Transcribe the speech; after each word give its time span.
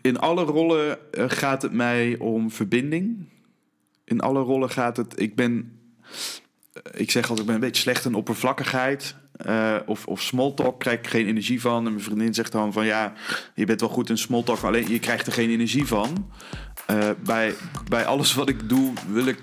In 0.00 0.18
alle 0.18 0.42
rollen 0.44 1.12
eh, 1.12 1.24
gaat 1.28 1.62
het 1.62 1.72
mij 1.72 2.16
om 2.18 2.50
verbinding. 2.50 3.28
In 4.04 4.20
alle 4.20 4.40
rollen 4.40 4.70
gaat 4.70 4.96
het. 4.96 5.20
Ik 5.20 5.34
ben. 5.34 5.78
eh, 6.72 7.00
Ik 7.00 7.10
zeg 7.10 7.22
altijd, 7.22 7.38
ik 7.40 7.46
ben 7.46 7.54
een 7.54 7.60
beetje 7.60 7.82
slecht 7.82 8.04
in 8.04 8.14
oppervlakkigheid. 8.14 9.14
eh, 9.36 9.76
of, 9.86 10.06
of 10.06 10.22
small 10.22 10.52
talk 10.54 10.80
krijg 10.80 10.98
ik 10.98 11.06
geen 11.06 11.26
energie 11.26 11.60
van. 11.60 11.76
En 11.86 11.92
mijn 11.92 12.04
vriendin 12.04 12.34
zegt 12.34 12.52
dan 12.52 12.72
van 12.72 12.86
ja, 12.86 13.12
je 13.54 13.64
bent 13.64 13.80
wel 13.80 13.90
goed 13.90 14.08
in 14.10 14.18
small 14.18 14.42
talk, 14.42 14.62
alleen 14.62 14.88
je 14.88 14.98
krijgt 14.98 15.26
er 15.26 15.32
geen 15.32 15.50
energie 15.50 15.86
van. 15.86 16.30
Bij, 17.24 17.54
bij 17.88 18.06
alles 18.06 18.34
wat 18.34 18.48
ik 18.48 18.68
doe, 18.68 18.92
wil 19.08 19.26
ik, 19.26 19.38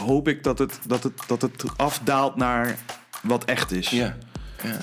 hoop 0.00 0.28
ik 0.28 0.42
dat 0.42 0.58
het, 0.58 0.78
dat, 0.86 1.02
het, 1.02 1.12
dat 1.26 1.42
het 1.42 1.64
afdaalt 1.76 2.36
naar 2.36 2.78
wat 3.22 3.44
echt 3.44 3.70
is. 3.70 3.90
Ja. 3.90 4.16
ja. 4.62 4.78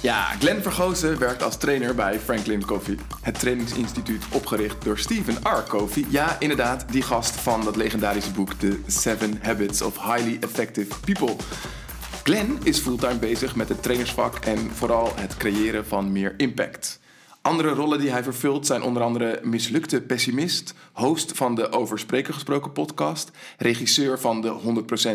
Ja, 0.00 0.24
Glenn 0.38 0.62
Vergozen 0.62 1.18
werkt 1.18 1.42
als 1.42 1.56
trainer 1.56 1.94
bij 1.94 2.20
Franklin 2.20 2.64
Covey. 2.64 2.98
Het 3.20 3.38
trainingsinstituut 3.38 4.24
opgericht 4.32 4.84
door 4.84 4.98
Stephen 4.98 5.36
R. 5.42 5.62
Covey. 5.68 6.04
Ja, 6.08 6.36
inderdaad, 6.40 6.84
die 6.92 7.02
gast 7.02 7.36
van 7.36 7.64
dat 7.64 7.76
legendarische 7.76 8.30
boek 8.30 8.52
The 8.52 8.80
Seven 8.86 9.38
Habits 9.42 9.82
of 9.82 10.02
Highly 10.02 10.36
Effective 10.40 11.00
People. 11.04 11.36
Glenn 12.22 12.58
is 12.62 12.78
fulltime 12.78 13.18
bezig 13.18 13.56
met 13.56 13.68
het 13.68 13.82
trainersvak 13.82 14.36
en 14.36 14.58
vooral 14.58 15.12
het 15.14 15.36
creëren 15.36 15.86
van 15.86 16.12
meer 16.12 16.34
impact. 16.36 17.00
Andere 17.42 17.68
rollen 17.68 17.98
die 17.98 18.10
hij 18.10 18.22
vervult 18.22 18.66
zijn 18.66 18.82
onder 18.82 19.02
andere 19.02 19.40
mislukte 19.42 20.00
pessimist, 20.00 20.74
host 20.92 21.32
van 21.34 21.54
de 21.54 21.70
Over 21.70 21.98
Spreken 21.98 22.34
Gesproken 22.34 22.72
podcast, 22.72 23.30
regisseur 23.58 24.18
van 24.18 24.40
de 24.40 24.54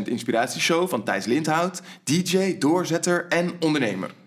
100% 0.06 0.08
Inspiratieshow 0.08 0.90
van 0.90 1.04
Thijs 1.04 1.26
Lindhout, 1.26 1.82
DJ, 2.04 2.58
doorzetter 2.58 3.26
en 3.28 3.52
ondernemer. 3.60 4.21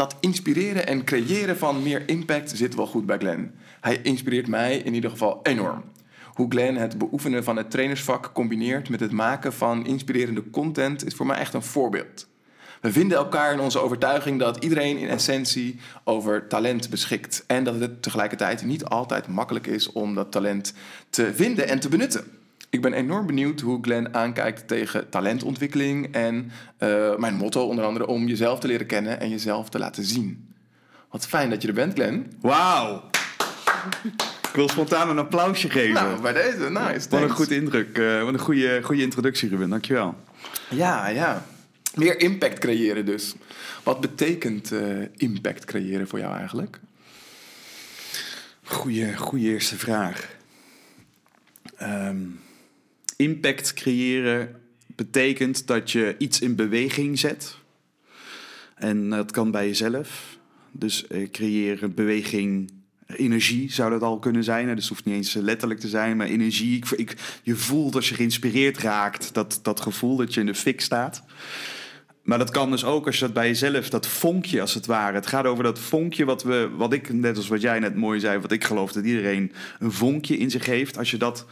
Dat 0.00 0.16
inspireren 0.20 0.86
en 0.86 1.04
creëren 1.04 1.56
van 1.56 1.82
meer 1.82 2.08
impact 2.08 2.50
zit 2.54 2.74
wel 2.74 2.86
goed 2.86 3.06
bij 3.06 3.18
Glenn. 3.18 3.54
Hij 3.80 4.00
inspireert 4.02 4.48
mij 4.48 4.76
in 4.76 4.94
ieder 4.94 5.10
geval 5.10 5.40
enorm. 5.42 5.84
Hoe 6.34 6.50
Glenn 6.50 6.76
het 6.76 6.98
beoefenen 6.98 7.44
van 7.44 7.56
het 7.56 7.70
trainersvak 7.70 8.30
combineert 8.32 8.88
met 8.88 9.00
het 9.00 9.12
maken 9.12 9.52
van 9.52 9.86
inspirerende 9.86 10.50
content 10.50 11.06
is 11.06 11.14
voor 11.14 11.26
mij 11.26 11.36
echt 11.36 11.54
een 11.54 11.62
voorbeeld. 11.62 12.28
We 12.80 12.92
vinden 12.92 13.18
elkaar 13.18 13.52
in 13.52 13.60
onze 13.60 13.78
overtuiging 13.78 14.38
dat 14.38 14.64
iedereen 14.64 14.98
in 14.98 15.08
essentie 15.08 15.80
over 16.04 16.46
talent 16.46 16.90
beschikt. 16.90 17.44
En 17.46 17.64
dat 17.64 17.80
het 17.80 18.02
tegelijkertijd 18.02 18.64
niet 18.64 18.84
altijd 18.84 19.26
makkelijk 19.26 19.66
is 19.66 19.92
om 19.92 20.14
dat 20.14 20.32
talent 20.32 20.74
te 21.10 21.34
vinden 21.34 21.68
en 21.68 21.80
te 21.80 21.88
benutten. 21.88 22.39
Ik 22.70 22.82
ben 22.82 22.92
enorm 22.92 23.26
benieuwd 23.26 23.60
hoe 23.60 23.78
Glenn 23.82 24.14
aankijkt 24.14 24.68
tegen 24.68 25.08
talentontwikkeling 25.08 26.14
en 26.14 26.50
eh, 26.76 27.16
mijn 27.16 27.34
motto 27.34 27.66
onder 27.66 27.84
andere 27.84 28.06
om 28.06 28.26
jezelf 28.26 28.58
te 28.60 28.66
leren 28.66 28.86
kennen 28.86 29.20
en 29.20 29.28
jezelf 29.28 29.68
te 29.68 29.78
laten 29.78 30.04
zien. 30.04 30.54
Wat 31.10 31.26
fijn 31.26 31.50
dat 31.50 31.62
je 31.62 31.68
er 31.68 31.74
bent, 31.74 31.94
Glenn. 31.94 32.32
Wauw! 32.40 33.10
Ik 34.48 34.56
wil 34.56 34.68
spontaan 34.68 35.08
een 35.10 35.18
applausje 35.18 35.70
geven. 35.70 35.94
Nou, 35.94 36.20
bij 36.20 36.32
deze, 36.32 36.70
nice. 36.70 37.08
wat 37.08 37.22
een 37.22 37.30
goed 37.30 37.50
indruk. 37.50 37.98
eh, 37.98 38.22
wat 38.22 38.32
een 38.32 38.38
goede, 38.38 38.80
goede 38.82 39.02
introductie, 39.02 39.48
Ruben. 39.48 39.70
Dankjewel. 39.70 40.14
Ja, 40.68 41.08
ja. 41.08 41.46
Meer 41.94 42.20
impact 42.20 42.58
creëren 42.58 43.06
dus. 43.06 43.34
Wat 43.82 44.00
betekent 44.00 44.72
eh, 44.72 44.80
impact 45.16 45.64
creëren 45.64 46.08
voor 46.08 46.18
jou 46.18 46.36
eigenlijk? 46.36 46.80
Goeie, 48.64 49.16
goeie 49.16 49.48
eerste 49.50 49.76
vraag. 49.76 50.28
Ehm, 51.76 52.16
impact 53.20 53.74
creëren 53.74 54.60
betekent 54.86 55.66
dat 55.66 55.90
je 55.90 56.14
iets 56.18 56.40
in 56.40 56.54
beweging 56.54 57.18
zet. 57.18 57.56
En 58.74 59.10
dat 59.10 59.30
kan 59.30 59.50
bij 59.50 59.66
jezelf. 59.66 60.38
Dus 60.72 61.06
eh, 61.06 61.30
creëren 61.30 61.94
beweging, 61.94 62.70
energie 63.06 63.72
zou 63.72 63.90
dat 63.90 64.02
al 64.02 64.18
kunnen 64.18 64.44
zijn. 64.44 64.66
Dus 64.66 64.74
het 64.74 64.88
hoeft 64.88 65.04
niet 65.04 65.14
eens 65.14 65.34
letterlijk 65.34 65.80
te 65.80 65.88
zijn, 65.88 66.16
maar 66.16 66.26
energie. 66.26 66.76
Ik, 66.76 66.90
ik, 66.90 67.16
je 67.42 67.56
voelt 67.56 67.94
als 67.94 68.08
je 68.08 68.14
geïnspireerd 68.14 68.78
raakt, 68.78 69.34
dat, 69.34 69.60
dat 69.62 69.80
gevoel 69.80 70.16
dat 70.16 70.34
je 70.34 70.40
in 70.40 70.46
de 70.46 70.54
fik 70.54 70.80
staat. 70.80 71.22
Maar 72.22 72.38
dat 72.38 72.50
kan 72.50 72.70
dus 72.70 72.84
ook 72.84 73.06
als 73.06 73.18
je 73.18 73.24
dat 73.24 73.34
bij 73.34 73.46
jezelf, 73.46 73.88
dat 73.88 74.06
vonkje 74.06 74.60
als 74.60 74.74
het 74.74 74.86
ware. 74.86 75.14
Het 75.14 75.26
gaat 75.26 75.44
over 75.44 75.64
dat 75.64 75.78
vonkje 75.78 76.24
wat 76.24 76.42
we, 76.42 76.70
wat 76.76 76.92
ik, 76.92 77.12
net 77.12 77.36
als 77.36 77.48
wat 77.48 77.60
jij 77.60 77.78
net 77.78 77.96
mooi 77.96 78.20
zei, 78.20 78.38
wat 78.38 78.52
ik 78.52 78.64
geloof 78.64 78.92
dat 78.92 79.04
iedereen 79.04 79.52
een 79.78 79.92
vonkje 79.92 80.36
in 80.36 80.50
zich 80.50 80.66
heeft. 80.66 80.98
Als 80.98 81.10
je 81.10 81.16
dat, 81.16 81.46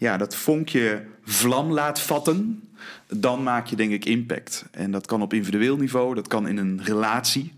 ja, 0.00 0.16
dat 0.16 0.36
vonkje 0.36 1.02
vlam 1.24 1.72
laat 1.72 2.00
vatten, 2.00 2.68
dan 3.08 3.42
maak 3.42 3.66
je 3.66 3.76
denk 3.76 3.92
ik 3.92 4.04
impact. 4.04 4.64
En 4.70 4.90
dat 4.90 5.06
kan 5.06 5.22
op 5.22 5.32
individueel 5.32 5.76
niveau, 5.76 6.14
dat 6.14 6.28
kan 6.28 6.48
in 6.48 6.56
een 6.56 6.80
relatie. 6.84 7.52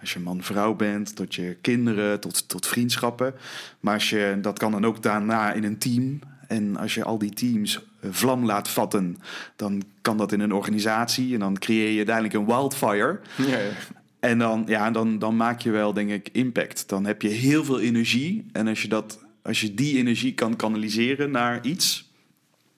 Als 0.00 0.12
je 0.12 0.20
man-vrouw 0.20 0.74
bent, 0.74 1.16
tot 1.16 1.34
je 1.34 1.56
kinderen, 1.60 2.20
tot, 2.20 2.48
tot 2.48 2.66
vriendschappen. 2.66 3.34
Maar 3.80 3.94
als 3.94 4.10
je, 4.10 4.38
dat 4.42 4.58
kan 4.58 4.70
dan 4.70 4.84
ook 4.84 5.02
daarna 5.02 5.52
in 5.52 5.64
een 5.64 5.78
team. 5.78 6.18
En 6.48 6.76
als 6.76 6.94
je 6.94 7.04
al 7.04 7.18
die 7.18 7.32
teams 7.32 7.78
eh, 8.00 8.10
vlam 8.12 8.44
laat 8.44 8.68
vatten, 8.68 9.18
dan 9.56 9.82
kan 10.00 10.16
dat 10.16 10.32
in 10.32 10.40
een 10.40 10.54
organisatie. 10.54 11.34
En 11.34 11.40
dan 11.40 11.58
creëer 11.58 11.90
je 11.90 11.96
uiteindelijk 11.96 12.34
een 12.34 12.46
wildfire. 12.46 13.20
Ja, 13.36 13.58
ja. 13.58 13.70
En 14.20 14.38
dan, 14.38 14.64
ja, 14.66 14.90
dan, 14.90 15.18
dan 15.18 15.36
maak 15.36 15.60
je 15.60 15.70
wel, 15.70 15.92
denk 15.92 16.10
ik, 16.10 16.28
impact. 16.32 16.88
Dan 16.88 17.06
heb 17.06 17.22
je 17.22 17.28
heel 17.28 17.64
veel 17.64 17.80
energie. 17.80 18.46
En 18.52 18.68
als 18.68 18.82
je, 18.82 18.88
dat, 18.88 19.18
als 19.50 19.60
je 19.60 19.74
die 19.74 19.96
energie 19.96 20.34
kan 20.34 20.56
kanaliseren 20.56 21.30
naar 21.30 21.64
iets, 21.64 22.10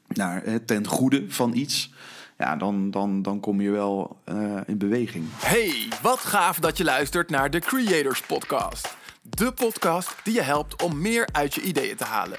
naar, 0.09 0.65
ten 0.65 0.87
goede 0.87 1.25
van 1.28 1.55
iets, 1.55 1.93
ja, 2.38 2.56
dan, 2.56 2.91
dan, 2.91 3.22
dan 3.22 3.41
kom 3.41 3.60
je 3.60 3.71
wel 3.71 4.21
eh, 4.25 4.60
in 4.66 4.78
beweging. 4.78 5.25
Hey, 5.31 5.88
wat 6.03 6.19
gaaf 6.19 6.59
dat 6.59 6.77
je 6.77 6.84
luistert 6.84 7.31
naar 7.31 7.50
de 7.50 7.59
Creators 7.59 8.22
Podcast. 8.22 8.97
De 9.22 9.53
podcast 9.53 10.15
die 10.25 10.34
je 10.34 10.43
helpt 10.43 10.82
om 10.82 11.00
meer 11.00 11.28
uit 11.32 11.55
je 11.55 11.62
ideeën 11.62 11.97
te 11.97 12.05
halen. 12.05 12.38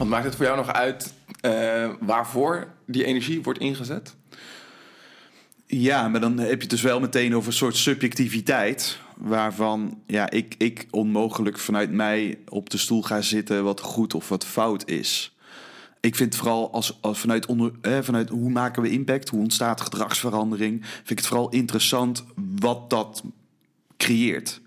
Wat 0.00 0.08
maakt 0.08 0.24
het 0.24 0.36
voor 0.36 0.44
jou 0.44 0.56
nog 0.56 0.72
uit 0.72 1.12
eh, 1.40 1.90
waarvoor 2.00 2.66
die 2.86 3.04
energie 3.04 3.42
wordt 3.42 3.58
ingezet? 3.58 4.14
Ja, 5.66 6.08
maar 6.08 6.20
dan 6.20 6.38
heb 6.38 6.54
je 6.54 6.60
het 6.60 6.70
dus 6.70 6.82
wel 6.82 7.00
meteen 7.00 7.36
over 7.36 7.48
een 7.48 7.54
soort 7.54 7.76
subjectiviteit. 7.76 8.98
Waarvan 9.16 10.02
ja, 10.06 10.30
ik, 10.30 10.54
ik 10.58 10.86
onmogelijk 10.90 11.58
vanuit 11.58 11.90
mij 11.90 12.38
op 12.48 12.70
de 12.70 12.78
stoel 12.78 13.02
ga 13.02 13.20
zitten 13.20 13.64
wat 13.64 13.80
goed 13.80 14.14
of 14.14 14.28
wat 14.28 14.44
fout 14.44 14.88
is. 14.88 15.36
Ik 16.00 16.16
vind 16.16 16.36
vooral 16.36 16.72
als, 16.72 16.98
als 17.00 17.18
vanuit, 17.18 17.46
onder, 17.46 17.72
vanuit 18.02 18.28
hoe 18.28 18.50
maken 18.50 18.82
we 18.82 18.90
impact, 18.90 19.28
hoe 19.28 19.40
ontstaat 19.40 19.80
gedragsverandering, 19.80 20.84
vind 20.86 21.10
ik 21.10 21.18
het 21.18 21.26
vooral 21.26 21.48
interessant 21.48 22.24
wat 22.60 22.90
dat 22.90 23.22
creëert. 23.96 24.60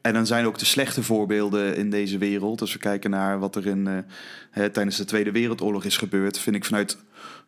En 0.00 0.12
dan 0.12 0.26
zijn 0.26 0.46
ook 0.46 0.58
de 0.58 0.64
slechte 0.64 1.02
voorbeelden 1.02 1.76
in 1.76 1.90
deze 1.90 2.18
wereld. 2.18 2.60
Als 2.60 2.72
we 2.72 2.78
kijken 2.78 3.10
naar 3.10 3.38
wat 3.38 3.56
er 3.56 3.66
in, 3.66 3.86
eh, 3.86 3.98
hè, 4.50 4.70
tijdens 4.70 4.96
de 4.96 5.04
Tweede 5.04 5.32
Wereldoorlog 5.32 5.84
is 5.84 5.96
gebeurd, 5.96 6.38
vind 6.38 6.56
ik 6.56 6.64
vanuit 6.64 6.96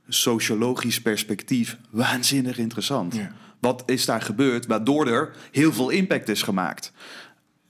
sociologisch 0.09 1.01
perspectief 1.01 1.77
waanzinnig 1.91 2.59
interessant. 2.59 3.15
Ja. 3.15 3.33
Wat 3.61 3.83
is 3.87 4.05
daar 4.05 4.23
gebeurd 4.23 4.67
waardoor 4.67 5.07
er 5.07 5.35
heel 5.51 5.73
veel 5.73 5.91
impact 5.91 6.29
is 6.29 6.43
gemaakt? 6.43 6.93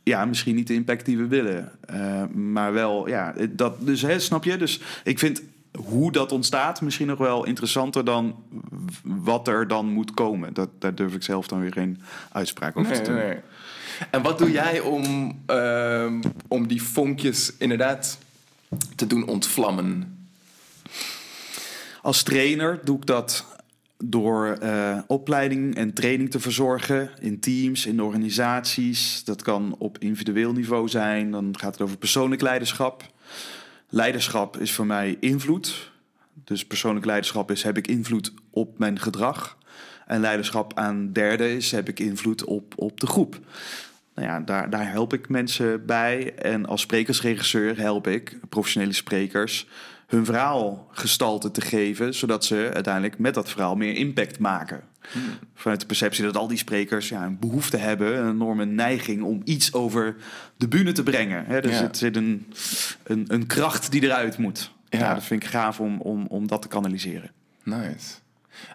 Ja, 0.03 0.25
misschien 0.25 0.55
niet 0.55 0.67
de 0.67 0.75
impact 0.75 1.05
die 1.05 1.19
we 1.19 1.27
willen, 1.27 1.73
eh, 1.81 2.27
maar 2.27 2.73
wel, 2.73 3.09
ja, 3.09 3.35
dat, 3.51 3.87
dus 3.87 4.03
hè, 4.03 4.19
snap 4.19 4.45
je? 4.45 4.57
Dus 4.57 4.81
ik 5.05 5.19
vind 5.19 5.43
hoe 5.79 6.13
dat 6.13 6.33
ontstaat 6.33 6.81
misschien 6.81 7.07
nog 7.07 7.19
wel 7.19 7.45
interessanter 7.45 8.05
dan 8.05 8.37
wat 9.03 9.49
er 9.49 9.69
dan 9.69 9.87
moet 9.87 10.15
komen. 10.15 10.55
Dat, 10.55 10.69
daar 10.79 10.95
durf 10.95 11.15
ik 11.15 11.23
zelf 11.23 11.47
dan 11.47 11.61
weer 11.61 11.73
geen 11.73 12.01
uitspraak 12.33 12.77
over 12.77 13.03
te 13.03 13.03
doen. 13.03 13.35
En 14.11 14.23
wat 14.23 14.39
doe 14.39 14.51
jij 14.51 14.81
om, 14.81 15.39
ehm, 15.47 16.23
om 16.49 16.67
die 16.67 16.83
vonkjes 16.83 17.53
inderdaad 17.59 18.19
te 18.97 19.07
doen 19.07 19.27
ontvlammen? 19.27 20.17
Als 22.03 22.23
trainer 22.23 22.81
doe 22.85 22.97
ik 22.97 23.07
dat 23.07 23.47
door 24.05 24.47
eh, 24.47 24.99
opleiding 25.07 25.75
en 25.75 25.93
training 25.93 26.31
te 26.31 26.41
verzorgen 26.41 27.11
in 27.21 27.41
teams, 27.41 27.87
in 27.87 28.03
organisaties. 28.03 29.25
Dat 29.25 29.43
kan 29.43 29.75
op 29.79 29.99
individueel 29.99 30.53
niveau 30.53 30.89
zijn. 30.89 31.31
Dan 31.31 31.59
gaat 31.59 31.73
het 31.73 31.83
over 31.83 31.97
persoonlijk 31.97 32.43
leiderschap. 32.43 33.11
Leiderschap 33.89 34.57
is 34.57 34.73
voor 34.73 34.87
mij 34.87 35.17
invloed. 35.21 35.91
Dus 36.45 36.67
persoonlijk 36.67 37.07
leiderschap 37.07 37.51
is 37.51 37.63
heb 37.63 37.77
ik 37.77 37.87
invloed 37.87 38.33
op 38.51 38.79
mijn 38.79 38.99
gedrag. 38.99 39.59
En 40.07 40.21
leiderschap 40.21 40.79
aan 40.79 41.13
derden 41.13 41.51
is 41.51 41.71
heb 41.71 41.89
ik 41.89 42.01
invloed 42.01 42.45
op, 42.45 42.73
op 42.77 43.01
de 43.01 43.07
groep. 43.07 43.41
Nou 44.15 44.29
ja, 44.29 44.41
daar, 44.41 44.71
daar 44.71 44.91
help 44.91 45.13
ik 45.13 45.29
mensen 45.29 45.87
bij. 45.87 46.35
En 46.35 46.67
als 46.67 46.81
sprekersregisseur 46.81 47.79
help 47.79 48.07
ik 48.07 48.39
professionele 48.49 48.93
sprekers 48.93 49.67
hun 50.13 50.25
verhaal 50.25 50.89
gestalte 50.91 51.51
te 51.51 51.61
geven, 51.61 52.15
zodat 52.15 52.45
ze 52.45 52.71
uiteindelijk 52.75 53.19
met 53.19 53.35
dat 53.35 53.51
verhaal 53.51 53.77
meer 53.77 53.95
impact 53.95 54.39
maken. 54.39 54.81
Hmm. 55.13 55.23
Vanuit 55.55 55.81
de 55.81 55.87
perceptie 55.87 56.25
dat 56.25 56.37
al 56.37 56.49
die 56.49 56.59
sprekers 56.59 57.09
ja, 57.09 57.25
een 57.25 57.39
behoefte 57.39 57.77
hebben, 57.77 58.19
een 58.19 58.31
enorme 58.31 58.65
neiging 58.65 59.23
om 59.23 59.41
iets 59.45 59.73
over 59.73 60.17
de 60.57 60.69
bühne 60.69 60.93
te 60.93 61.03
brengen. 61.03 61.45
Hè, 61.47 61.61
dus 61.61 61.79
het 61.79 61.97
zit 61.97 62.17
een, 62.17 62.47
een, 63.03 63.25
een, 63.29 63.47
kracht 63.47 63.91
die 63.91 64.03
eruit 64.03 64.39
moet. 64.39 64.73
Ja. 64.89 65.15
dat 65.15 65.25
vind 65.25 65.43
ik 65.43 65.49
gaaf 65.49 65.81
om, 65.81 66.01
om, 66.01 66.27
om 66.27 66.47
dat 66.47 66.63
te 66.63 66.69
kanaliseren. 66.69 67.31
Nice. 67.63 68.15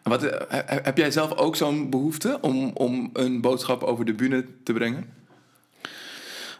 Wat, 0.04 0.24
eh, 0.24 0.60
heb 0.66 0.98
jij 0.98 1.12
zelf 1.12 1.33
ook 1.33 1.56
zo'n 1.56 1.90
behoefte 1.90 2.38
om, 2.42 2.72
om 2.74 3.10
een 3.13 3.42
boodschap 3.42 3.83
over 3.83 4.06
de 4.06 4.13
bühne 4.13 4.45
te 4.63 4.74
brengen? 4.74 5.06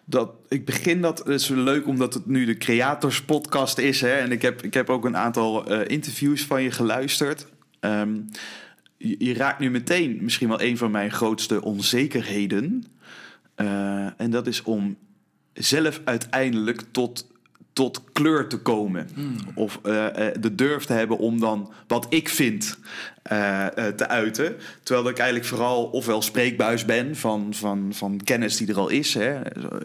Dat 0.10 0.32
ik 0.48 0.66
begin 0.66 1.02
dat 1.02 1.30
is 1.30 1.48
leuk 1.48 1.88
omdat 1.88 2.14
het 2.14 2.26
nu 2.26 2.46
de 2.46 2.58
creators 2.58 3.22
podcast 3.22 3.78
is 3.78 4.02
hè, 4.02 4.14
en 4.14 4.32
ik 4.32 4.42
heb 4.42 4.62
ik 4.62 4.74
heb 4.74 4.90
ook 4.90 5.06
een 5.06 5.18
aantal 5.18 5.72
uh, 5.72 5.88
interviews 5.88 6.46
van 6.46 6.64
je 6.64 6.72
geluisterd. 6.72 7.48
Um, 7.80 8.30
je, 8.98 9.34
raakt 9.34 9.60
nu 9.60 9.70
meteen 9.70 10.18
misschien 10.22 10.48
wel 10.48 10.62
een 10.62 10.78
van 10.78 10.92
mijn 10.92 11.12
grootste 11.12 11.62
onzekerheden 11.62 12.84
uh, 13.58 14.22
en 14.22 14.32
dat 14.32 14.48
is 14.48 14.64
om 14.64 14.98
zelf 15.54 16.02
uiteindelijk 16.04 16.84
tot 16.92 17.28
tot 17.78 18.02
kleur 18.12 18.48
te 18.48 18.58
komen. 18.58 19.08
Hmm. 19.14 19.36
Of 19.56 19.80
uh, 19.84 20.08
de 20.40 20.56
durf 20.56 20.86
te 20.86 20.94
hebben 20.94 21.18
om 21.18 21.40
dan 21.40 21.72
wat 21.88 22.06
ik 22.10 22.30
vind 22.30 22.78
uh, 23.32 23.66
te 23.66 24.08
uiten. 24.08 24.56
Terwijl 24.84 25.10
ik 25.10 25.18
eigenlijk 25.18 25.50
vooral 25.50 25.86
ofwel 25.86 26.22
spreekbuis 26.22 26.86
ben 26.86 27.16
van, 27.16 27.54
van, 27.54 27.90
van 27.94 28.22
kennis 28.24 28.58
die 28.58 28.68
er 28.68 28.78
al 28.78 28.90
is. 28.90 29.14
Hè. 29.14 29.40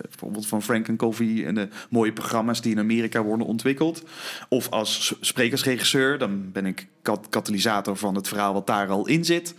Bijvoorbeeld 0.09 0.47
van 0.47 0.63
Frank 0.63 0.89
en 0.89 0.97
Covey 0.97 1.47
en 1.47 1.55
de 1.55 1.69
mooie 1.91 2.13
programma's 2.13 2.61
die 2.61 2.73
in 2.73 2.79
Amerika 2.79 3.23
worden 3.23 3.47
ontwikkeld. 3.47 4.03
Of 4.49 4.71
als 4.71 5.15
sprekersregisseur, 5.21 6.19
dan 6.19 6.53
ben 6.53 6.67
ik 6.67 6.87
kat 7.03 7.27
katalysator 7.29 7.97
van 7.97 8.15
het 8.15 8.29
verhaal 8.29 8.53
wat 8.53 8.67
daar 8.67 8.89
al 8.89 9.07
in 9.07 9.25
zit. 9.25 9.55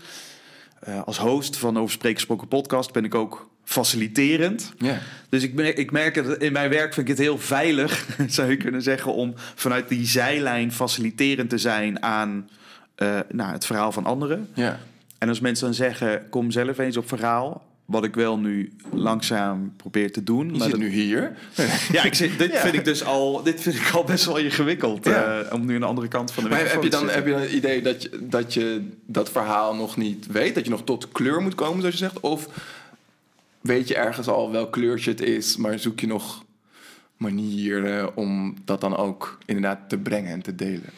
als 1.06 1.18
host 1.18 1.57
van 1.57 1.77
Over 1.77 1.94
Sprekersproken 1.94 2.47
podcast 2.47 2.91
ben 2.91 3.06
ik 3.06 3.15
ook 3.15 3.51
faciliterend. 3.63 4.74
Ja. 4.77 5.00
Dus 5.30 5.44
ik 5.44 5.54
merk, 5.54 5.77
ik 5.77 5.92
merk 5.92 6.15
het 6.15 6.42
in 6.42 6.51
mijn 6.51 6.69
werk 6.69 6.94
vind 6.94 7.10
ik 7.10 7.15
het 7.18 7.25
heel 7.25 7.38
veilig, 7.38 8.07
zou 8.27 8.50
je 8.50 8.57
kunnen 8.57 8.81
zeggen, 8.81 9.13
om 9.13 9.33
vanuit 9.56 9.89
die 9.89 10.06
zijlijn 10.06 10.71
faciliterend 10.71 11.50
te 11.50 11.57
zijn 11.57 12.04
aan 12.04 12.50
uh, 12.98 13.19
nou, 13.31 13.51
het 13.51 13.65
verhaal 13.65 13.92
van 13.92 14.06
anderen. 14.06 14.50
Ja. 14.54 14.80
En 15.18 15.30
als 15.30 15.39
mensen 15.39 15.65
dan 15.65 15.74
zeggen, 15.74 16.30
kom 16.30 16.51
zelf 16.51 16.77
eens 16.77 16.98
op 16.98 17.07
verhaal. 17.07 17.71
Wat 17.86 18.04
ik 18.04 18.15
wel 18.15 18.38
nu 18.38 18.74
langzaam 18.92 19.74
probeer 19.77 20.12
te 20.12 20.24
doen. 20.24 20.45
Je 20.45 20.51
maar 20.51 20.62
zit 20.62 20.71
dat, 20.71 20.80
nu 20.80 20.89
hier. 20.89 21.31
ja, 21.92 22.04
ik 22.04 22.13
zit, 22.13 22.38
dit 22.38 22.57
vind 22.57 22.74
ik 22.74 22.86
dus 22.86 23.04
al, 23.04 23.44
dit 23.44 23.62
vind 23.62 23.75
ik 23.75 23.89
al 23.94 24.04
best 24.04 24.25
wel 24.25 24.38
ingewikkeld. 24.38 25.06
Ja. 25.06 25.42
Uh, 25.42 25.54
om 25.54 25.65
nu 25.65 25.74
aan 25.74 25.80
de 25.80 25.86
andere 25.86 26.07
kant 26.07 26.31
van 26.31 26.44
de 26.44 26.50
wereld 26.50 26.71
heb 26.71 26.83
je 26.83 26.89
dan 26.89 27.10
Heb 27.10 27.25
je 27.25 27.31
dan 27.31 27.42
het 27.42 27.51
idee 27.51 27.81
dat 27.81 28.04
je, 28.04 28.10
dat 28.21 28.54
je 28.54 28.89
dat 29.06 29.30
verhaal 29.30 29.75
nog 29.75 29.98
niet 29.98 30.27
weet? 30.27 30.56
Dat 30.56 30.63
je 30.63 30.69
nog 30.69 30.83
tot 30.83 31.12
kleur 31.12 31.42
moet 31.42 31.56
komen, 31.56 31.80
zoals 31.80 31.94
je 31.94 32.04
zegt? 32.04 32.19
Of 32.19 32.48
weet 33.63 33.88
je 33.88 33.95
ergens 33.95 34.27
al 34.27 34.51
welk 34.51 34.71
kleurtje 34.71 35.12
het 35.12 35.21
is, 35.21 35.57
maar 35.57 35.80
zoek 35.80 36.00
je 36.00 36.07
nog 36.07 36.45
manieren 37.18 38.18
om 38.18 38.56
dat 38.65 38.81
dan 38.81 38.98
ook 38.98 39.38
inderdaad 39.45 39.89
te 39.89 39.98
brengen 39.98 40.31
en 40.31 40.42
te 40.42 40.56
delen? 40.56 40.89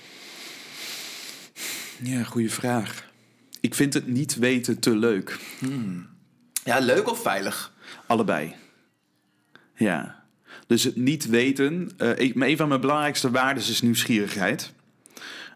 Ja, 2.02 2.24
goede 2.24 2.50
vraag. 2.50 3.12
Ik 3.60 3.76
vind 3.76 3.94
het 3.94 4.08
niet 4.08 4.36
weten 4.36 4.80
te 4.80 4.98
leuk. 4.98 5.40
Hmm. 5.60 6.08
Ja, 6.64 6.80
leuk 6.80 7.10
of 7.10 7.22
veilig? 7.22 7.74
Allebei. 8.08 8.56
Ja. 9.76 10.24
Dus 10.68 10.84
het 10.84 10.96
niet 10.96 11.26
weten. 11.26 11.92
Uh, 11.98 12.12
een 12.18 12.58
van 12.58 12.68
mijn 12.68 12.82
belangrijkste 12.82 13.32
waarden 13.32 13.64
is 13.64 13.82
nieuwsgierigheid. 13.82 14.74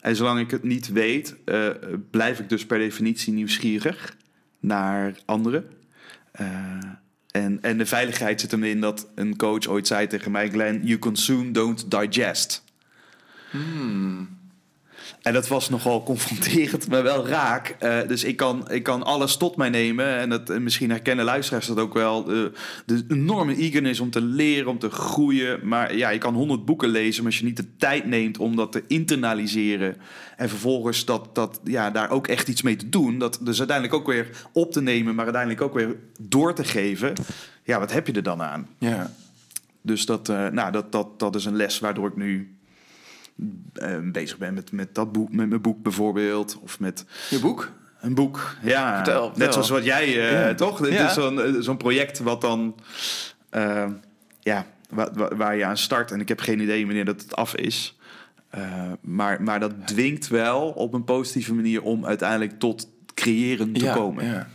En 0.01 0.15
zolang 0.15 0.39
ik 0.39 0.51
het 0.51 0.63
niet 0.63 0.91
weet, 0.91 1.35
uh, 1.45 1.69
blijf 2.11 2.39
ik 2.39 2.50
dus 2.50 2.65
per 2.65 2.77
definitie 2.77 3.33
nieuwsgierig 3.33 4.15
naar 4.59 5.19
anderen. 5.25 5.78
Uh, 6.41 6.47
en, 7.31 7.61
en 7.61 7.77
de 7.77 7.85
veiligheid 7.85 8.41
zit 8.41 8.51
hem 8.51 8.63
in 8.63 8.81
dat 8.81 9.07
een 9.15 9.35
coach 9.35 9.67
ooit 9.67 9.87
zei 9.87 10.07
tegen 10.07 10.31
mij: 10.31 10.49
Glenn, 10.49 10.81
you 10.83 10.99
consume, 10.99 11.51
don't 11.51 11.91
digest. 11.91 12.63
Hmm. 13.51 14.38
En 15.21 15.33
dat 15.33 15.47
was 15.47 15.69
nogal 15.69 16.03
confronterend, 16.03 16.88
maar 16.88 17.03
wel 17.03 17.27
raak. 17.27 17.75
Uh, 17.79 17.97
dus 18.07 18.23
ik 18.23 18.38
kan, 18.38 18.71
ik 18.71 18.83
kan 18.83 19.03
alles 19.03 19.38
tot 19.38 19.56
mij 19.56 19.69
nemen. 19.69 20.17
En, 20.17 20.29
dat, 20.29 20.50
en 20.50 20.63
misschien 20.63 20.89
herkennen 20.89 21.25
luisteraars 21.25 21.67
dat 21.67 21.79
ook 21.79 21.94
wel. 21.94 22.23
De, 22.23 22.51
de 22.85 23.06
enorme 23.07 23.56
eagerness 23.56 24.00
om 24.00 24.09
te 24.09 24.21
leren, 24.21 24.67
om 24.67 24.79
te 24.79 24.89
groeien. 24.89 25.59
Maar 25.67 25.95
ja, 25.95 26.09
je 26.09 26.17
kan 26.17 26.33
honderd 26.33 26.65
boeken 26.65 26.89
lezen, 26.89 27.23
maar 27.23 27.31
als 27.31 27.39
je 27.39 27.45
niet 27.45 27.57
de 27.57 27.75
tijd 27.77 28.06
neemt 28.06 28.38
om 28.38 28.56
dat 28.56 28.71
te 28.71 28.83
internaliseren. 28.88 29.97
En 30.38 30.50
vervolgens 30.50 31.06
dat, 31.06 31.35
dat, 31.35 31.59
ja, 31.63 31.91
daar 31.91 32.09
ook 32.09 32.27
echt 32.27 32.47
iets 32.47 32.61
mee 32.61 32.75
te 32.75 32.89
doen. 32.89 33.19
Dat 33.19 33.39
dus 33.41 33.57
uiteindelijk 33.57 33.97
ook 33.97 34.07
weer 34.07 34.29
op 34.53 34.71
te 34.71 34.81
nemen, 34.81 35.15
maar 35.15 35.23
uiteindelijk 35.23 35.63
ook 35.63 35.73
weer 35.73 35.95
door 36.19 36.53
te 36.53 36.63
geven. 36.63 37.13
Ja, 37.63 37.79
wat 37.79 37.91
heb 37.91 38.07
je 38.07 38.13
er 38.13 38.23
dan 38.23 38.41
aan? 38.41 38.67
Ja. 38.77 39.11
Dus 39.81 40.06
dat, 40.06 40.29
uh, 40.29 40.47
nou, 40.47 40.71
dat, 40.71 40.91
dat, 40.91 41.19
dat 41.19 41.35
is 41.35 41.45
een 41.45 41.56
les 41.56 41.79
waardoor 41.79 42.07
ik 42.07 42.15
nu 42.15 42.58
uh, 43.74 44.12
bezig 44.12 44.38
ben 44.38 44.53
met, 44.53 44.71
met 44.71 44.95
dat 44.95 45.12
boek, 45.12 45.31
met 45.31 45.50
mijn 45.50 45.62
boek 45.62 45.83
bijvoorbeeld. 45.83 46.59
Of 46.62 46.80
met. 46.80 47.06
Je 47.30 47.39
boek? 47.39 47.71
Een 48.01 48.13
boek, 48.13 48.56
ja. 48.62 48.95
Vertel, 48.95 49.31
Net 49.36 49.53
zoals 49.53 49.69
wat 49.69 49.83
jij, 49.83 50.47
uh, 50.50 50.56
toch? 50.56 50.80
Dit 50.81 51.00
is 51.00 51.13
zo'n 51.13 51.41
eh, 51.41 51.53
zo'n 51.59 51.77
project 51.77 52.19
wat 52.19 52.41
dan, 52.41 52.75
uh, 53.51 53.86
ja, 54.39 54.65
waar, 54.89 55.38
waar, 55.38 55.56
je 55.56 55.65
aan 55.65 55.77
start. 55.77 56.12
En 56.12 56.19
ik 56.19 56.27
heb 56.27 56.39
geen 56.39 56.59
idee 56.59 56.86
wanneer 56.86 57.06
dat 57.06 57.21
het 57.21 57.36
af 57.36 57.56
is. 57.56 57.97
maar, 59.01 59.44
maar 59.44 59.59
dat 59.59 59.74
dwingt 59.85 60.27
wel 60.27 60.69
op 60.69 60.94
een 60.94 61.03
positieve 61.03 61.53
manier 61.53 61.81
om 61.81 62.06
uiteindelijk 62.06 62.59
tot 62.59 62.88
creëren 63.13 63.74
te 63.74 63.92
komen. 63.95 64.25
Ja. 64.25 64.47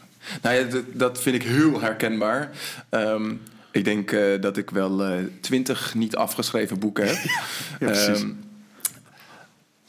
Nou 0.42 0.54
ja, 0.54 0.80
dat, 0.92 1.22
vind 1.22 1.36
ik 1.36 1.42
heel 1.42 1.80
herkenbaar. 1.80 2.50
Um, 2.90 3.40
ik 3.70 3.84
denk 3.84 4.12
uh, 4.12 4.40
dat 4.40 4.56
ik 4.56 4.70
wel 4.70 5.02
twintig 5.40 5.94
niet 5.94 6.16
afgeschreven 6.16 6.78
boeken 6.78 7.06
heb. 7.06 7.16
ja, 7.80 7.86
precies. 7.86 8.20
Um, 8.20 8.44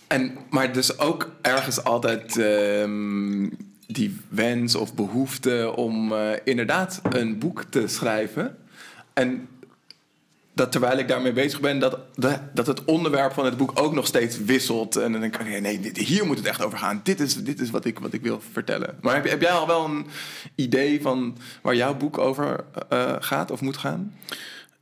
en, 0.08 0.38
maar 0.50 0.74
dus 0.74 1.00
ook 1.00 1.32
ergens 1.42 1.84
altijd 1.84 2.36
um, 2.38 3.58
die 3.88 4.18
wens 4.28 4.76
of 4.76 4.94
behoefte 4.94 5.74
om 5.76 6.12
uh, 6.12 6.30
inderdaad 6.44 7.02
een 7.10 7.40
boek 7.40 7.64
te 7.70 7.88
schrijven. 7.88 8.58
En 9.14 9.48
dat 10.54 10.72
terwijl 10.72 10.98
ik 10.98 11.08
daarmee 11.08 11.34
bezig 11.34 11.60
ben, 11.60 11.80
dat, 11.80 12.00
dat 12.54 12.68
het 12.68 12.86
onderwerp 12.86 13.34
van 13.34 13.46
het 13.46 13.58
boek 13.58 13.72
ook 13.80 13.94
nog 13.94 14.08
steeds 14.08 14.38
wisselt. 14.38 14.96
En 14.96 15.12
dan 15.12 15.22
denk 15.22 15.38
ik, 15.38 15.62
nee, 15.62 15.92
hier 15.94 16.26
moet 16.26 16.38
het 16.38 16.46
echt 16.46 16.64
over 16.64 16.78
gaan. 16.78 17.02
Dit 17.04 17.20
is, 17.20 17.44
dit 17.44 17.60
is 17.60 17.70
wat, 17.70 17.86
ik, 17.86 18.00
wat 18.00 18.14
ik 18.14 18.22
wil 18.22 18.42
vertellen. 18.52 18.98
Maar 19.02 19.16
heb, 19.16 19.30
heb 19.30 19.42
jij 19.42 19.52
al 19.52 19.68
wel 19.68 19.86
een 19.86 20.06
idee 20.56 21.02
van 21.02 21.38
waar 21.62 21.76
jouw 21.76 21.96
boek 21.96 22.18
over 22.18 22.64
uh, 22.94 23.16
gaat 23.20 23.52
of 23.52 23.62
moet 23.62 23.78
gaan? 23.78 24.16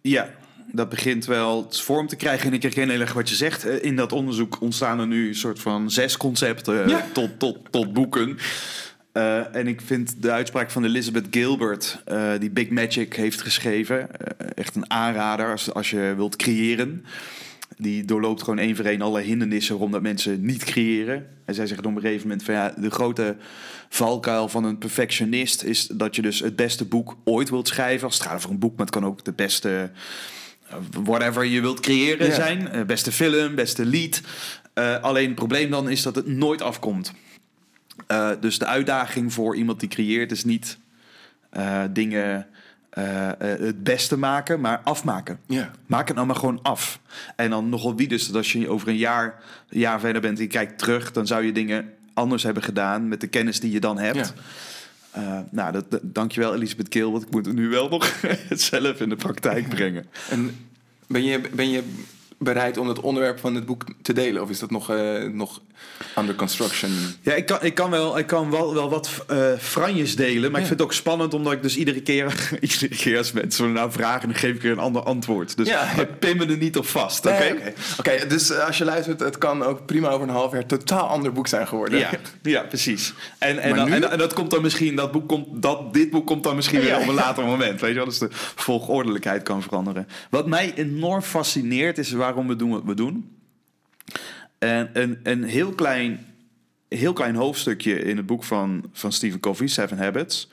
Ja, 0.01 0.30
dat 0.72 0.89
begint 0.89 1.25
wel 1.25 1.67
vorm 1.70 2.08
te 2.08 2.15
krijgen. 2.15 2.48
En 2.48 2.53
ik 2.53 2.62
herken 2.62 2.89
heel 2.89 3.00
erg 3.00 3.13
wat 3.13 3.29
je 3.29 3.36
zegt. 3.36 3.65
Eh, 3.65 3.84
in 3.84 3.96
dat 3.96 4.12
onderzoek 4.12 4.62
ontstaan 4.62 5.00
er 5.00 5.08
nu 5.08 5.27
een 5.27 5.36
soort 5.36 5.60
van 5.60 5.91
zes 5.91 6.17
concepten 6.17 7.01
tot, 7.13 7.39
tot, 7.39 7.58
tot 7.70 7.93
boeken. 7.93 8.38
Uh, 9.13 9.55
en 9.55 9.67
ik 9.67 9.82
vind 9.82 10.22
de 10.22 10.32
uitspraak 10.32 10.72
van 10.72 10.84
Elizabeth 10.84 11.25
Gilbert, 11.32 12.03
uh, 12.08 12.32
die 12.39 12.50
Big 12.50 12.70
Magic 12.70 13.15
heeft 13.15 13.41
geschreven, 13.41 13.98
uh, 13.98 14.48
echt 14.55 14.75
een 14.75 14.89
aanrader 14.91 15.51
als, 15.51 15.74
als 15.74 15.89
je 15.89 16.13
wilt 16.15 16.36
creëren. 16.36 17.05
Die 17.77 18.05
doorloopt 18.05 18.43
gewoon 18.43 18.60
één 18.60 18.75
voor 18.75 18.86
één 18.86 19.01
alle 19.01 19.22
hindernissen 19.22 19.79
omdat 19.79 20.01
mensen 20.01 20.46
niet 20.46 20.63
creëren. 20.63 21.27
En 21.46 21.55
zij 21.55 21.67
zegt 21.67 21.86
op 21.86 21.96
een 21.96 22.01
gegeven 22.01 22.27
moment 22.27 22.43
van 22.43 22.53
ja, 22.53 22.74
de 22.77 22.89
grote 22.89 23.36
valkuil 23.89 24.48
van 24.48 24.63
een 24.63 24.77
perfectionist 24.77 25.63
is 25.63 25.88
dat 25.88 26.15
je 26.15 26.22
dus 26.22 26.39
het 26.39 26.55
beste 26.55 26.86
boek 26.86 27.17
ooit 27.24 27.50
wilt 27.50 27.67
schrijven. 27.67 28.05
Als 28.08 28.17
het 28.17 28.27
gaat 28.27 28.36
over 28.36 28.50
een 28.50 28.60
boek, 28.60 28.75
maar 28.77 28.86
het 28.86 28.96
kan 28.96 29.05
ook 29.05 29.25
de 29.25 29.34
beste 29.34 29.91
whatever 31.03 31.46
je 31.46 31.62
wilt 31.62 31.80
creëren 31.80 32.34
zijn. 32.34 32.70
Uh, 32.74 32.82
beste 32.82 33.12
film, 33.12 33.56
beste 33.56 33.86
lied. 33.86 34.22
Uh, 34.75 35.00
alleen 35.01 35.25
het 35.25 35.36
probleem 35.36 35.70
dan 35.70 35.89
is 35.89 36.01
dat 36.01 36.15
het 36.15 36.27
nooit 36.27 36.62
afkomt. 36.62 37.13
Uh, 38.08 38.30
dus 38.39 38.60
de 38.60 38.65
uitdaging 38.65 39.34
voor 39.34 39.56
iemand 39.56 39.80
die 39.80 39.89
creëert 39.89 40.32
is 40.32 40.44
niet 40.44 40.77
dingen 41.92 42.48
het 43.38 43.84
beste 43.84 44.18
maken, 44.18 44.60
maar 44.60 44.82
afmaken. 44.84 45.39
Yeah. 45.46 45.68
Maak 45.86 46.08
het 46.08 46.15
nou 46.15 46.27
maar 46.27 46.36
gewoon 46.36 46.60
af. 46.62 47.00
En 47.36 47.50
dan 47.50 47.70
nogal 47.70 47.96
wie 47.96 48.08
dus 48.08 48.27
dat 48.27 48.36
als 48.36 48.51
je 48.51 48.70
over 48.70 48.88
een 48.88 48.98
jaar, 48.98 49.39
een 49.70 49.80
jaar 49.80 50.00
verder 50.00 50.22
bent 50.22 50.38
en 50.38 50.44
je 50.44 50.50
kijkt 50.50 50.77
terug, 50.77 51.12
dan 51.12 51.27
zou 51.27 51.46
je 51.46 51.51
dingen 51.51 51.94
anders 52.13 52.44
hebben 52.44 52.63
gedaan 52.63 53.08
met 53.08 53.22
de 53.22 53.27
kennis 53.27 53.60
die 53.60 53.72
je 53.72 53.80
dan 53.80 53.98
hebt. 54.00 54.34
Uh, 55.17 55.39
nou, 55.51 55.72
dat, 55.72 55.91
dat, 55.91 56.01
dankjewel 56.03 56.55
Elisabeth 56.55 56.88
Keel, 56.88 57.12
want 57.12 57.24
ik 57.24 57.32
moet 57.32 57.46
het 57.46 57.55
nu 57.55 57.70
wel 57.70 57.89
nog 57.89 58.22
zelf 58.50 59.00
in 59.00 59.10
de 59.10 59.15
praktijk 59.15 59.70
brengen. 59.70 60.05
En 60.29 60.55
ben 61.08 61.24
je, 61.24 61.41
ben 61.53 61.70
je 61.70 61.84
bereid 62.44 62.78
om 62.78 62.88
het 62.88 63.00
onderwerp 63.00 63.40
van 63.40 63.56
het 63.56 63.66
boek 63.66 63.84
te 64.02 64.14
delen? 64.14 64.42
Of 64.42 64.50
is 64.50 64.60
dat 64.60 64.72
nog, 64.72 64.90
eh, 64.90 65.24
nog 65.32 65.62
under 66.18 66.36
construction? 66.36 66.92
Ja, 67.22 67.34
ik 67.34 67.46
kan, 67.46 67.58
ik 67.62 67.74
kan, 67.76 67.90
wel, 67.90 68.18
ik 68.18 68.28
kan 68.28 68.52
wel, 68.52 68.74
wel 68.74 68.90
wat 68.90 69.10
eh 69.28 69.52
franjes 69.60 70.16
delen. 70.16 70.52
Maar 70.52 70.60
ik 70.62 70.68
vind 70.68 70.80
het 70.80 70.88
ook 70.88 70.94
spannend, 70.94 71.34
omdat 71.34 71.54
ik 71.54 71.62
dus 71.62 71.76
iedere 71.78 72.02
keer... 72.02 72.50
iedere 72.62 72.88
keer 72.96 73.18
als 73.18 73.32
mensen 73.32 73.66
me 73.68 73.72
nou 73.74 73.92
vragen, 73.92 74.30
dan 74.30 74.38
geef 74.38 74.56
ik 74.56 74.62
weer 74.62 74.72
een 74.72 74.80
ander 74.80 75.04
antwoord. 75.04 75.58
Dus 75.58 75.68
Ja. 75.68 75.92
ik 76.00 76.20
pin 76.20 76.38
me 76.38 76.46
er 76.46 76.58
niet 76.58 76.78
op 76.78 76.86
vast, 76.88 77.26
oké? 77.26 77.38
Nee, 77.40 77.74
Oké, 78.00 78.28
dus 78.28 78.50
eh, 78.52 78.66
als 78.66 78.78
je 78.78 78.86
luistert, 78.86 79.20
het 79.20 79.38
kan 79.38 79.64
ook 79.64 79.86
prima 79.86 80.10
over 80.10 80.28
een 80.28 80.34
half 80.34 80.52
jaar 80.52 80.66
totaal 80.66 81.08
ander 81.08 81.32
boek 81.34 81.48
zijn 81.48 81.68
geworden. 81.68 82.00
Ja, 82.00 82.10
ja, 82.42 82.62
precies. 82.62 83.14
En, 83.38 83.60
en, 83.60 83.70
Maar 83.70 83.78
dan, 83.80 83.90
nu? 83.90 83.96
en, 83.96 84.12
en 84.12 84.18
dat 84.18 84.34
komt 84.34 84.52
dan 84.52 84.62
misschien, 84.62 84.96
dat 84.96 85.12
boek 85.12 85.28
komt, 85.28 85.48
dat, 85.62 85.94
dit 85.94 86.10
boek 86.10 86.28
komt 86.28 86.44
dan 86.44 86.56
misschien 86.56 86.80
Ja. 86.80 86.86
weer 86.86 86.98
op 86.98 87.08
een 87.08 87.14
later 87.14 87.46
moment. 87.46 87.82
Weet 87.82 87.90
je 87.90 87.96
wel, 87.96 88.06
dus 88.06 88.18
de 88.20 88.28
volgordelijkheid 88.56 89.44
kan 89.44 89.62
veranderen. 89.62 90.08
Wat 90.30 90.48
mij 90.48 90.74
enorm 90.76 91.22
fascineert 91.22 91.98
is 91.98 92.12
waarom 92.34 92.52
we 92.52 92.56
doen 92.56 92.70
wat 92.70 92.84
we 92.84 92.94
doen. 92.94 93.38
En 94.58 94.90
een, 94.94 95.20
een 95.24 95.44
heel 95.44 95.72
klein, 95.72 96.25
heel 96.88 97.13
klein 97.13 97.36
hoofdstukje 97.36 98.00
in 98.00 98.18
het 98.18 98.25
boek 98.25 98.44
van, 98.44 98.90
van 98.92 99.12
Stephen 99.12 99.40
Covey, 99.40 99.68
Seven 99.68 99.98
Habits, 99.98 100.50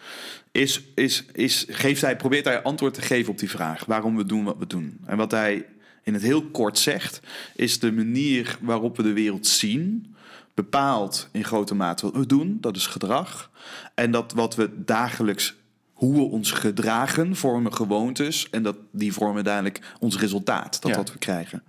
is, 0.52 0.82
is, 0.94 1.24
is, 1.32 1.66
geeft 1.68 2.00
hij, 2.00 2.16
probeert 2.16 2.44
hij 2.44 2.62
antwoord 2.62 2.94
te 2.94 3.02
geven 3.02 3.32
op 3.32 3.38
die 3.38 3.50
vraag. 3.50 3.84
Waarom 3.84 4.16
we 4.16 4.24
doen 4.24 4.44
wat 4.44 4.56
we 4.58 4.66
doen. 4.66 5.00
En 5.06 5.16
wat 5.16 5.30
hij 5.30 5.66
in 6.02 6.14
het 6.14 6.22
heel 6.22 6.42
kort 6.42 6.78
zegt, 6.78 7.20
is 7.56 7.78
de 7.78 7.92
manier 7.92 8.58
waarop 8.60 8.96
we 8.96 9.02
de 9.02 9.12
wereld 9.12 9.46
zien, 9.46 10.14
bepaalt 10.54 11.28
in 11.32 11.44
grote 11.44 11.74
mate 11.74 12.06
wat 12.06 12.14
we 12.14 12.26
doen. 12.26 12.58
Dat 12.60 12.76
is 12.76 12.86
gedrag. 12.86 13.50
En 13.94 14.10
dat 14.10 14.32
wat 14.32 14.54
we 14.54 14.84
dagelijks, 14.84 15.54
hoe 16.00 16.14
we 16.14 16.22
ons 16.22 16.50
gedragen, 16.50 17.36
vormen 17.36 17.74
gewoontes. 17.74 18.46
En 18.50 18.62
dat 18.62 18.76
die 18.90 19.12
vormen 19.12 19.34
uiteindelijk 19.34 19.80
ons 19.98 20.18
resultaat, 20.18 20.82
dat 20.82 20.90
Ja. 20.90 20.96
wat 20.96 21.12
we 21.12 21.18
krijgen. 21.18 21.62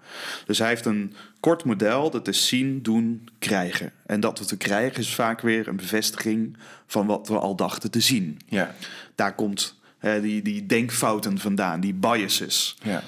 Dus 0.46 0.60
hij 0.60 0.68
heeft 0.68 0.86
een 0.86 1.14
kort 1.40 1.64
model, 1.64 2.10
dat 2.10 2.28
is 2.28 2.48
zien, 2.48 2.82
doen, 2.82 3.30
krijgen. 3.40 3.92
En 4.06 4.20
dat 4.20 4.40
wat 4.40 4.50
we 4.50 4.58
krijgen 4.58 5.00
is 5.00 5.14
vaak 5.16 5.42
weer 5.42 5.68
een 5.68 5.76
bevestiging 5.76 6.58
van 6.88 7.06
wat 7.06 7.28
we 7.28 7.38
al 7.40 7.56
dachten 7.56 7.92
te 7.92 8.00
zien. 8.00 8.40
Ja, 8.46 8.76
Daar 9.16 9.36
komt 9.36 9.80
hè, 9.98 10.22
die, 10.22 10.42
die 10.42 10.66
denkfouten 10.66 11.38
vandaan, 11.40 11.80
die 11.80 11.94
biases. 11.94 12.76
ja. 12.84 13.04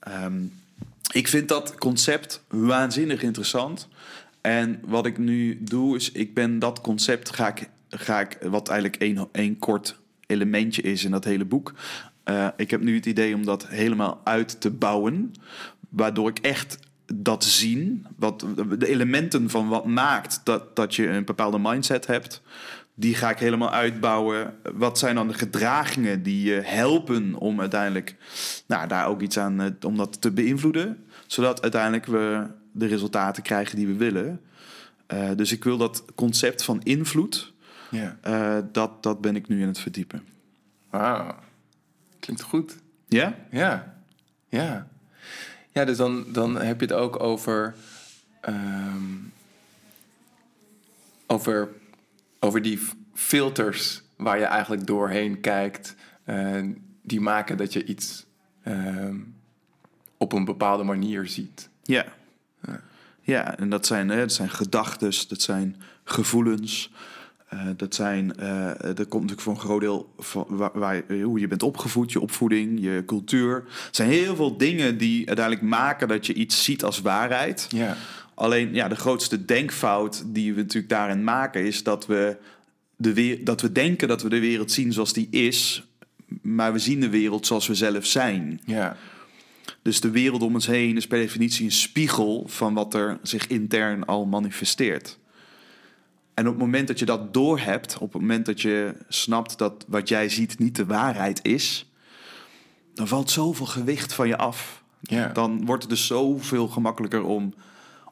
Ehm, 0.00 0.42
ik 1.12 1.28
vind 1.28 1.48
dat 1.48 1.74
concept 1.78 2.42
waanzinnig 2.48 3.22
interessant. 3.22 3.88
En 4.40 4.80
wat 4.84 5.06
ik 5.06 5.18
nu 5.18 5.58
doe, 5.62 5.96
is 5.96 6.12
ik 6.12 6.34
ben 6.34 6.58
dat 6.58 6.80
concept 6.80 7.34
ga 7.34 7.48
ik, 7.48 7.68
ga 7.88 8.20
ik 8.20 8.38
wat 8.42 8.68
eigenlijk 8.68 9.02
één, 9.02 9.28
één 9.32 9.58
kort 9.58 9.96
elementje 10.28 10.82
is 10.82 11.04
in 11.04 11.10
dat 11.10 11.24
hele 11.24 11.44
boek. 11.44 11.74
Eh, 12.24 12.48
ik 12.56 12.70
heb 12.70 12.80
nu 12.80 12.94
het 12.94 13.06
idee 13.06 13.34
om 13.34 13.44
dat 13.44 13.68
helemaal 13.68 14.20
uit 14.24 14.60
te 14.60 14.70
bouwen, 14.70 15.32
waardoor 15.88 16.28
ik 16.28 16.38
echt 16.38 16.78
dat 17.14 17.44
zien, 17.44 18.06
wat, 18.16 18.46
de 18.78 18.88
elementen 18.88 19.50
van 19.50 19.68
wat 19.68 19.86
maakt 19.86 20.40
dat, 20.44 20.76
dat 20.76 20.94
je 20.94 21.08
een 21.08 21.24
bepaalde 21.24 21.58
mindset 21.58 22.06
hebt, 22.06 22.42
die 22.94 23.14
ga 23.14 23.30
ik 23.30 23.38
helemaal 23.38 23.70
uitbouwen. 23.70 24.54
Wat 24.74 24.98
zijn 24.98 25.14
dan 25.14 25.28
de 25.28 25.34
gedragingen 25.34 26.22
die 26.22 26.42
je 26.42 26.60
helpen 26.64 27.34
om 27.34 27.60
uiteindelijk 27.60 28.16
nou, 28.66 28.88
daar 28.88 29.06
ook 29.06 29.20
iets 29.20 29.38
aan, 29.38 29.60
eh, 29.60 29.70
om 29.86 29.96
dat 29.96 30.20
te 30.20 30.30
beïnvloeden, 30.30 31.04
zodat 31.26 31.62
uiteindelijk 31.62 32.06
we 32.06 32.46
de 32.72 32.86
resultaten 32.86 33.42
krijgen 33.42 33.76
die 33.76 33.86
we 33.86 33.96
willen. 33.96 34.40
Eh, 35.06 35.30
dus 35.36 35.52
ik 35.52 35.64
wil 35.64 35.76
dat 35.76 36.04
concept 36.14 36.64
van 36.64 36.80
invloed, 36.82 37.52
ja. 37.90 38.16
eh, 38.20 38.58
dat, 38.72 39.02
dat 39.02 39.20
ben 39.20 39.36
ik 39.36 39.48
nu 39.48 39.60
in 39.60 39.66
het 39.66 39.78
verdiepen. 39.78 40.22
Wauw. 40.90 41.34
Klinkt 42.20 42.42
goed. 42.42 42.76
Ja? 43.08 43.34
Ja, 43.50 43.94
ja. 44.48 44.88
Ja, 45.72 45.84
dus 45.84 45.96
dan, 45.96 46.24
dan 46.32 46.56
heb 46.60 46.80
je 46.80 46.86
het 46.86 46.94
ook 46.94 47.20
over... 47.20 47.74
ehm, 48.40 49.02
over, 51.26 51.68
over 52.40 52.62
die 52.62 52.80
filters 53.14 54.02
waar 54.16 54.38
je 54.38 54.44
eigenlijk 54.44 54.86
doorheen 54.86 55.40
kijkt... 55.40 55.94
eh, 56.24 56.62
die 57.02 57.20
maken 57.20 57.56
dat 57.56 57.72
je 57.72 57.84
iets 57.84 58.26
ehm, 58.62 59.16
op 60.16 60.32
een 60.32 60.44
bepaalde 60.44 60.82
manier 60.84 61.26
ziet. 61.26 61.68
Ja. 61.82 62.04
Ja, 63.20 63.58
en 63.58 63.68
dat 63.68 63.86
zijn, 63.86 64.08
hè, 64.08 64.18
dat 64.18 64.32
zijn 64.32 64.50
gedachten, 64.50 65.12
dat 65.28 65.42
zijn 65.42 65.76
gevoelens. 66.04 66.92
Eh, 67.48 67.58
dat 67.76 67.94
zijn, 67.94 68.26
dat 68.78 69.08
komt 69.08 69.12
natuurlijk 69.22 69.40
voor 69.40 69.52
een 69.52 69.60
groot 69.60 69.80
deel 69.80 70.12
van 70.18 70.44
waar, 70.48 70.70
waar- 70.74 71.02
hoe 71.22 71.40
je 71.40 71.48
bent 71.48 71.62
opgevoed, 71.62 72.12
je 72.12 72.20
opvoeding, 72.20 72.80
je 72.80 73.02
cultuur. 73.06 73.64
Het 73.86 73.96
zijn 73.96 74.08
heel 74.10 74.36
veel 74.36 74.56
dingen 74.56 74.98
die 74.98 75.26
uiteindelijk 75.26 75.66
maken 75.66 76.08
dat 76.08 76.26
je 76.26 76.34
iets 76.34 76.64
ziet 76.64 76.84
als 76.84 77.00
waarheid. 77.00 77.66
Ja, 77.68 77.96
Alleen 78.34 78.74
ja, 78.74 78.88
de 78.88 78.94
grootste 78.96 79.44
denkfout 79.44 80.22
die 80.26 80.54
we 80.54 80.60
natuurlijk 80.60 80.88
daarin 80.88 81.24
maken 81.24 81.64
is 81.66 81.82
dat 81.82 82.06
we, 82.06 82.36
de 82.96 83.12
weer, 83.12 83.44
dat 83.44 83.60
we 83.60 83.72
denken 83.72 84.08
dat 84.08 84.22
we 84.22 84.28
de 84.28 84.38
wereld 84.40 84.70
zien 84.72 84.92
zoals 84.92 85.12
die 85.12 85.28
is, 85.30 85.82
maar 86.42 86.72
we 86.72 86.78
zien 86.78 87.00
de 87.00 87.08
wereld 87.08 87.46
zoals 87.46 87.66
we 87.66 87.74
zelf 87.74 88.06
zijn. 88.06 88.60
ja, 88.64 88.96
Dus 89.82 90.00
de 90.00 90.10
wereld 90.10 90.42
om 90.42 90.54
ons 90.54 90.66
heen 90.66 90.96
is 90.96 91.06
per 91.06 91.18
definitie 91.18 91.64
een 91.64 91.72
spiegel 91.72 92.44
van 92.48 92.74
wat 92.74 92.94
er 92.94 93.18
zich 93.22 93.46
intern 93.46 94.04
al 94.04 94.26
manifesteert. 94.26 95.18
En 96.38 96.46
op 96.46 96.52
het 96.52 96.62
moment 96.62 96.88
dat 96.88 96.98
je 96.98 97.04
dat 97.04 97.34
doorhebt, 97.34 97.98
op 97.98 98.12
het 98.12 98.22
moment 98.22 98.46
dat 98.46 98.60
je 98.60 98.94
snapt 99.08 99.58
dat 99.58 99.84
wat 99.88 100.08
jij 100.08 100.28
ziet 100.28 100.58
niet 100.58 100.76
de 100.76 100.86
waarheid 100.86 101.40
is, 101.42 101.90
dan 102.94 103.08
valt 103.08 103.30
zoveel 103.30 103.66
gewicht 103.66 104.12
van 104.12 104.28
je 104.28 104.36
af. 104.36 104.82
ja. 105.00 105.28
Dan 105.28 105.64
wordt 105.64 105.82
het 105.82 105.90
dus 105.90 106.06
zoveel 106.06 106.68
gemakkelijker 106.68 107.22
om 107.22 107.54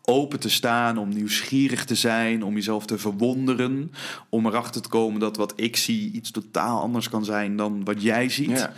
open 0.03 0.41
te 0.41 0.51
staan, 0.51 0.99
om 0.99 1.09
nieuwsgierig 1.09 1.85
te 1.85 1.95
zijn, 1.95 2.43
om 2.43 2.55
jezelf 2.55 2.87
te 2.87 2.99
verwonderen, 2.99 3.93
om 4.29 4.47
erachter 4.47 4.83
te 4.83 4.89
komen 4.89 5.21
dat 5.21 5.37
wat 5.37 5.53
ik 5.57 5.77
zie 5.77 6.13
iets 6.13 6.31
totaal 6.31 6.81
anders 6.81 7.09
kan 7.09 7.25
zijn 7.25 7.57
dan 7.57 7.85
wat 7.85 8.03
jij 8.03 8.29
ziet. 8.29 8.69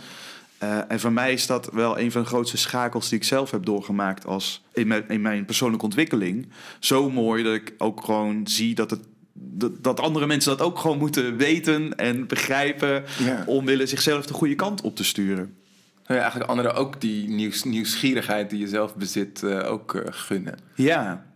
Eh, 0.57 0.91
en 0.91 0.99
voor 0.99 1.11
mij 1.11 1.33
is 1.33 1.47
dat 1.47 1.69
wel 1.71 1.99
een 1.99 2.11
van 2.11 2.21
de 2.21 2.27
grootste 2.27 2.57
schakels 2.57 3.09
die 3.09 3.17
ik 3.17 3.23
zelf 3.25 3.51
heb 3.51 3.65
doorgemaakt 3.65 4.25
als 4.25 4.63
in 4.73 4.87
mijn, 4.87 5.03
in 5.07 5.21
mijn 5.21 5.45
persoonlijke 5.45 5.85
ontwikkeling. 5.85 6.47
Zo 6.79 7.09
mooi 7.09 7.43
dat 7.43 7.53
ik 7.53 7.73
ook 7.77 8.03
gewoon 8.03 8.47
zie 8.47 8.75
dat, 8.75 8.89
het, 8.89 9.01
dat, 9.41 9.83
dat 9.83 9.99
andere 9.99 10.27
mensen 10.27 10.57
dat 10.57 10.67
ook 10.67 10.79
gewoon 10.79 10.97
moeten 10.97 11.37
weten 11.37 11.95
en 11.95 12.27
begrijpen. 12.27 13.03
Ja. 13.17 13.43
Om 13.45 13.65
willen 13.65 13.87
zichzelf 13.87 14.25
de 14.25 14.33
goede 14.33 14.55
kant 14.55 14.81
op 14.81 14.95
te 14.95 15.03
sturen. 15.03 15.57
Nou 16.05 16.19
ja, 16.19 16.19
eigenlijk 16.19 16.49
anderen 16.49 16.73
ook 16.73 17.01
die 17.01 17.29
nieuws, 17.29 17.63
nieuwsgierigheid 17.63 18.49
die 18.49 18.59
je 18.59 18.67
zelf 18.67 18.95
bezit 18.95 19.43
eh, 19.43 19.71
ook 19.71 19.95
eh, 19.95 20.01
gunnen. 20.09 20.57
Ja. 20.75 21.27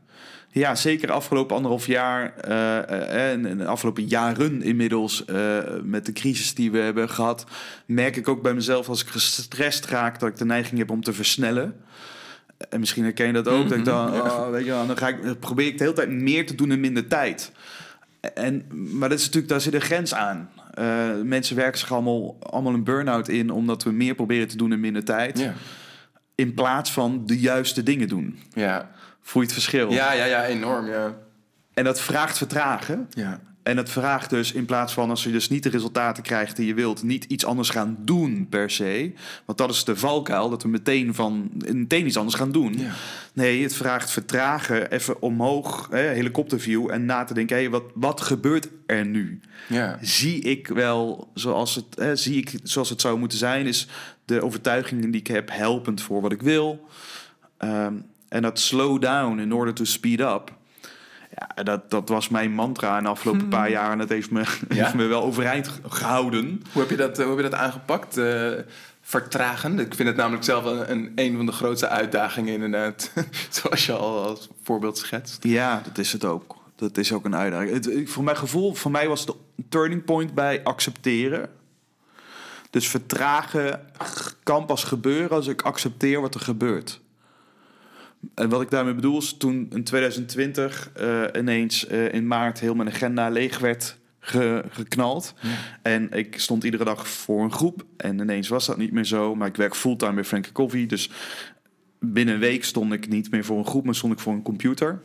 Ja, 0.54 0.76
zeker 0.76 1.08
de 1.08 1.14
afgelopen 1.14 1.56
anderhalf 1.56 1.88
jaar 1.88 2.34
eh, 2.38 2.78
eh, 2.78 3.32
en 3.32 3.46
en 3.46 3.58
de 3.58 3.66
afgelopen 3.66 4.08
jaren 4.08 4.62
inmiddels 4.62 5.26
eh, 5.26 5.58
met 5.84 6.06
de 6.06 6.12
crisis 6.12 6.54
die 6.54 6.72
we 6.72 6.78
hebben 6.78 7.10
gehad, 7.10 7.46
merk 7.86 8.16
ik 8.16 8.28
ook 8.28 8.42
bij 8.42 8.54
mezelf 8.54 8.90
als 8.90 9.02
ik 9.02 9.08
gestrest 9.08 9.86
raak 9.86 10.20
dat 10.20 10.30
ik 10.30 10.38
de 10.38 10.46
neiging 10.46 10.78
heb 10.78 10.92
om 10.92 11.04
te 11.04 11.14
versnellen. 11.14 11.76
En 12.70 12.80
misschien 12.80 13.04
herken 13.04 13.28
je 13.28 13.34
dat 13.34 13.48
ook. 13.48 13.70
dat 13.70 13.78
ik 13.78 13.86
dan, 13.86 14.14
oh, 14.14 14.50
weet 14.50 14.66
je 14.66 14.72
wel, 14.72 14.88
dan 14.88 14.98
ga 14.98 15.08
ik, 15.08 15.24
dan 15.24 15.40
probeer 15.40 15.68
ik 15.68 15.78
de 15.78 15.84
hele 15.84 15.96
tijd 15.96 16.10
meer 16.10 16.46
te 16.46 16.56
doen 16.56 16.72
in 16.72 16.80
minder 16.80 17.08
tijd. 17.08 17.52
En, 18.34 18.66
maar 18.98 19.10
dat 19.10 19.18
is 19.20 19.24
natuurlijk, 19.26 19.52
daar 19.52 19.62
zit 19.62 19.74
een 19.74 19.82
grens 19.82 20.14
aan. 20.14 20.50
Eh, 20.74 21.10
mensen 21.24 21.56
werken 21.56 21.80
zich 21.80 21.92
allemaal, 21.92 22.38
allemaal 22.40 22.74
een 22.74 22.84
burn-out 22.84 23.28
in 23.28 23.50
omdat 23.50 23.84
we 23.84 23.92
meer 23.92 24.16
proberen 24.16 24.48
te 24.48 24.58
doen 24.58 24.72
in 24.72 24.80
minder 24.80 25.04
tijd. 25.04 25.40
Ja, 25.40 25.54
In 26.36 26.54
plaats 26.54 26.92
van 26.92 27.26
de 27.26 27.40
juiste 27.40 27.84
dingen 27.84 28.08
doen. 28.08 28.40
ja, 28.54 28.92
Voel 29.22 29.42
je 29.42 29.48
het 29.48 29.58
verschil? 29.58 29.92
ja, 29.92 30.12
ja, 30.14 30.26
ja 30.26 30.46
enorm, 30.46 30.88
ja. 30.88 31.14
En 31.74 31.84
dat 31.84 32.02
vraagt 32.02 32.38
vertragen. 32.38 33.08
ja. 33.10 33.40
En 33.64 33.76
dat 33.76 33.90
vraagt 33.90 34.30
dus 34.30 34.52
in 34.52 34.66
plaats 34.66 34.94
van 34.94 35.10
als 35.10 35.24
je 35.24 35.32
dus 35.32 35.50
niet 35.50 35.64
de 35.64 35.70
resultaten 35.70 36.24
krijgt 36.24 36.56
die 36.56 36.68
je 36.68 36.74
wilt, 36.74 37.04
niet 37.04 37.24
iets 37.24 37.46
anders 37.46 37.70
gaan 37.70 37.98
doen 38.00 38.48
per 38.50 38.70
se. 38.70 39.14
Want 39.46 39.58
dat 39.58 39.70
is 39.70 39.84
de 39.84 39.96
valkuil, 39.96 40.50
dat 40.50 40.64
we 40.64 40.70
meteen 40.70 41.14
van 41.14 41.52
meteen 41.54 42.06
iets 42.06 42.18
anders 42.18 42.36
gaan 42.36 42.52
doen. 42.52 42.78
Ja. 42.78 42.92
Nee, 43.34 43.64
het 43.64 43.76
vraagt 43.76 44.12
vertragen, 44.12 44.92
even 44.92 45.22
omhoog, 45.22 45.88
hè, 45.92 46.02
helikopterview 46.02 46.92
en 46.92 47.06
na 47.06 47.24
te 47.24 47.34
denken, 47.34 47.58
hé, 47.58 47.70
wat, 47.70 47.84
wat 47.94 48.22
gebeurt 48.22 48.70
er 48.86 49.06
nu? 49.06 49.40
ja. 49.68 49.98
Zie 50.02 50.42
ik 50.42 50.68
wel 50.68 51.32
zoals 51.34 51.76
het, 51.76 51.86
hè, 51.96 52.16
zie 52.16 52.38
ik 52.38 52.60
zoals 52.64 52.90
het 52.90 53.02
zou 53.02 53.20
moeten 53.20 53.38
zijn? 53.38 53.68
Is 53.68 53.88
de 54.26 54.42
overtuigingen 54.42 55.12
die 55.12 55.20
ik 55.20 55.28
heb 55.28 55.50
helpend 55.52 56.02
voor 56.02 56.22
wat 56.22 56.32
ik 56.32 56.42
wil? 56.42 56.88
Ehm, 57.58 57.94
en 58.30 58.42
dat 58.42 58.60
slow 58.60 59.02
down 59.02 59.40
in 59.40 59.54
order 59.54 59.74
to 59.74 59.84
speed 59.84 60.20
up. 60.20 60.54
Ja, 61.56 61.64
dat, 61.64 61.90
dat 61.90 62.10
was 62.10 62.30
mijn 62.30 62.52
mantra 62.52 62.98
in 62.98 63.04
de 63.04 63.10
afgelopen 63.10 63.48
paar 63.48 63.70
jaar. 63.70 63.92
En 63.92 63.98
dat 63.98 64.10
heeft 64.10 64.32
me, 64.32 64.44
heeft 64.68 64.94
me 64.94 65.06
wel 65.06 65.24
overeind 65.24 65.72
gehouden. 65.88 66.62
Hoe 66.72 66.82
heb 66.82 66.92
je 66.92 66.98
dat, 66.98 67.20
eh, 67.20 67.26
hoe 67.26 67.36
heb 67.36 67.44
je 67.44 67.50
dat 67.50 67.60
aangepakt? 67.60 68.18
Eh, 68.18 68.52
vertragen? 69.02 69.80
Ik 69.80 69.94
vind 69.94 70.08
het 70.08 70.18
namelijk 70.18 70.44
zelf 70.44 70.66
een, 70.66 70.92
een, 70.92 71.12
een 71.16 71.36
van 71.36 71.46
de 71.46 71.52
grootste 71.52 71.88
uitdagingen 71.88 72.54
inderdaad. 72.54 73.12
Zoals 73.50 73.86
je 73.86 73.94
al 73.94 74.24
als 74.28 74.50
voorbeeld 74.64 74.98
schetst. 74.98 75.44
Ja, 75.44 75.82
dat 75.86 75.98
is 75.98 76.12
het 76.14 76.26
ook. 76.26 76.56
Dat 76.76 76.98
is 76.98 77.14
ook 77.14 77.26
een 77.26 77.36
uitdaging. 77.36 77.72
Het, 77.72 78.10
voor 78.10 78.24
mijn 78.24 78.38
gevoel, 78.38 78.74
voor 78.74 78.92
mij 78.92 79.08
was 79.08 79.20
het 79.20 79.30
een 79.30 79.66
turning 79.70 80.04
point 80.04 80.34
bij 80.34 80.64
accepteren. 80.64 81.50
Dus 82.70 82.88
vertragen 82.88 83.86
kan 84.44 84.66
pas 84.66 84.84
gebeuren 84.84 85.30
als 85.30 85.48
ik 85.48 85.62
accepteer 85.62 86.22
wat 86.22 86.36
er 86.36 86.42
gebeurt. 86.42 87.02
En 88.36 88.50
wat 88.50 88.62
ik 88.62 88.70
daarmee 88.70 88.94
bedoel 88.94 89.18
is 89.18 89.36
toen 89.38 89.68
in 89.72 89.84
2020 89.84 90.90
eh, 90.94 91.22
ineens 91.38 91.88
eh, 91.88 92.14
in 92.14 92.28
maart 92.28 92.60
heel 92.60 92.76
mijn 92.76 92.90
agenda 92.90 93.30
leeg 93.30 93.60
werd 93.60 93.98
ge- 94.20 94.64
geknald. 94.70 95.34
En 95.82 96.12
ik 96.12 96.40
stond 96.40 96.64
iedere 96.64 96.84
dag 96.84 97.08
voor 97.08 97.44
een 97.44 97.52
groep. 97.54 97.86
En 97.98 98.20
ineens 98.20 98.48
was 98.48 98.66
dat 98.66 98.78
niet 98.78 98.92
meer 98.92 99.06
zo. 99.06 99.36
Maar 99.36 99.48
ik 99.48 99.56
werk 99.56 99.76
fulltime 99.76 100.14
bij 100.14 100.24
Frankie 100.24 100.52
Coffee. 100.52 100.86
Dus 100.86 101.10
binnen 102.00 102.34
een 102.34 102.40
week 102.40 102.64
stond 102.64 102.94
ik 102.94 103.08
niet 103.08 103.32
meer 103.32 103.46
voor 103.46 103.58
een 103.58 103.66
groep, 103.66 103.86
maar 103.86 103.96
stond 103.96 104.14
ik 104.14 104.20
voor 104.20 104.34
een 104.34 104.42
computer. 104.42 105.02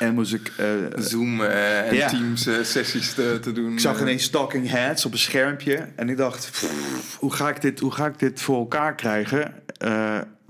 En 0.00 0.14
moest 0.14 0.32
ik... 0.34 0.52
eh, 0.56 0.66
Zoom 0.96 1.42
en. 1.42 1.94
Teams 2.08 2.48
sessies 2.62 3.14
te, 3.14 3.38
te 3.42 3.52
doen. 3.52 3.72
ik 3.72 3.80
zag 3.80 4.00
ineens 4.00 4.28
talking 4.30 4.70
heads 4.70 5.04
op 5.04 5.12
een 5.12 5.18
schermpje. 5.18 5.88
En 5.96 6.08
ik 6.08 6.16
dacht, 6.16 6.50
pff, 6.50 7.16
hoe, 7.20 7.32
ga 7.32 7.48
ik 7.48 7.60
dit, 7.60 7.80
hoe 7.80 7.92
ga 7.92 8.06
ik 8.06 8.18
dit 8.18 8.40
voor 8.40 8.56
elkaar 8.58 8.94
krijgen? 8.94 9.54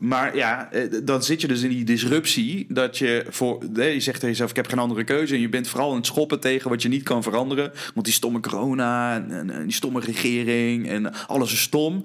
Eh, 0.00 0.08
maar 0.08 0.36
ja, 0.36 0.72
eh, 0.72 0.82
dan 1.02 1.22
zit 1.22 1.40
je 1.40 1.46
dus 1.46 1.62
in 1.62 1.68
die 1.70 1.84
disruptie. 1.84 2.66
Dat 2.68 2.98
je 2.98 3.24
voor. 3.28 3.62
eh, 3.76 3.92
Je 3.94 4.00
zegt 4.00 4.14
tegen 4.16 4.28
jezelf: 4.28 4.50
Ik 4.50 4.56
heb 4.56 4.66
geen 4.68 4.78
andere 4.78 5.04
keuze. 5.04 5.34
En 5.34 5.40
je 5.40 5.48
bent 5.48 5.68
vooral 5.68 5.90
aan 5.90 5.96
het 5.96 6.06
schoppen 6.06 6.40
tegen 6.40 6.70
wat 6.70 6.82
je 6.82 6.88
niet 6.88 7.02
kan 7.02 7.22
veranderen. 7.22 7.72
Want 7.94 8.06
die 8.06 8.14
stomme 8.14 8.40
corona 8.40 9.14
en, 9.14 9.30
en- 9.30 9.50
en 9.50 9.62
die 9.62 9.72
stomme 9.72 10.00
regering. 10.00 10.88
En 10.88 11.12
alles 11.26 11.52
is 11.52 11.60
stom. 11.60 12.02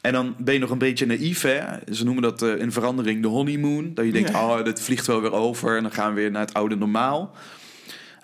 En 0.00 0.12
dan 0.12 0.34
ben 0.38 0.54
je 0.54 0.60
nog 0.60 0.70
een 0.70 0.78
beetje 0.78 1.06
naïef, 1.06 1.42
hè? 1.42 1.60
Ze 1.92 2.04
noemen 2.04 2.22
dat 2.22 2.42
eh, 2.42 2.56
in 2.60 2.72
verandering 2.72 3.22
de 3.22 3.28
honeymoon. 3.28 3.94
Dat 3.94 4.04
je 4.04 4.12
denkt, 4.12 4.30
Ja. 4.30 4.46
oh, 4.58 4.64
dit 4.64 4.80
vliegt 4.80 5.06
wel 5.06 5.20
weer 5.20 5.32
over. 5.32 5.76
En 5.76 5.82
dan 5.82 5.92
gaan 5.92 6.14
we 6.14 6.20
weer 6.20 6.30
naar 6.30 6.40
het 6.46 6.54
oude 6.54 6.76
normaal. 6.76 7.34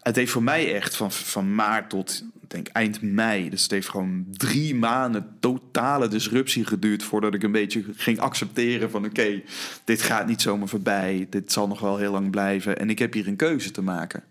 Het 0.03 0.17
heeft 0.17 0.33
voor 0.33 0.43
mij 0.43 0.75
echt 0.75 0.97
van, 0.97 1.13
van 1.13 1.55
maart 1.55 1.91
tot 1.91 2.25
denk 2.51 2.69
eind 2.69 3.03
mei. 3.03 3.51
Dus 3.51 3.63
het 3.63 3.71
heeft 3.71 3.89
gewoon 3.89 4.27
drie 4.31 4.75
maanden 4.75 5.37
totale 5.41 6.09
disruptie 6.09 6.65
geduurd 6.65 7.03
voordat 7.03 7.35
ik 7.35 7.43
een 7.43 7.53
beetje 7.53 7.85
ging 7.97 8.19
accepteren 8.19 8.91
van 8.91 9.05
oké, 9.05 9.43
dit 9.85 10.03
gaat 10.03 10.27
niet 10.27 10.43
zomaar 10.43 10.69
voorbij. 10.69 11.27
Dit 11.31 11.53
zal 11.53 11.69
nog 11.69 11.81
wel 11.81 11.97
heel 11.97 12.13
lang 12.13 12.31
blijven. 12.31 12.79
En 12.79 12.91
ik 12.91 12.99
heb 12.99 13.13
hier 13.13 13.27
een 13.27 13.37
keuze 13.37 13.71
te 13.71 13.83
maken. 13.83 14.23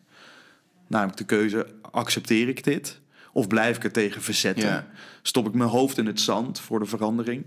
Namelijk 0.88 1.18
de 1.18 1.26
keuze, 1.26 1.68
accepteer 1.92 2.48
ik 2.48 2.64
dit? 2.64 3.00
Of 3.34 3.48
blijf 3.48 3.76
ik 3.76 3.84
er 3.84 3.92
tegen 3.92 4.22
verzetten? 4.22 4.70
Ja. 4.70 4.88
Stop 5.22 5.48
ik 5.48 5.54
mijn 5.54 5.70
hoofd 5.70 5.98
in 5.98 6.06
het 6.06 6.22
zand 6.22 6.60
voor 6.60 6.80
de 6.80 6.86
verandering? 6.86 7.46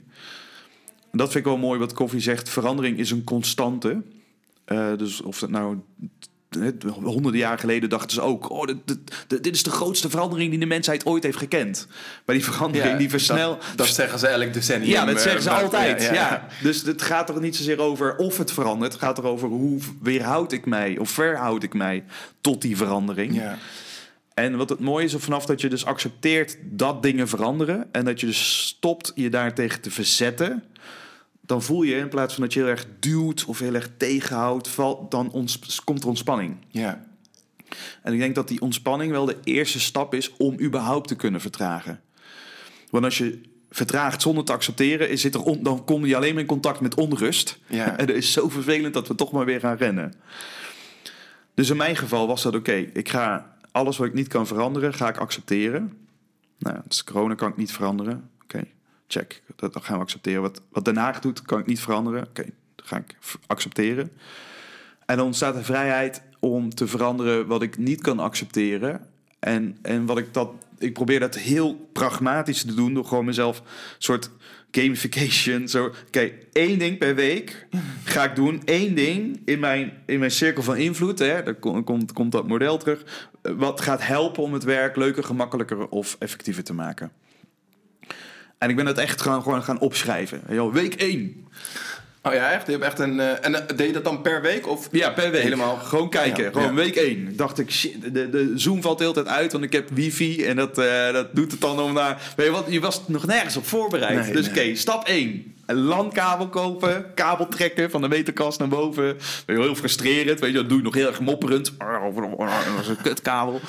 En 1.11 1.19
dat 1.19 1.33
vind 1.33 1.45
ik 1.45 1.51
wel 1.51 1.61
mooi 1.61 1.79
wat 1.79 1.93
Koffie 1.93 2.21
zegt. 2.21 2.49
Verandering 2.49 2.99
is 2.99 3.11
een 3.11 3.25
constante. 3.25 4.03
Eh, 4.65 4.97
dus 4.97 5.21
of 5.21 5.39
dat 5.39 5.51
nou 5.51 5.79
honderden 7.05 7.41
jaar 7.41 7.59
geleden 7.59 7.89
dachten 7.89 8.11
ze 8.11 8.21
ook... 8.21 8.51
Oh, 8.51 8.67
dit, 8.67 8.77
dit, 9.27 9.43
dit 9.45 9.55
is 9.55 9.63
de 9.63 9.71
grootste 9.71 10.11
verandering 10.11 10.51
die 10.51 10.59
de 10.59 10.67
mensheid 10.67 11.07
ooit 11.07 11.23
heeft 11.23 11.39
gekend. 11.39 11.87
Maar 12.27 12.35
die 12.37 12.45
verandering 12.45 12.99
die 12.99 13.11
versnelt... 13.11 13.61
Dat, 13.61 13.77
dat 13.77 13.87
zeggen 13.87 14.19
ze 14.19 14.27
elk 14.27 14.53
decennium. 14.53 14.91
ja, 14.91 15.05
dat 15.05 15.15
eh, 15.17 15.21
zeggen 15.21 15.43
ze 15.43 15.49
maar- 15.49 15.63
altijd. 15.63 16.03
Ja, 16.03 16.47
Dus 16.63 16.83
het 16.83 17.03
gaat 17.03 17.27
toch 17.27 17.41
niet 17.41 17.57
zozeer 17.57 17.81
over 17.81 18.17
of 18.17 18.39
het 18.39 18.53
verandert. 18.53 18.93
Het 18.93 19.03
gaat 19.03 19.19
er 19.19 19.27
over 19.27 19.49
hoe 19.49 19.81
weerhoud 20.03 20.53
ik 20.53 20.67
mij... 20.67 20.99
of 20.99 21.11
verhoud 21.11 21.63
ik 21.63 21.75
mij 21.75 22.05
tot 22.41 22.63
die 22.63 22.77
verandering. 22.77 23.35
Ja. 23.35 23.59
En 24.35 24.57
wat 24.57 24.69
het 24.69 24.81
mooie 24.81 25.05
is, 25.05 25.15
vanaf 25.19 25.47
dat 25.47 25.61
je 25.61 25.69
dus 25.69 25.85
accepteert 25.85 26.57
dat 26.63 27.03
dingen 27.03 27.29
veranderen... 27.29 27.89
en 27.93 28.05
dat 28.05 28.21
je 28.21 28.27
dus 28.27 28.67
stopt 28.67 29.13
je 29.15 29.31
daartegen 29.31 29.81
te 29.81 29.91
verzetten... 29.91 30.65
dan 31.47 31.63
voel 31.63 31.83
je 31.83 31.95
in 31.95 32.09
plaats 32.09 32.35
van 32.35 32.43
dat 32.43 32.53
je 32.53 32.61
heel 32.61 32.69
erg 32.69 32.87
duwt 33.01 33.45
of 33.45 33.59
heel 33.59 33.75
erg 33.75 33.91
tegenhoudt... 33.97 34.69
Valt, 34.69 35.11
dan 35.11 35.31
ons, 35.31 35.81
komt 35.85 36.03
er 36.03 36.09
ontspanning. 36.09 36.57
Ja. 36.69 37.05
En 38.03 38.13
ik 38.13 38.19
denk 38.19 38.35
dat 38.35 38.49
die 38.49 38.61
ontspanning 38.61 39.11
wel 39.11 39.25
de 39.25 39.37
eerste 39.45 39.81
stap 39.81 40.15
is 40.15 40.33
om 40.37 40.61
überhaupt 40.61 41.09
te 41.09 41.15
kunnen 41.17 41.41
vertragen. 41.41 42.01
Want 42.91 43.05
als 43.05 43.19
je 43.19 43.41
vertraagt 43.71 44.23
zonder 44.23 44.45
te 44.45 44.53
accepteren, 44.53 45.11
is 45.11 45.21
zit 45.21 45.35
er 45.35 45.43
on- 45.43 45.63
dan 45.63 45.85
kom 45.85 46.07
je 46.07 46.17
alleen 46.17 46.33
maar 46.33 46.43
in 46.43 46.49
contact 46.49 46.81
met 46.81 46.95
onrust. 46.95 47.59
Ja. 47.67 47.97
En 47.99 48.07
dat 48.07 48.17
is 48.17 48.33
zo 48.33 48.49
vervelend 48.49 48.95
dat 48.95 49.09
we 49.09 49.15
toch 49.15 49.33
maar 49.33 49.45
weer 49.45 49.61
gaan 49.61 49.77
rennen. 49.77 50.15
Dus 51.55 51.71
in 51.71 51.77
mijn 51.77 51.97
geval 51.97 52.27
was 52.27 52.43
dat 52.43 52.55
oké. 52.55 52.73
ik 52.93 53.09
ga 53.09 53.57
alles 53.73 53.97
wat 53.97 54.07
ik 54.07 54.15
niet 54.15 54.29
kan 54.29 54.47
veranderen, 54.47 54.95
ga 54.95 55.09
ik 55.09 55.17
accepteren. 55.17 55.93
Nou, 56.59 56.79
dus 56.89 57.05
corona 57.05 57.35
kan 57.35 57.49
ik 57.49 57.57
niet 57.57 57.73
veranderen. 57.73 58.31
Oké, 58.43 58.65
check. 59.13 59.43
Dat, 59.57 59.77
gaan 59.81 59.97
we 59.97 60.03
accepteren. 60.03 60.43
Wat, 60.43 60.63
wat 60.71 60.85
Den 60.85 60.97
Haag 60.97 61.21
doet, 61.21 61.43
kan 61.43 61.59
ik 61.59 61.67
niet 61.67 61.81
veranderen. 61.81 62.23
Oké, 62.29 62.45
dat 62.75 62.87
ga 62.87 62.97
ik 62.97 63.17
accepteren. 63.47 64.11
En 65.07 65.17
dan 65.17 65.27
ontstaat 65.27 65.55
de 65.55 65.65
vrijheid 65.65 66.23
om 66.41 66.75
te 66.75 66.87
veranderen 66.87 67.47
wat 67.47 67.63
ik 67.63 67.79
niet 67.79 68.01
kan 68.01 68.19
accepteren. 68.19 69.07
En, 69.39 69.77
en 69.83 70.07
wat 70.07 70.19
ik 70.19 70.35
dat. 70.35 70.51
Ik 70.79 70.93
probeer 70.93 71.21
dat 71.21 71.35
heel 71.35 71.89
pragmatisch 71.93 72.65
te 72.65 72.75
doen 72.75 72.95
door 72.95 73.05
gewoon 73.05 73.25
mezelf 73.25 73.59
een 73.59 73.65
soort 73.99 74.31
gamification. 74.71 75.69
Zo, 75.69 75.85
oké, 76.07 76.33
één 76.53 76.79
ding 76.79 76.99
per 76.99 77.15
week 77.15 77.67
ga 78.05 78.25
ik 78.25 78.37
doen. 78.37 78.63
Eén 78.65 78.95
ding 78.95 79.43
in 79.45 79.59
mijn, 79.59 79.93
in 80.07 80.19
mijn 80.19 80.31
cirkel 80.31 80.63
van 80.63 80.77
invloed. 80.77 81.19
Hè, 81.19 81.43
daar 81.43 81.55
komt, 81.55 81.85
komt, 81.85 82.13
komt 82.13 82.33
dat 82.33 82.49
model 82.49 82.79
terug. 82.79 83.29
Wat 83.43 83.81
gaat 83.81 84.07
helpen 84.07 84.43
om 84.43 84.53
het 84.53 84.65
werk 84.65 84.97
leuker, 84.97 85.25
gemakkelijker 85.25 85.89
of 85.89 86.17
effectiever 86.19 86.65
te 86.65 86.75
maken. 86.75 87.13
En 88.63 88.71
ik 88.71 88.77
ben 88.77 88.85
dat 88.85 88.99
echt 88.99 89.21
gewoon, 89.21 89.43
gewoon 89.43 89.63
gaan 89.63 89.79
opschrijven. 89.79 90.41
Wel, 90.47 90.73
Week 90.73 90.95
1. 90.95 91.47
Oh 92.23 92.33
ja, 92.33 92.51
echt? 92.51 92.67
Je 92.67 92.73
hebt 92.73 92.85
echt 92.85 92.99
een... 92.99 93.21
eh, 93.21 93.45
en 93.45 93.55
eh, 93.55 93.77
deed 93.77 93.87
je 93.87 93.93
dat 93.93 94.05
dan 94.05 94.23
per 94.23 94.43
week? 94.43 94.69
Of? 94.69 94.89
Ja, 94.91 95.11
per 95.11 95.31
week. 95.31 95.43
Helemaal. 95.43 95.77
Gewoon 95.77 96.09
kijken. 96.11 96.45
Ja, 96.45 96.51
Gewoon 96.51 96.69
ja. 96.69 96.75
week 96.75 96.97
1. 96.97 97.37
Dacht 97.37 97.59
ik, 97.59 97.71
shit, 97.71 98.15
de, 98.15 98.31
de 98.31 98.53
Zoom 98.55 98.83
valt 98.83 98.99
de 98.99 99.05
hele 99.05 99.15
tijd 99.17 99.27
uit, 99.37 99.53
want 99.53 99.65
ik 99.65 99.73
heb 99.73 99.89
wifi. 99.93 100.45
En 100.45 100.57
dat, 100.57 100.79
eh, 100.79 101.13
dat 101.13 101.35
doet 101.35 101.51
het 101.51 101.61
dan 101.61 101.81
om 101.81 101.93
naar... 101.93 102.33
Weet 102.37 102.47
je 102.47 102.53
wat, 102.53 102.67
je 102.69 102.81
was 102.81 103.03
nog 103.09 103.27
nergens 103.27 103.57
op 103.57 103.67
voorbereid. 103.67 104.19
Nee, 104.25 104.33
dus 104.33 104.51
nee. 104.51 104.65
oké, 104.67 104.75
stap 104.75 105.07
1. 105.07 105.55
Een 105.67 105.77
LAN-kabel 105.77 106.49
kopen, 106.49 107.15
kabel 107.15 107.49
trekken 107.49 107.91
van 107.91 108.01
de 108.01 108.09
meterkast 108.09 108.59
naar 108.59 108.69
boven. 108.69 109.17
Heel 109.47 109.75
frustrerend. 109.75 110.41
Weet 110.41 110.51
je, 110.51 110.57
dat 110.57 110.69
doe 110.69 110.79
je 110.79 110.85
nog 110.85 110.95
heel 110.95 111.07
erg 111.07 111.21
mopperend. 111.21 111.73
Dat 111.79 112.81
is 112.81 112.89
een 112.89 112.97
kutkabel. 113.03 113.61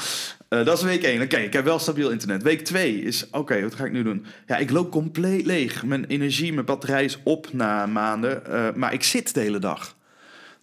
Eh, 0.48 0.66
dat 0.66 0.78
is 0.78 0.84
week 0.84 1.04
1. 1.04 1.22
Oké, 1.22 1.38
ik 1.38 1.54
heb 1.54 1.64
wel 1.66 1.80
stabiel 1.80 2.10
internet. 2.12 2.44
Week 2.44 2.62
2 2.66 3.02
is, 3.02 3.28
oké, 3.32 3.62
wat 3.62 3.76
ga 3.76 3.86
ik 3.86 3.92
nu 3.92 4.04
doen? 4.04 4.26
Ja, 4.48 4.58
ik 4.58 4.70
loop 4.72 4.92
compleet 4.92 5.46
leeg. 5.46 5.84
Mijn 5.86 6.06
energie, 6.06 6.54
mijn 6.54 6.66
batterij 6.66 7.04
is 7.04 7.20
op 7.24 7.54
na 7.54 7.86
maanden. 7.86 8.46
eh, 8.46 8.68
maar 8.76 8.94
ik 8.94 9.04
zit 9.04 9.34
de 9.34 9.40
hele 9.40 9.60
dag. 9.60 9.96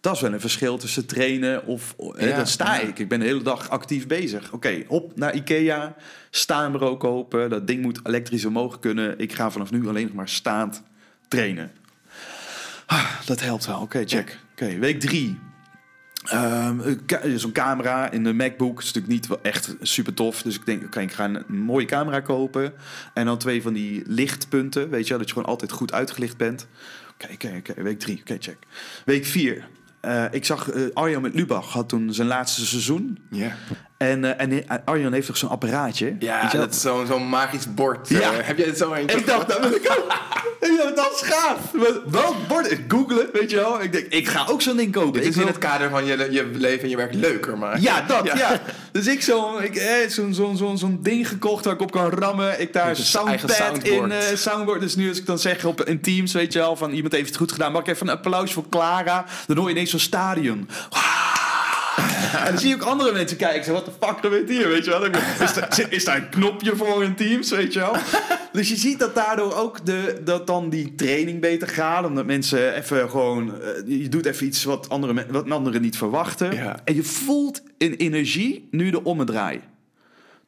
Dat 0.01 0.15
is 0.15 0.21
wel 0.21 0.33
een 0.33 0.41
verschil 0.41 0.79
tussen 0.79 1.07
trainen 1.07 1.67
of... 1.67 1.95
eh, 2.17 2.29
Ja, 2.29 2.37
dan 2.37 2.47
sta 2.47 2.75
ja. 2.75 2.81
ik. 2.81 2.99
Ik 2.99 3.09
ben 3.09 3.21
de 3.21 3.27
hele 3.27 3.43
dag 3.43 3.71
actief 3.71 4.07
bezig. 4.07 4.53
Oké, 4.53 4.83
op 4.89 5.13
naar 5.17 5.35
Ikea. 5.35 5.95
Staanbureau 6.31 6.97
kopen. 6.97 7.51
Dat 7.51 7.67
ding 7.67 7.83
moet 7.83 8.01
elektrisch 8.03 8.45
omhoog 8.45 8.79
kunnen. 8.79 9.19
Ik 9.19 9.33
ga 9.33 9.51
vanaf 9.51 9.71
nu 9.71 9.89
alleen 9.89 10.05
nog 10.07 10.15
maar 10.15 10.29
staand 10.29 10.83
trainen. 11.31 11.71
Ah, 12.87 13.11
dat 13.25 13.41
helpt 13.41 13.67
wel. 13.67 13.81
Oké, 13.81 14.03
check. 14.07 14.39
Oké, 14.53 14.79
week 14.79 15.01
drie. 15.01 15.39
Ehm, 16.25 16.81
een 16.81 17.05
ka- 17.07 17.21
Zo'n 17.37 17.53
camera 17.53 18.11
in 18.11 18.25
de 18.25 18.33
MacBook 18.33 18.79
is 18.79 18.85
natuurlijk 18.87 19.13
niet 19.13 19.27
wel 19.27 19.39
echt 19.43 19.77
super 19.81 20.15
tof. 20.15 20.43
Dus 20.43 20.55
ik 20.55 20.67
denk, 20.67 20.85
oké, 20.85 21.01
ik 21.01 21.13
ga 21.13 21.25
een 21.25 21.45
mooie 21.49 21.87
camera 21.87 22.21
kopen. 22.21 22.73
En 23.15 23.25
dan 23.27 23.39
twee 23.39 23.63
van 23.63 23.73
die 23.73 24.03
lichtpunten. 24.07 24.91
Weet 24.91 25.03
je 25.03 25.09
wel, 25.09 25.19
dat 25.19 25.27
je 25.29 25.35
gewoon 25.35 25.49
altijd 25.49 25.73
goed 25.73 25.93
uitgelicht 25.93 26.37
bent. 26.37 26.67
Oké, 27.15 27.33
oké, 27.33 27.55
oké. 27.59 27.83
Week 27.83 27.99
drie. 27.99 28.19
Oké, 28.21 28.37
check. 28.39 28.57
Week 29.05 29.25
vier. 29.25 29.69
Eh, 30.01 30.25
ik 30.31 30.45
zag 30.45 30.71
eh, 30.71 30.83
Arjan 30.95 31.23
met 31.23 31.35
Lubach 31.35 31.73
had 31.73 31.89
toen 31.89 32.15
zijn 32.15 32.29
laatste 32.29 32.67
seizoen. 32.67 33.19
Ja. 33.31 33.57
En, 34.01 34.25
eh, 34.25 34.45
en 34.45 34.53
eh, 34.69 34.77
Arjan 34.85 35.13
heeft 35.13 35.27
toch 35.27 35.37
zo'n 35.37 35.49
apparaatje? 35.49 36.17
Ja, 36.19 36.49
dat 36.53 36.75
is 36.75 36.81
zo'n 36.81 37.07
zo'n 37.07 37.29
magisch 37.29 37.75
bord. 37.75 38.09
Ja. 38.09 38.19
Eh, 38.21 38.29
heb 38.47 38.59
jij 38.59 38.67
het 38.67 38.79
zo 38.79 38.93
eentje? 38.93 39.17
Ik 39.19 39.27
dacht, 39.27 39.49
dat 39.49 39.61
wil 39.61 39.71
ik 39.75 39.95
ook. 39.99 40.13
Ik 40.61 40.77
dacht, 40.83 40.97
dat 40.97 41.13
is 41.23 41.29
gaaf. 41.29 41.59
Maar 41.73 41.87
Welk 42.07 42.35
bord? 42.49 42.79
Googelen, 42.89 43.27
weet 43.33 43.51
je 43.51 43.57
wel. 43.57 43.83
Ik 43.83 43.93
denk, 43.93 44.07
ik 44.07 44.29
ga 44.29 44.47
ook 44.49 44.63
zo'n 44.63 44.77
ding 44.77 44.93
kopen. 44.93 45.13
Dit 45.13 45.23
Ik 45.23 45.29
is 45.29 45.35
in 45.35 45.41
wil- 45.43 45.51
het 45.53 45.59
kader 45.59 45.91
van 45.91 46.05
je, 46.05 46.29
je 46.31 46.51
leven 46.53 46.83
en 46.83 46.89
je 46.89 46.97
werk 46.97 47.15
leuker 47.15 47.59
maken. 47.59 47.83
Ja, 47.83 48.01
dat, 48.01 48.25
ja. 48.37 48.61
Dus 48.93 49.07
ik 49.07 49.23
zo'n 49.23 49.61
eh, 49.61 50.09
zo'n 50.09 50.35
zo'n 50.35 50.57
zo'n 50.57 50.79
zo'n 50.79 50.99
ding 51.03 51.29
gekocht 51.29 51.65
waar 51.65 51.75
ik 51.75 51.81
op 51.81 51.91
kan 51.91 52.11
rammen. 52.11 52.61
Ik 52.61 52.73
daar 52.73 52.97
soundpad 52.97 53.43
in 53.43 53.49
soundboard. 53.57 54.13
eh 54.13 54.19
soundboard. 54.37 54.81
Dus 54.81 54.97
nu 54.97 55.09
als 55.09 55.19
ik 55.19 55.27
dan 55.27 55.39
zeg 55.39 55.65
op 55.65 55.85
in 55.85 56.01
Teams, 56.01 56.33
weet 56.33 56.53
je 56.53 56.59
wel, 56.59 56.77
van 56.77 56.91
iemand 56.91 57.13
heeft 57.13 57.29
het 57.29 57.37
goed 57.37 57.53
gedaan. 57.53 57.73
Mag 57.73 57.81
ik 57.83 57.89
even 57.89 58.09
een 58.09 58.15
applaus 58.15 58.53
voor 58.53 58.69
Clara? 58.71 59.25
Dan 59.47 59.57
hoor 59.57 59.67
je 59.69 59.75
ineens 59.75 59.91
zo'n 59.91 59.99
stadion. 60.01 60.69
En 62.45 62.47
dan 62.51 62.59
zie 62.59 62.69
je 62.69 62.75
ook 62.75 62.83
andere 62.83 63.13
mensen 63.13 63.37
kijken. 63.37 63.65
Zeg, 63.65 63.75
wat 63.75 63.85
de 63.85 64.07
fuck 64.07 64.19
gebeurt 64.21 64.49
hier, 64.49 64.69
weet 64.69 64.85
je 64.85 64.91
wel? 64.91 65.05
Is, 65.05 65.57
er, 65.57 65.87
is 65.93 66.05
daar 66.05 66.17
een 66.17 66.29
knopje 66.29 66.77
voor 66.77 67.05
in 67.05 67.15
Teams, 67.15 67.51
weet 67.51 67.73
je 67.73 67.79
wel? 67.79 67.97
Dus 68.53 68.69
je 68.69 68.77
ziet 68.77 68.99
dat 68.99 69.15
daardoor 69.15 69.55
ook 69.55 69.87
de, 69.87 70.21
dat 70.25 70.47
dan 70.47 70.71
die 70.71 70.95
training 70.95 71.41
beter 71.41 71.69
gaat. 71.69 72.05
Omdat 72.05 72.27
mensen 72.27 72.75
even 72.75 73.11
gewoon... 73.11 73.61
eh, 73.63 73.69
je 74.01 74.09
doet 74.09 74.27
even 74.27 74.47
iets 74.47 74.65
wat, 74.65 74.89
andere, 74.89 75.13
men- 75.13 75.27
wat 75.31 75.51
anderen 75.51 75.83
niet 75.83 75.97
verwachten. 75.97 76.55
Ja. 76.55 76.81
En 76.85 76.95
je 76.95 77.03
voelt 77.03 77.63
in 77.79 77.93
energie 77.93 78.69
nu 78.71 78.91
de 78.91 79.05
ommedraai. 79.05 79.61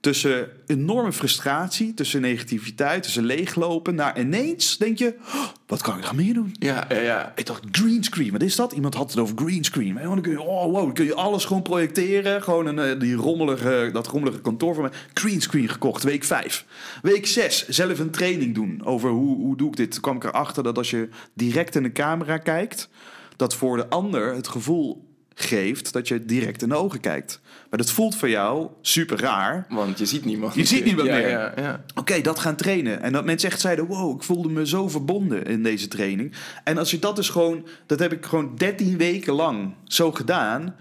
Tussen 0.03 0.49
enorme 0.67 1.13
frustratie, 1.13 1.95
tussen 1.95 2.21
negativiteit, 2.21 3.03
tussen 3.03 3.25
leeglopen... 3.25 3.95
naar 3.95 4.21
ineens 4.21 4.79
denk 4.79 4.99
je, 4.99 5.15
"Oh, 5.35 5.45
wat 5.67 5.83
kan 5.83 5.97
ik 5.97 6.03
nog 6.03 6.15
meer 6.15 6.35
doen? 6.35 6.55
Ja, 6.59 6.85
ja, 6.89 7.01
ja. 7.01 7.33
Ik 7.37 7.47
dacht, 7.47 7.63
greenscreen, 7.71 8.33
wat 8.33 8.43
is 8.43 8.57
dat? 8.57 8.73
Iemand 8.73 8.95
had 8.95 9.11
het 9.11 9.21
over 9.21 9.37
greenscreen. 9.37 9.95
Dan 9.95 10.23
kun 10.23 10.33
je, 10.33 10.41
oh 10.41 10.65
wow, 10.65 10.75
dan 10.75 10.93
kun 10.93 11.05
je 11.05 11.15
alles 11.15 11.45
gewoon 11.45 11.63
projecteren. 11.63 12.43
Gewoon 12.43 12.67
een, 12.67 12.79
eh, 12.79 13.01
die 13.01 13.15
rommelige, 13.15 13.91
dat 13.93 14.07
rommelige 14.07 14.41
kantoor 14.41 14.75
van 14.75 14.83
mij. 14.83 14.93
Greenscreen 15.15 15.69
gekocht, 15.69 16.03
week 16.03 16.25
5. 16.25 16.65
Week 17.03 17.27
6, 17.27 17.69
zelf 17.69 17.99
een 17.99 18.11
training 18.11 18.55
doen 18.55 18.85
over 18.85 19.11
hoe, 19.11 19.37
hoe 19.37 19.57
doe 19.57 19.69
ik 19.69 19.77
dit. 19.77 19.91
Toen 19.91 20.01
kwam 20.01 20.17
ik 20.17 20.25
erachter 20.25 20.63
dat 20.63 20.77
als 20.79 20.91
je 20.91 21.09
direct 21.35 21.75
in 21.75 21.83
de 21.83 21.93
camera 21.93 22.39
kijkt... 22.39 22.89
dat 23.37 23.55
voor 23.55 23.77
de 23.77 23.89
ander 23.89 24.35
het 24.35 24.49
gevoel 24.49 25.11
geeft 25.35 25.93
dat 25.93 26.09
je 26.09 26.25
direct 26.25 26.63
in 26.63 26.69
de 26.69 26.75
ogen 26.75 27.01
kijkt. 27.01 27.41
Maar 27.73 27.81
dat 27.81 27.91
voelt 27.91 28.17
voor 28.17 28.29
jou 28.29 28.69
super 28.81 29.21
raar. 29.21 29.67
Want 29.69 29.99
je 29.99 30.07
ziet 30.07 30.25
niemand. 30.25 30.55
Je 30.55 30.65
ziet 30.65 30.85
niemand 30.85 31.09
Ja, 31.09 31.15
meer. 31.15 31.29
Ja, 31.29 31.53
ja. 31.57 31.85
Oké, 31.95 32.21
dat 32.21 32.39
gaan 32.39 32.57
trainen. 32.57 33.03
En 33.03 33.13
dat 33.13 33.25
mensen 33.25 33.51
echt 33.51 33.61
zeiden: 33.61 33.87
wow, 33.87 34.17
ik 34.17 34.23
voelde 34.23 34.49
me 34.49 34.67
zo 34.67 34.89
verbonden 34.89 35.45
in 35.45 35.63
deze 35.63 35.89
training. 35.89 36.33
En 36.65 36.79
als 36.79 36.91
je 36.91 36.99
dat 36.99 37.17
dus 37.17 37.29
gewoon, 37.29 37.67
dat 37.87 37.99
heb 37.99 38.13
ik 38.13 38.25
gewoon 38.25 38.57
13 38.57 38.97
weken 38.97 39.33
lang 39.33 39.75
zo 39.85 40.13
gedaan. 40.13 40.75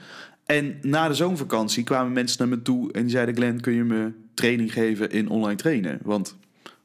En 0.45 0.77
na 0.81 1.07
de 1.07 1.13
zomervakantie 1.13 1.83
kwamen 1.83 2.11
mensen 2.13 2.37
naar 2.39 2.57
me 2.57 2.61
toe 2.63 2.91
en 2.91 3.01
die 3.01 3.11
zeiden: 3.11 3.35
Glenn, 3.35 3.59
kun 3.61 3.73
je 3.73 3.83
me 3.83 4.11
training 4.33 4.73
geven 4.73 5.11
in 5.11 5.29
online 5.29 5.55
trainen? 5.57 5.99
Want 6.03 6.35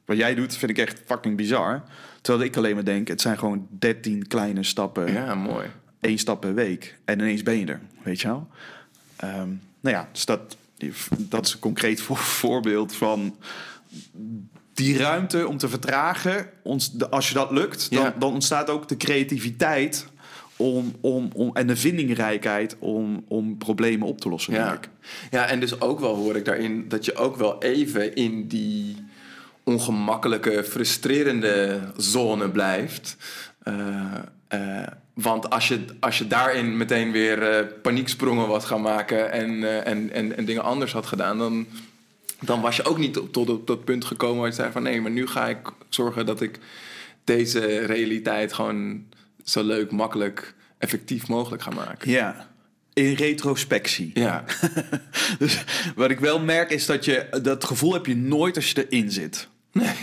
wat 0.05 0.17
jij 0.17 0.35
doet 0.35 0.55
vind 0.57 0.71
ik 0.71 0.77
echt 0.77 1.01
fucking 1.05 1.37
bizar. 1.37 1.83
Terwijl 2.21 2.45
ik 2.45 2.57
alleen 2.57 2.75
maar 2.75 2.85
denk: 2.85 3.07
het 3.07 3.21
zijn 3.21 3.37
gewoon 3.37 3.67
13 3.69 4.27
kleine 4.27 4.63
stappen 4.63 5.13
ja, 5.13 5.35
mooi. 5.35 5.67
één 5.99 6.17
stap 6.17 6.41
per 6.41 6.53
week. 6.53 6.97
En 7.05 7.19
ineens 7.19 7.43
ben 7.43 7.57
je 7.57 7.65
er, 7.65 7.79
weet 8.03 8.21
je 8.21 8.27
wel. 8.27 8.47
Ehm, 9.15 9.49
nou 9.87 9.99
ja, 9.99 10.09
dus 10.11 10.25
dat, 10.25 10.57
dat 11.17 11.45
is 11.45 11.53
een 11.53 11.59
concreet 11.59 12.01
voor- 12.01 12.17
voorbeeld 12.17 12.95
van 12.95 13.35
die 14.73 14.97
ruimte 14.97 15.47
om 15.47 15.57
te 15.57 15.69
vertragen. 15.69 16.49
Ons, 16.63 16.91
de- 16.91 17.09
als 17.09 17.27
je 17.27 17.33
dat 17.33 17.51
lukt, 17.51 17.91
dan, 17.91 18.03
Ja. 18.03 18.15
dan 18.19 18.33
ontstaat 18.33 18.69
ook 18.69 18.87
de 18.87 18.97
creativiteit 18.97 20.07
om, 20.55 20.95
om, 21.01 21.29
om, 21.33 21.49
en 21.55 21.67
de 21.67 21.75
vindingrijkheid 21.75 22.75
om, 22.79 23.23
om 23.27 23.57
problemen 23.57 24.07
op 24.07 24.21
te 24.21 24.29
lossen. 24.29 24.53
Ja. 24.53 24.69
denk 24.69 24.83
ik. 24.85 24.89
ja, 25.31 25.45
en 25.45 25.59
dus 25.59 25.81
ook 25.81 25.99
wel 25.99 26.15
hoor 26.15 26.35
ik 26.35 26.45
daarin 26.45 26.87
dat 26.87 27.05
je 27.05 27.15
ook 27.15 27.35
wel 27.35 27.61
even 27.63 28.15
in 28.15 28.47
die 28.47 28.95
ongemakkelijke, 29.63 30.63
frustrerende 30.63 31.79
zone 31.97 32.49
blijft. 32.49 33.15
Eh, 33.63 34.13
eh, 34.47 34.87
want 35.13 35.49
als 35.49 35.67
je, 35.67 35.85
als 35.99 36.17
je 36.17 36.27
daarin 36.27 36.77
meteen 36.77 37.11
weer 37.11 37.41
eh, 37.43 37.65
panieksprongen 37.81 38.47
was 38.47 38.65
gaan 38.65 38.81
maken 38.81 39.31
en, 39.31 39.63
eh, 39.63 39.87
en, 39.91 40.11
en, 40.11 40.37
en 40.37 40.45
dingen 40.45 40.63
anders 40.63 40.91
had 40.91 41.05
gedaan, 41.05 41.37
dan, 41.37 41.67
dan 42.39 42.61
was 42.61 42.75
je 42.75 42.83
ook 42.85 42.97
niet 42.97 43.17
op- 43.17 43.33
tot 43.33 43.49
op 43.49 43.67
dat 43.67 43.85
punt 43.85 44.05
gekomen 44.05 44.37
waar 44.37 44.47
je 44.49 44.53
zei 44.55 44.71
van 44.71 44.83
nee, 44.83 45.01
maar 45.01 45.11
nu 45.11 45.27
ga 45.27 45.47
ik 45.47 45.57
zorgen 45.89 46.25
dat 46.25 46.41
ik 46.41 46.59
deze 47.23 47.85
realiteit 47.85 48.53
gewoon 48.53 49.05
zo 49.43 49.63
leuk, 49.63 49.91
makkelijk, 49.91 50.53
effectief 50.77 51.27
mogelijk 51.27 51.63
ga 51.63 51.71
maken. 51.71 52.11
Ja, 52.11 52.47
in 52.93 53.13
retrospectie. 53.13 54.11
Ja, 54.13 54.43
Dus 55.39 55.63
wat 55.95 56.09
ik 56.09 56.19
wel 56.19 56.39
merk 56.39 56.71
is 56.71 56.85
dat 56.85 57.05
je 57.05 57.39
dat 57.41 57.63
gevoel 57.63 57.93
heb 57.93 58.05
je 58.05 58.15
nooit 58.15 58.55
als 58.55 58.71
je 58.71 58.87
erin 58.87 59.11
zit. 59.11 59.47
Nee. 59.71 59.95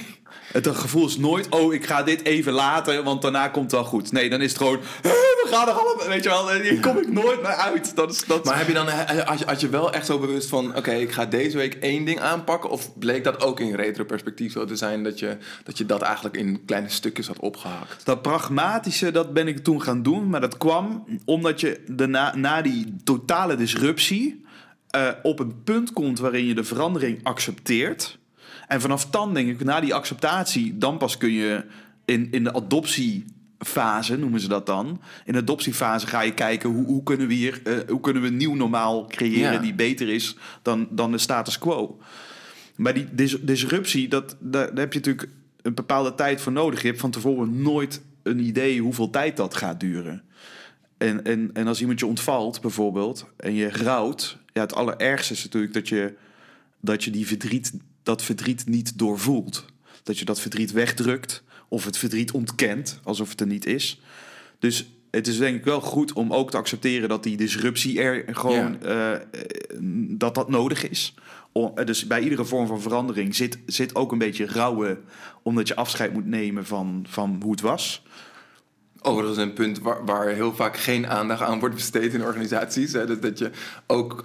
Het 0.55 0.69
gevoel 0.69 1.07
is 1.07 1.17
nooit, 1.17 1.49
oh, 1.49 1.75
ik 1.75 1.87
ga 1.87 2.03
dit 2.03 2.25
even 2.25 2.53
laten, 2.53 3.05
want 3.05 3.23
daarna 3.23 3.49
komt 3.49 3.65
het 3.71 3.81
wel 3.81 3.85
goed. 3.91 4.13
Nee, 4.13 4.31
dan 4.31 4.41
is 4.41 4.49
het 4.49 4.59
gewoon, 4.59 4.79
"Eh, 5.03 5.11
we 5.11 5.47
gaan 5.51 5.69
er 5.69 5.75
allemaal, 5.75 6.09
weet 6.09 6.23
je 6.23 6.29
wel, 6.29 6.53
en 6.53 6.63
hier 6.63 6.81
kom 6.81 6.97
ik 6.99 7.13
nooit 7.13 7.43
meer 7.43 7.55
uit. 7.55 7.97
Dat 7.97 8.11
is, 8.13 8.25
dat 8.25 8.45
Maar 8.45 8.59
heb 8.59 8.67
je 8.67 8.73
dan, 8.73 8.89
eh, 8.89 9.27
als 9.29 9.39
je, 9.39 9.47
als 9.47 9.61
je 9.61 9.69
wel 9.69 9.93
echt 9.93 10.07
zo 10.07 10.19
bewust 10.19 10.49
van, 10.49 10.77
oké, 10.77 10.91
ik 10.93 11.13
ga 11.13 11.27
deze 11.27 11.57
week 11.57 11.75
één 11.75 12.05
ding 12.05 12.21
aanpakken, 12.21 12.71
of 12.71 12.99
bleek 12.99 13.25
dat 13.25 13.43
ook 13.43 13.61
in 13.61 13.75
retro-perspectief 13.75 14.53
zo 14.53 14.65
te 14.65 14.77
zijn 14.77 15.03
dat 15.03 15.19
je, 15.19 15.37
dat 15.65 15.79
je 15.79 15.87
dat 15.87 16.03
eigenlijk 16.03 16.37
in 16.37 16.65
kleine 16.65 16.89
stukjes 16.89 17.27
had 17.27 17.39
opgehakt? 17.41 18.05
Dat 18.05 18.23
pragmatische, 18.23 19.11
dat 19.11 19.33
ben 19.33 19.49
ik 19.49 19.59
toen 19.59 19.83
gaan 19.83 20.03
doen. 20.03 20.29
Maar 20.29 20.41
dat 20.41 20.57
kwam 20.59 21.05
omdat 21.25 21.61
je 21.61 21.81
daarna, 21.87 22.37
na 22.37 22.63
die 22.63 22.97
totale 23.05 23.57
disruptie... 23.57 24.45
eh, 24.91 25.09
op 25.23 25.39
een 25.39 25.63
punt 25.65 25.93
komt 25.93 26.19
waarin 26.19 26.47
je 26.47 26.55
de 26.55 26.65
verandering 26.65 27.21
accepteert. 27.23 28.19
En 28.69 28.81
vanaf 28.81 29.07
dan 29.07 29.35
denk 29.35 29.49
ik, 29.49 29.65
na 29.65 29.81
die 29.81 29.95
acceptatie... 29.95 30.79
dan 30.79 30.99
pas 30.99 31.17
kun 31.17 31.33
je 31.33 31.65
in, 32.05 32.29
in 32.31 32.45
de 32.45 32.53
adoptiefase, 32.55 34.19
noemen 34.19 34.41
ze 34.41 34.49
dat 34.49 34.67
dan... 34.67 35.01
in 35.25 35.33
de 35.33 35.39
adoptiefase 35.39 36.07
ga 36.07 36.21
je 36.21 36.35
kijken... 36.35 36.71
hoe, 36.71 36.87
hoe, 36.87 37.03
kunnen, 37.03 37.27
we 37.27 37.35
hier, 37.35 37.61
eh, 37.65 37.89
hoe 37.89 38.01
kunnen 38.01 38.23
we 38.23 38.29
een 38.29 38.37
nieuw 38.37 38.55
normaal 38.55 39.07
creëren... 39.07 39.53
Ja. 39.53 39.59
die 39.59 39.75
beter 39.75 40.09
is 40.09 40.37
dan, 40.63 40.89
dan 40.91 41.11
de 41.11 41.19
status 41.19 41.59
quo. 41.59 41.99
Maar 42.77 42.95
die 42.95 43.07
dis- 43.13 43.41
disruptie, 43.41 44.09
dat, 44.09 44.37
daar, 44.41 44.67
daar 44.67 44.85
heb 44.85 44.93
je 44.93 44.99
natuurlijk 44.99 45.29
een 45.63 45.75
bepaalde 45.75 46.15
tijd 46.15 46.41
voor 46.41 46.53
nodig. 46.53 46.83
Je 46.83 46.89
hebt 46.89 47.01
van 47.01 47.11
tevoren 47.11 47.63
nooit 47.63 48.03
een 48.23 48.39
idee 48.39 48.81
hoeveel 48.81 49.11
tijd 49.11 49.37
dat 49.37 49.55
gaat 49.55 49.81
duren. 49.81 50.23
En, 50.99 51.25
en, 51.25 51.51
en 51.53 51.67
als 51.67 51.81
iemand 51.81 52.01
je 52.01 52.07
ontvalt, 52.07 52.61
bijvoorbeeld, 52.61 53.27
en 53.37 53.55
je 53.55 53.71
rouwt... 53.71 54.39
Ja, 54.53 54.61
het 54.61 54.75
allerergste 54.75 55.33
is 55.33 55.45
natuurlijk 55.45 55.73
dat 55.73 55.89
je, 55.89 56.15
dat 56.81 57.05
je 57.05 57.11
die 57.11 57.27
verdriet, 57.27 57.73
dat 58.05 58.23
verdriet 58.23 58.67
niet 58.67 58.99
doorvoelt. 58.99 59.65
Dat 60.03 60.19
je 60.19 60.25
dat 60.25 60.41
verdriet 60.41 60.73
wegdrukt 60.73 61.43
of 61.69 61.85
het 61.85 61.97
verdriet 61.97 62.31
ontkent, 62.31 63.01
alsof 63.03 63.31
het 63.31 63.41
er 63.41 63.47
niet 63.47 63.67
is. 63.67 64.01
Dus 64.59 64.87
het 65.11 65.27
is 65.27 65.39
denk 65.39 65.57
ik 65.57 65.65
wel 65.65 65.81
goed 65.81 66.13
om 66.13 66.33
ook 66.33 66.51
te 66.51 66.57
accepteren 66.57 67.09
dat 67.09 67.23
die 67.23 67.37
disruptie 67.37 68.01
er 68.01 68.25
gewoon 68.37 68.83
eh, 68.83 69.13
dat 70.09 70.35
dat 70.35 70.49
nodig 70.49 70.89
is. 70.89 71.15
Dus 71.85 72.07
bij 72.07 72.21
iedere 72.21 72.45
vorm 72.45 72.67
van 72.67 72.81
verandering 72.81 73.35
zit, 73.35 73.59
zit 73.67 73.95
ook 73.95 74.13
een 74.13 74.19
beetje 74.19 74.47
rouwen, 74.47 75.05
omdat 75.43 75.69
je 75.69 75.77
afscheid 75.77 76.13
moet 76.13 76.27
nemen 76.27 76.67
van, 76.67 77.07
van 77.09 77.41
hoe 77.43 77.51
het 77.51 77.61
was. 77.61 78.03
Overigens 79.01 79.39
een 79.39 79.53
punt 79.53 79.79
waar, 79.79 80.05
waar 80.05 80.29
heel 80.29 80.55
vaak 80.55 80.77
geen 80.77 81.07
aandacht 81.07 81.43
aan 81.43 81.59
wordt 81.59 81.75
besteed 81.75 82.15
in 82.15 82.25
organisaties. 82.25 82.93
Hè? 82.93 83.07
Dat, 83.07 83.23
dat 83.23 83.39
je 83.39 83.51
ook 83.87 84.25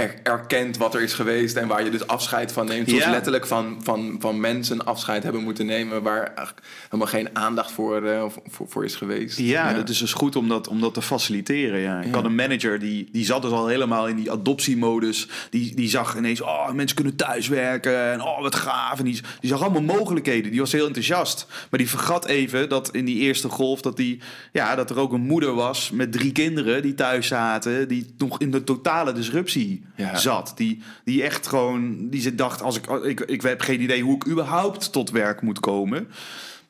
er- 0.00 0.14
erkent 0.22 0.76
wat 0.76 0.94
er 0.94 1.02
is 1.02 1.12
geweest 1.12 1.56
en 1.56 1.68
waar 1.68 1.84
je 1.84 1.90
dus 1.90 2.06
afscheid 2.06 2.52
van 2.52 2.66
neemt. 2.66 2.90
Ja. 2.90 3.10
letterlijk 3.10 3.46
van, 3.46 3.80
van, 3.82 4.16
van 4.18 4.40
mensen 4.40 4.84
afscheid 4.84 5.22
hebben 5.22 5.42
moeten 5.42 5.66
nemen 5.66 6.02
waar 6.02 6.54
helemaal 6.84 7.06
geen 7.06 7.28
aandacht 7.32 7.72
voor, 7.72 8.04
eh, 8.06 8.24
voor, 8.48 8.66
voor 8.68 8.84
is 8.84 8.94
geweest. 8.94 9.38
Ja, 9.38 9.72
dat 9.72 9.88
is 9.88 9.98
dus 9.98 10.12
goed 10.12 10.36
om 10.36 10.48
dat, 10.48 10.68
om 10.68 10.80
dat 10.80 10.94
te 10.94 11.02
faciliteren. 11.02 11.80
Ja. 11.80 11.98
Ik 12.00 12.06
Ja. 12.06 12.12
had 12.12 12.24
een 12.24 12.34
manager 12.34 12.78
die, 12.78 13.08
die 13.12 13.24
zat 13.24 13.42
dus 13.42 13.50
al 13.50 13.66
helemaal 13.66 14.08
in 14.08 14.16
die 14.16 14.30
adoptiemodus. 14.30 15.28
Die, 15.50 15.74
die 15.74 15.88
zag 15.88 16.16
ineens, 16.16 16.40
oh, 16.40 16.70
mensen 16.72 16.96
kunnen 16.96 17.16
thuiswerken. 17.16 18.10
En 18.12 18.22
oh, 18.22 18.40
wat 18.40 18.54
gaaf. 18.54 18.98
En 18.98 19.04
die, 19.04 19.20
die 19.40 19.50
zag 19.50 19.62
allemaal 19.62 19.82
mogelijkheden. 19.96 20.50
Die 20.50 20.60
was 20.60 20.72
heel 20.72 20.86
enthousiast. 20.86 21.46
Maar 21.70 21.78
die 21.78 21.88
vergat 21.88 22.26
even 22.26 22.68
dat 22.68 22.88
in 22.94 23.04
die 23.04 23.18
eerste 23.18 23.48
golf... 23.48 23.80
dat, 23.80 23.96
die, 23.96 24.20
ja, 24.52 24.74
dat 24.74 24.90
er 24.90 24.98
ook 24.98 25.12
een 25.12 25.20
moeder 25.20 25.54
was 25.54 25.90
met 25.90 26.12
drie 26.12 26.32
kinderen 26.32 26.82
die 26.82 26.94
thuis 26.94 27.26
zaten... 27.26 27.88
die 27.88 28.14
nog 28.18 28.38
in 28.40 28.50
de 28.50 28.64
totale 28.64 29.12
disruptie 29.12 29.84
Ja. 29.96 30.16
zat. 30.16 30.52
Die, 30.56 30.82
die 31.04 31.22
echt 31.22 31.46
gewoon... 31.46 32.08
die 32.08 32.20
ze 32.20 32.34
dacht, 32.34 32.62
als 32.62 32.76
ik, 32.76 32.86
ik, 32.86 33.20
ik 33.20 33.42
heb 33.42 33.60
geen 33.60 33.80
idee 33.80 34.02
hoe 34.02 34.14
ik 34.14 34.26
überhaupt 34.26 34.92
tot 34.92 35.10
werk 35.10 35.42
moet 35.42 35.60
komen... 35.60 36.08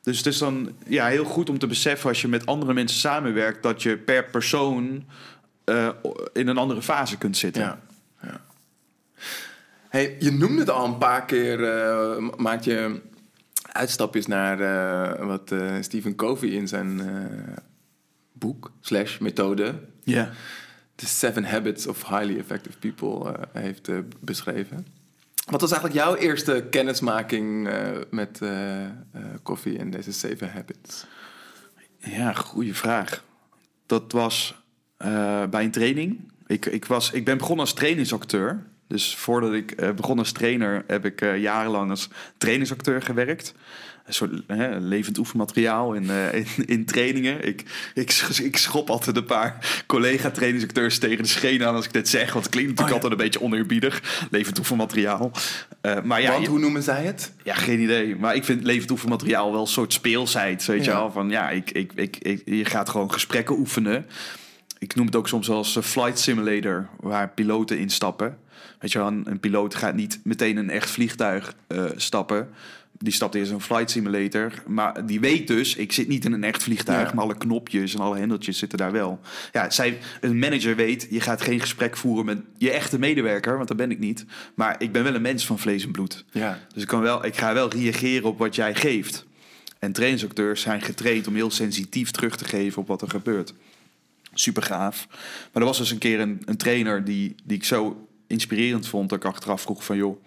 Dus 0.03 0.17
het 0.17 0.25
is 0.25 0.37
dan 0.37 0.69
ja, 0.87 1.07
heel 1.07 1.23
goed 1.23 1.49
om 1.49 1.59
te 1.59 1.67
beseffen 1.67 2.09
als 2.09 2.21
je 2.21 2.27
met 2.27 2.45
andere 2.45 2.73
mensen 2.73 2.99
samenwerkt, 2.99 3.63
dat 3.63 3.83
je 3.83 3.97
per 3.97 4.25
persoon 4.25 5.05
eh, 5.63 5.89
in 6.33 6.47
een 6.47 6.57
andere 6.57 6.81
fase 6.81 7.17
kunt 7.17 7.37
zitten. 7.37 7.61
Ja. 7.61 7.79
ja. 8.21 8.41
Hey, 9.89 10.15
je 10.19 10.31
noemde 10.31 10.59
het 10.59 10.69
al 10.69 10.85
een 10.85 10.97
paar 10.97 11.25
keer, 11.25 11.63
eh, 11.63 12.17
ma- 12.17 12.33
maak 12.37 12.63
je 12.63 13.01
uitstapjes 13.71 14.25
naar 14.27 14.59
eh, 14.59 15.25
wat 15.25 15.51
eh, 15.51 15.75
Stephen 15.81 16.15
Covey 16.15 16.49
in 16.49 16.67
zijn 16.67 16.99
eh, 16.99 17.57
boek 18.33 18.71
slash 18.79 19.17
methode, 19.17 19.79
Ja. 20.03 20.29
The 21.01 21.07
Seven 21.07 21.43
Habits 21.43 21.87
of 21.87 22.07
Highly 22.07 22.37
Effective 22.37 22.77
People, 22.77 23.33
eh, 23.33 23.61
heeft 23.61 23.87
eh, 23.87 23.97
beschreven. 24.19 24.87
Wat 25.45 25.61
was 25.61 25.71
eigenlijk 25.71 26.03
jouw 26.03 26.15
eerste 26.15 26.67
kennismaking 26.69 27.67
eh, 27.67 27.89
met 28.09 28.41
koffie 29.43 29.77
en 29.77 29.89
deze 29.89 30.13
Seven 30.13 30.51
Habits? 30.51 31.05
Ja, 31.97 32.33
goede 32.33 32.73
vraag. 32.73 33.23
Dat 33.85 34.11
was 34.11 34.55
bij 35.49 35.63
een 35.63 35.71
training. 35.71 36.31
Ik, 36.47 36.65
ik, 36.65 36.85
was, 36.85 37.11
ik 37.11 37.25
ben 37.25 37.37
begonnen 37.37 37.65
als 37.65 37.73
trainingsacteur. 37.73 38.63
Dus 38.87 39.15
voordat 39.15 39.53
ik 39.53 39.95
begon 39.95 40.19
als 40.19 40.31
trainer, 40.31 40.83
heb 40.87 41.05
ik 41.05 41.19
jarenlang 41.19 41.89
als 41.89 42.09
trainingsacteur 42.37 43.01
gewerkt. 43.01 43.53
Een 44.11 44.17
soort 44.17 44.41
hè, 44.47 44.79
levend 44.79 45.17
oefenmateriaal 45.17 45.93
in, 45.93 46.09
eh, 46.09 46.33
in, 46.33 46.45
in 46.65 46.85
trainingen. 46.85 47.47
Ik, 47.47 47.63
ik, 47.93 48.11
ik 48.43 48.57
schop 48.57 48.89
altijd 48.89 49.15
een 49.17 49.25
paar 49.25 49.83
collega-trainingsacteurs 49.87 50.99
tegen 50.99 51.23
de 51.23 51.29
schenen 51.29 51.67
aan 51.67 51.75
als 51.75 51.85
ik 51.85 51.93
dit 51.93 52.09
zeg. 52.09 52.33
Want 52.33 52.45
het 52.45 52.53
klinkt 52.53 52.69
natuurlijk 52.69 52.95
Oh, 52.95 53.01
ja. 53.01 53.09
altijd 53.09 53.11
een 53.11 53.39
beetje 53.39 53.41
oneerbiedig. 53.47 54.27
Levend 54.31 54.59
oefenmateriaal. 54.59 55.31
Eh, 55.81 56.01
maar 56.03 56.21
ja, 56.21 56.31
Want 56.31 56.47
hoe 56.47 56.59
noemen 56.59 56.83
zij 56.83 57.03
het? 57.03 57.33
ja, 57.43 57.53
geen 57.53 57.79
idee. 57.81 58.15
Maar 58.15 58.35
ik 58.35 58.43
vind 58.43 58.63
levend 58.63 58.91
oefenmateriaal 58.91 59.51
wel 59.51 59.61
een 59.61 59.67
soort 59.67 59.93
speelsheid. 59.93 60.65
Weet 60.65 60.85
je 60.85 60.91
wel? 60.91 61.11
Van 61.11 61.29
ja, 61.29 61.49
ik, 61.49 61.71
ik, 61.71 61.91
ik, 61.95 62.17
ik- 62.17 62.41
je 62.45 62.65
gaat 62.65 62.89
gewoon 62.89 63.11
gesprekken 63.13 63.57
oefenen. 63.57 64.05
Ik 64.79 64.95
noem 64.95 65.05
het 65.05 65.15
ook 65.15 65.27
soms 65.27 65.49
als 65.49 65.75
een 65.75 65.83
flight 65.83 66.19
simulator, 66.19 66.87
waar 66.99 67.29
piloten 67.29 67.77
instappen. 67.79 68.37
Weet 68.79 68.91
je 68.91 68.97
wel, 68.97 69.07
een, 69.07 69.23
een 69.29 69.39
piloot 69.39 69.75
gaat 69.75 69.95
niet 69.95 70.19
meteen 70.23 70.57
een 70.57 70.69
echt 70.69 70.89
vliegtuig 70.89 71.53
eh, 71.67 71.83
stappen. 71.95 72.49
Die 73.03 73.13
stapt 73.13 73.35
eerst 73.35 73.49
in 73.49 73.55
een 73.55 73.61
flight 73.61 73.91
simulator. 73.91 74.51
Maar 74.67 75.05
die 75.05 75.19
weet 75.19 75.47
dus, 75.47 75.75
ik 75.75 75.91
zit 75.91 76.07
niet 76.07 76.25
in 76.25 76.33
een 76.33 76.43
echt 76.43 76.63
vliegtuig. 76.63 77.07
Ja. 77.09 77.15
Maar 77.15 77.23
alle 77.23 77.37
knopjes 77.37 77.93
en 77.93 77.99
alle 77.99 78.17
hendeltjes 78.17 78.57
zitten 78.57 78.77
daar 78.77 78.91
wel. 78.91 79.19
Ja, 79.51 79.69
zij, 79.69 79.97
een 80.21 80.39
manager 80.39 80.75
weet, 80.75 81.07
je 81.09 81.21
gaat 81.21 81.41
geen 81.41 81.59
gesprek 81.59 81.97
voeren 81.97 82.25
met 82.25 82.37
je 82.57 82.71
echte 82.71 82.99
medewerker. 82.99 83.55
Want 83.55 83.67
dat 83.67 83.77
ben 83.77 83.91
ik 83.91 83.99
niet. 83.99 84.25
Maar 84.55 84.75
ik 84.77 84.91
ben 84.91 85.03
wel 85.03 85.15
een 85.15 85.21
mens 85.21 85.45
van 85.45 85.59
vlees 85.59 85.83
en 85.83 85.91
bloed. 85.91 86.25
Ja. 86.31 86.59
Dus 86.73 86.81
ik, 86.81 86.87
kan 86.87 87.01
wel, 87.01 87.25
ik 87.25 87.37
ga 87.37 87.53
wel 87.53 87.69
reageren 87.69 88.29
op 88.29 88.37
wat 88.37 88.55
jij 88.55 88.75
geeft. 88.75 89.25
En 89.79 89.91
trainingsacteurs 89.91 90.61
zijn 90.61 90.81
getraind 90.81 91.27
om 91.27 91.35
heel 91.35 91.51
sensitief 91.51 92.11
terug 92.11 92.37
te 92.37 92.45
geven 92.45 92.81
op 92.81 92.87
wat 92.87 93.01
er 93.01 93.09
gebeurt. 93.09 93.53
Super 94.33 94.63
gaaf. 94.63 95.07
Maar 95.51 95.61
er 95.61 95.67
was 95.67 95.77
dus 95.77 95.91
een 95.91 95.97
keer 95.97 96.19
een, 96.19 96.41
een 96.45 96.57
trainer 96.57 97.03
die, 97.03 97.35
die 97.43 97.57
ik 97.57 97.63
zo 97.63 98.07
inspirerend 98.27 98.87
vond... 98.87 99.09
dat 99.09 99.17
ik 99.17 99.25
achteraf 99.25 99.61
vroeg 99.61 99.83
van 99.83 99.97
joh, 99.97 100.23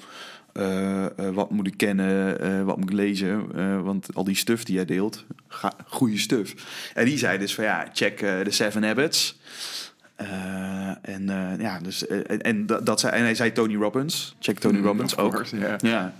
eh, 0.55 1.05
eh, 1.05 1.35
wat 1.35 1.51
moet 1.51 1.67
ik 1.67 1.77
kennen, 1.77 2.41
eh, 2.41 2.63
wat 2.63 2.77
moet 2.77 2.91
ik 2.91 2.97
lezen? 2.97 3.53
Want 3.85 4.09
al 4.15 4.25
die 4.25 4.37
stuff 4.37 4.65
die 4.65 4.75
jij 4.75 4.85
deelt, 4.85 5.25
ga, 5.49 5.73
goede 5.87 6.19
stuff. 6.19 6.55
En 6.95 7.05
die 7.05 7.19
zei 7.19 7.39
dus 7.39 7.55
van 7.55 7.65
ja, 7.65 7.89
check 7.93 8.19
de 8.19 8.51
Seven 8.51 8.83
Habits... 8.83 9.39
En 11.03 11.27
ja, 11.59 11.79
dus 11.79 12.07
en, 12.07 12.41
en 12.43 12.67
dat 12.67 12.87
dat 12.87 13.01
zei, 13.01 13.13
en 13.13 13.23
hij 13.23 13.35
zei 13.35 13.53
Tony 13.53 13.77
Robbins. 13.77 14.37
Check 14.39 14.59
Tony 14.59 14.79
Mm, 14.79 14.85
Robbins 14.85 15.17
ook. 15.17 15.33
course, 15.33 15.57
ja. 15.59 15.77
Ja. 15.81 16.15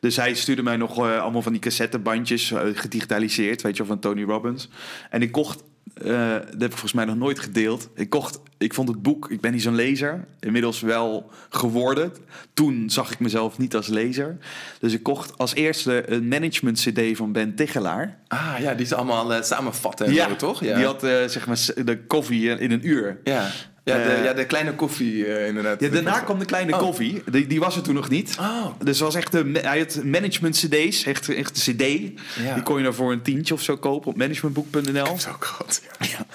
Dus 0.00 0.16
hij 0.16 0.34
stuurde 0.34 0.62
mij 0.62 0.76
nog 0.76 0.98
allemaal 0.98 1.42
van 1.42 1.52
die 1.52 1.60
cassettebandjes 1.60 2.52
gedigitaliseerd, 2.74 3.62
weet 3.62 3.76
je 3.76 3.78
wel, 3.78 3.92
van 3.92 3.98
Tony 4.00 4.22
Robbins. 4.22 4.68
En 5.10 5.22
ik 5.22 5.32
kocht, 5.32 5.62
eh, 6.02 6.32
dat 6.32 6.60
heb 6.60 6.62
ik 6.62 6.70
volgens 6.70 6.92
mij 6.92 7.04
nog 7.04 7.16
nooit 7.16 7.38
gedeeld. 7.38 7.88
Ik 7.94 8.10
kocht, 8.10 8.40
ik 8.58 8.74
vond 8.74 8.88
het 8.88 9.02
boek, 9.02 9.30
ik 9.30 9.40
ben 9.40 9.52
niet 9.52 9.62
zo'n 9.62 9.74
lezer, 9.74 10.24
inmiddels 10.40 10.80
wel 10.80 11.30
geworden. 11.48 12.12
Toen 12.54 12.90
zag 12.90 13.12
ik 13.12 13.18
mezelf 13.18 13.58
niet 13.58 13.76
als 13.76 13.86
lezer. 13.86 14.36
Dus 14.80 14.92
ik 14.92 15.02
kocht 15.02 15.38
als 15.38 15.54
eerste 15.54 16.10
een 16.10 16.28
management 16.28 16.80
CD 16.80 17.16
van 17.16 17.32
Ben 17.32 17.54
Tichelaar. 17.54 18.18
Ah 18.28 18.54
ja, 18.60 18.74
die 18.74 18.86
ze 18.86 18.94
allemaal 18.94 19.34
eh, 19.34 19.42
samenvatten 19.42 20.06
en 20.06 20.14
zo, 20.14 20.36
toch? 20.36 20.64
Ja. 20.64 20.76
Die 20.76 20.84
had 20.84 21.02
eh, 21.04 21.24
zeg 21.26 21.46
maar 21.46 21.84
de 21.84 22.04
koffie 22.06 22.50
in 22.58 22.70
een 22.70 22.88
uur. 22.88 23.18
ja. 23.24 23.50
Ja, 23.88 23.96
de, 23.96 24.02
Eh, 24.12 24.24
ja, 24.24 24.32
de 24.32 24.46
kleine 24.46 24.74
koffie 24.74 25.26
eh, 25.26 25.46
inderdaad. 25.46 25.80
Ja, 25.80 25.88
daarna 25.88 26.20
kwam 26.20 26.38
de 26.38 26.44
kleine 26.44 26.72
Oh. 26.72 26.78
koffie. 26.78 27.22
Die, 27.30 27.46
die 27.46 27.60
was 27.60 27.76
er 27.76 27.82
toen 27.82 27.94
nog 27.94 28.08
niet. 28.08 28.36
Oh. 28.40 28.66
Dus 28.84 29.00
was 29.00 29.14
echt 29.14 29.34
een, 29.34 29.54
hij 29.54 29.78
had 29.78 30.00
management 30.04 30.56
CD's, 30.56 31.04
echt, 31.04 31.28
echt 31.28 31.66
een 31.66 31.74
CD. 31.74 32.12
Ja. 32.42 32.54
Die 32.54 32.62
kon 32.62 32.76
je 32.78 32.84
dan 32.84 32.94
voor 32.94 33.12
een 33.12 33.22
tientje 33.22 33.54
of 33.54 33.62
zo 33.62 33.76
kopen 33.76 34.10
op 34.10 34.16
managementboek.nl. 34.16 35.18
Zo 35.18 35.30
groot, 35.40 35.82
ja. 36.00 36.06
Ja. 36.18 36.26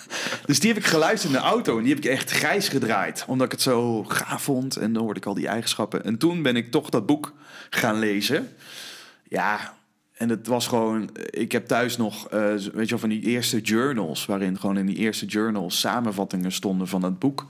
Dus 0.45 0.59
die 0.59 0.73
heb 0.73 0.79
ik 0.83 0.85
geluisterd 0.89 1.33
in 1.33 1.39
de 1.39 1.45
auto 1.45 1.77
en 1.77 1.83
die 1.83 1.93
heb 1.93 2.03
ik 2.05 2.11
echt 2.11 2.31
grijs 2.31 2.67
gedraaid. 2.67 3.23
Omdat 3.27 3.45
ik 3.45 3.51
het 3.51 3.61
zo 3.61 4.03
gaaf 4.03 4.41
vond 4.43 4.75
en 4.75 4.93
dan 4.93 5.03
hoorde 5.03 5.19
ik 5.19 5.25
al 5.25 5.33
die 5.33 5.47
eigenschappen. 5.47 6.03
En 6.05 6.17
toen 6.17 6.41
ben 6.41 6.55
ik 6.55 6.71
toch 6.71 6.89
dat 6.89 7.05
boek 7.05 7.33
gaan 7.69 7.99
lezen. 7.99 8.55
Ja, 9.27 9.73
en 10.23 10.29
het 10.29 10.47
was 10.47 10.67
gewoon... 10.67 11.09
Ik 11.29 11.51
heb 11.51 11.67
thuis 11.67 11.97
nog, 11.97 12.27
eh, 12.29 12.39
weet 12.49 12.63
je 12.83 12.89
wel, 12.89 12.99
van 12.99 13.09
die 13.09 13.21
eerste 13.21 13.59
journals... 13.61 14.25
waarin 14.25 14.59
gewoon 14.59 14.77
in 14.77 14.85
die 14.85 14.95
eerste 14.95 15.25
journals 15.25 15.79
samenvattingen 15.79 16.51
stonden 16.51 16.87
van 16.87 17.01
dat 17.01 17.19
boek. 17.19 17.47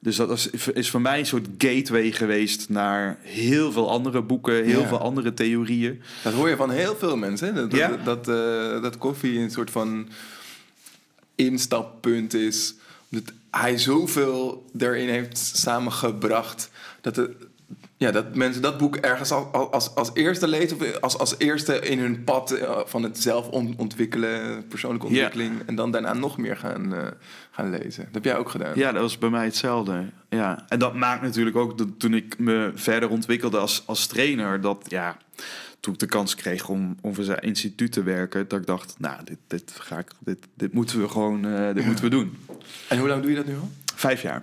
Dus 0.00 0.16
dat 0.16 0.30
is, 0.30 0.50
is 0.72 0.90
voor 0.90 1.00
mij 1.00 1.18
een 1.18 1.26
soort 1.26 1.46
gateway 1.58 2.12
geweest 2.12 2.68
naar 2.68 3.18
heel 3.20 3.72
veel 3.72 3.90
andere 3.90 4.22
boeken, 4.22 4.64
heel 4.64 4.80
Ja. 4.80 4.86
veel 4.88 4.98
andere 5.00 5.34
theorieën. 5.34 6.02
Dat 6.22 6.32
hoor 6.32 6.48
je 6.48 6.56
van 6.56 6.70
heel 6.70 6.96
veel 6.96 7.16
mensen. 7.16 7.48
hè? 7.48 7.54
Dat, 7.54 7.70
dat, 7.70 7.78
Ja? 7.80 7.96
dat, 8.04 8.28
eh, 8.28 8.82
dat 8.82 8.98
koffie 8.98 9.38
een 9.38 9.50
soort 9.50 9.70
van 9.70 10.08
instappunt 11.34 12.34
is. 12.34 12.74
Omdat 13.10 13.32
hij 13.50 13.78
zoveel 13.78 14.64
erin 14.78 15.08
heeft 15.08 15.38
samengebracht. 15.38 16.70
Dat, 17.00 17.16
het, 17.16 17.30
ja, 17.96 18.10
dat 18.10 18.34
mensen 18.34 18.62
dat 18.62 18.78
boek 18.78 18.96
ergens 18.96 19.30
als, 19.30 19.70
als, 19.70 19.94
als 19.94 20.10
eerste 20.14 20.48
lezen. 20.48 20.76
Of 20.80 21.00
als, 21.00 21.18
als 21.18 21.34
eerste 21.38 21.78
in 21.80 21.98
hun 21.98 22.24
pad 22.24 22.50
eh, 22.50 22.80
van 22.84 23.02
het 23.02 23.18
zelf 23.18 23.48
on- 23.48 23.74
ontwikkelen, 23.76 24.66
persoonlijke 24.68 25.06
ontwikkeling. 25.06 25.52
En 25.66 25.74
dan 25.74 25.90
daarna 25.90 26.12
nog 26.12 26.38
meer 26.38 26.56
gaan, 26.56 26.94
eh, 26.94 27.06
gaan 27.50 27.70
lezen. 27.70 28.04
Dat 28.04 28.14
heb 28.14 28.24
jij 28.24 28.36
ook 28.36 28.48
gedaan. 28.50 28.72
Ja, 28.74 28.92
dat 28.92 29.02
was 29.02 29.18
bij 29.18 29.30
mij 29.30 29.44
hetzelfde. 29.44 30.04
Ja. 30.28 30.64
En 30.68 30.78
dat 30.78 30.94
maakt 30.94 31.22
natuurlijk 31.22 31.56
ook 31.56 31.78
dat 31.78 31.88
toen 31.98 32.14
ik 32.14 32.38
me 32.38 32.72
verder 32.74 33.08
ontwikkelde 33.08 33.58
als, 33.58 33.82
als 33.86 34.06
trainer, 34.06 34.60
dat 34.60 34.84
ja, 34.88 35.16
toen 35.80 35.92
ik 35.92 35.98
de 35.98 36.06
kans 36.06 36.34
kreeg 36.34 36.68
om, 36.68 36.96
om 37.00 37.14
voor 37.14 37.24
zijn 37.24 37.38
instituut 37.40 37.92
te 37.92 38.02
werken, 38.02 38.48
dat 38.48 38.60
ik 38.60 38.66
dacht, 38.66 38.94
nou, 38.98 39.24
dit, 39.24 39.38
dit, 39.46 39.72
ga 39.78 39.98
ik, 39.98 40.10
dit, 40.18 40.38
dit 40.54 40.72
moeten 40.72 41.00
we 41.00 41.08
gewoon 41.08 41.44
eh, 41.46 41.74
dit 41.74 41.84
moeten 41.86 42.04
we 42.04 42.10
doen. 42.10 42.36
En 42.88 42.98
hoe 42.98 43.08
lang 43.08 43.22
doe 43.22 43.30
je 43.30 43.36
dat 43.36 43.46
nu 43.46 43.54
al? 43.54 43.70
Vijf 43.94 44.22
jaar. 44.22 44.42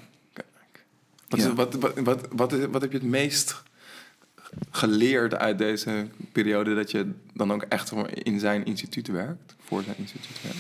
Wat, 1.32 1.40
is, 1.40 1.54
wat, 1.54 1.76
wat, 1.76 2.28
wat, 2.32 2.52
wat, 2.72 2.82
heb 2.82 2.92
je 2.92 2.98
het 2.98 3.08
meest 3.08 3.64
geleerd 4.72 5.36
uit 5.36 5.58
deze 5.58 6.08
periode 6.32 6.76
dat 6.76 6.92
je 6.92 7.12
dan 7.34 7.52
ook 7.54 7.62
echt 7.62 7.90
voor- 7.90 8.10
in 8.14 8.40
zijn 8.40 8.66
instituut 8.66 9.08
werkt? 9.08 9.56
Voor 9.64 9.84
zijn 9.84 9.96
instituut 9.98 10.42
werkt? 10.42 10.58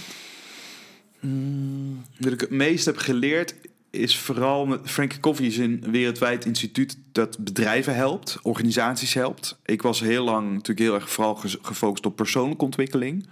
Wat 2.18 2.34
ik 2.34 2.40
het 2.40 2.50
meest 2.50 2.86
heb 2.86 2.98
geleerd 2.98 3.56
is 3.90 4.18
vooral 4.18 4.66
met 4.66 4.80
Frankie 4.84 5.20
Coffee 5.20 5.48
is 5.48 5.58
een 5.58 5.84
wereldwijd 5.92 6.46
instituut 6.46 6.98
dat 7.12 7.40
bedrijven 7.40 7.96
helpt, 7.96 8.40
organisaties 8.42 9.14
helpt. 9.14 9.60
Ik 9.66 9.82
was 9.82 10.00
heel 10.00 10.24
lang 10.24 10.52
natuurlijk 10.52 10.80
heel 10.80 10.94
erg 10.94 11.10
vooral 11.10 11.36
gefocust 11.62 12.06
op 12.06 12.16
persoonlijke 12.16 12.66
ontwikkeling. 12.66 13.28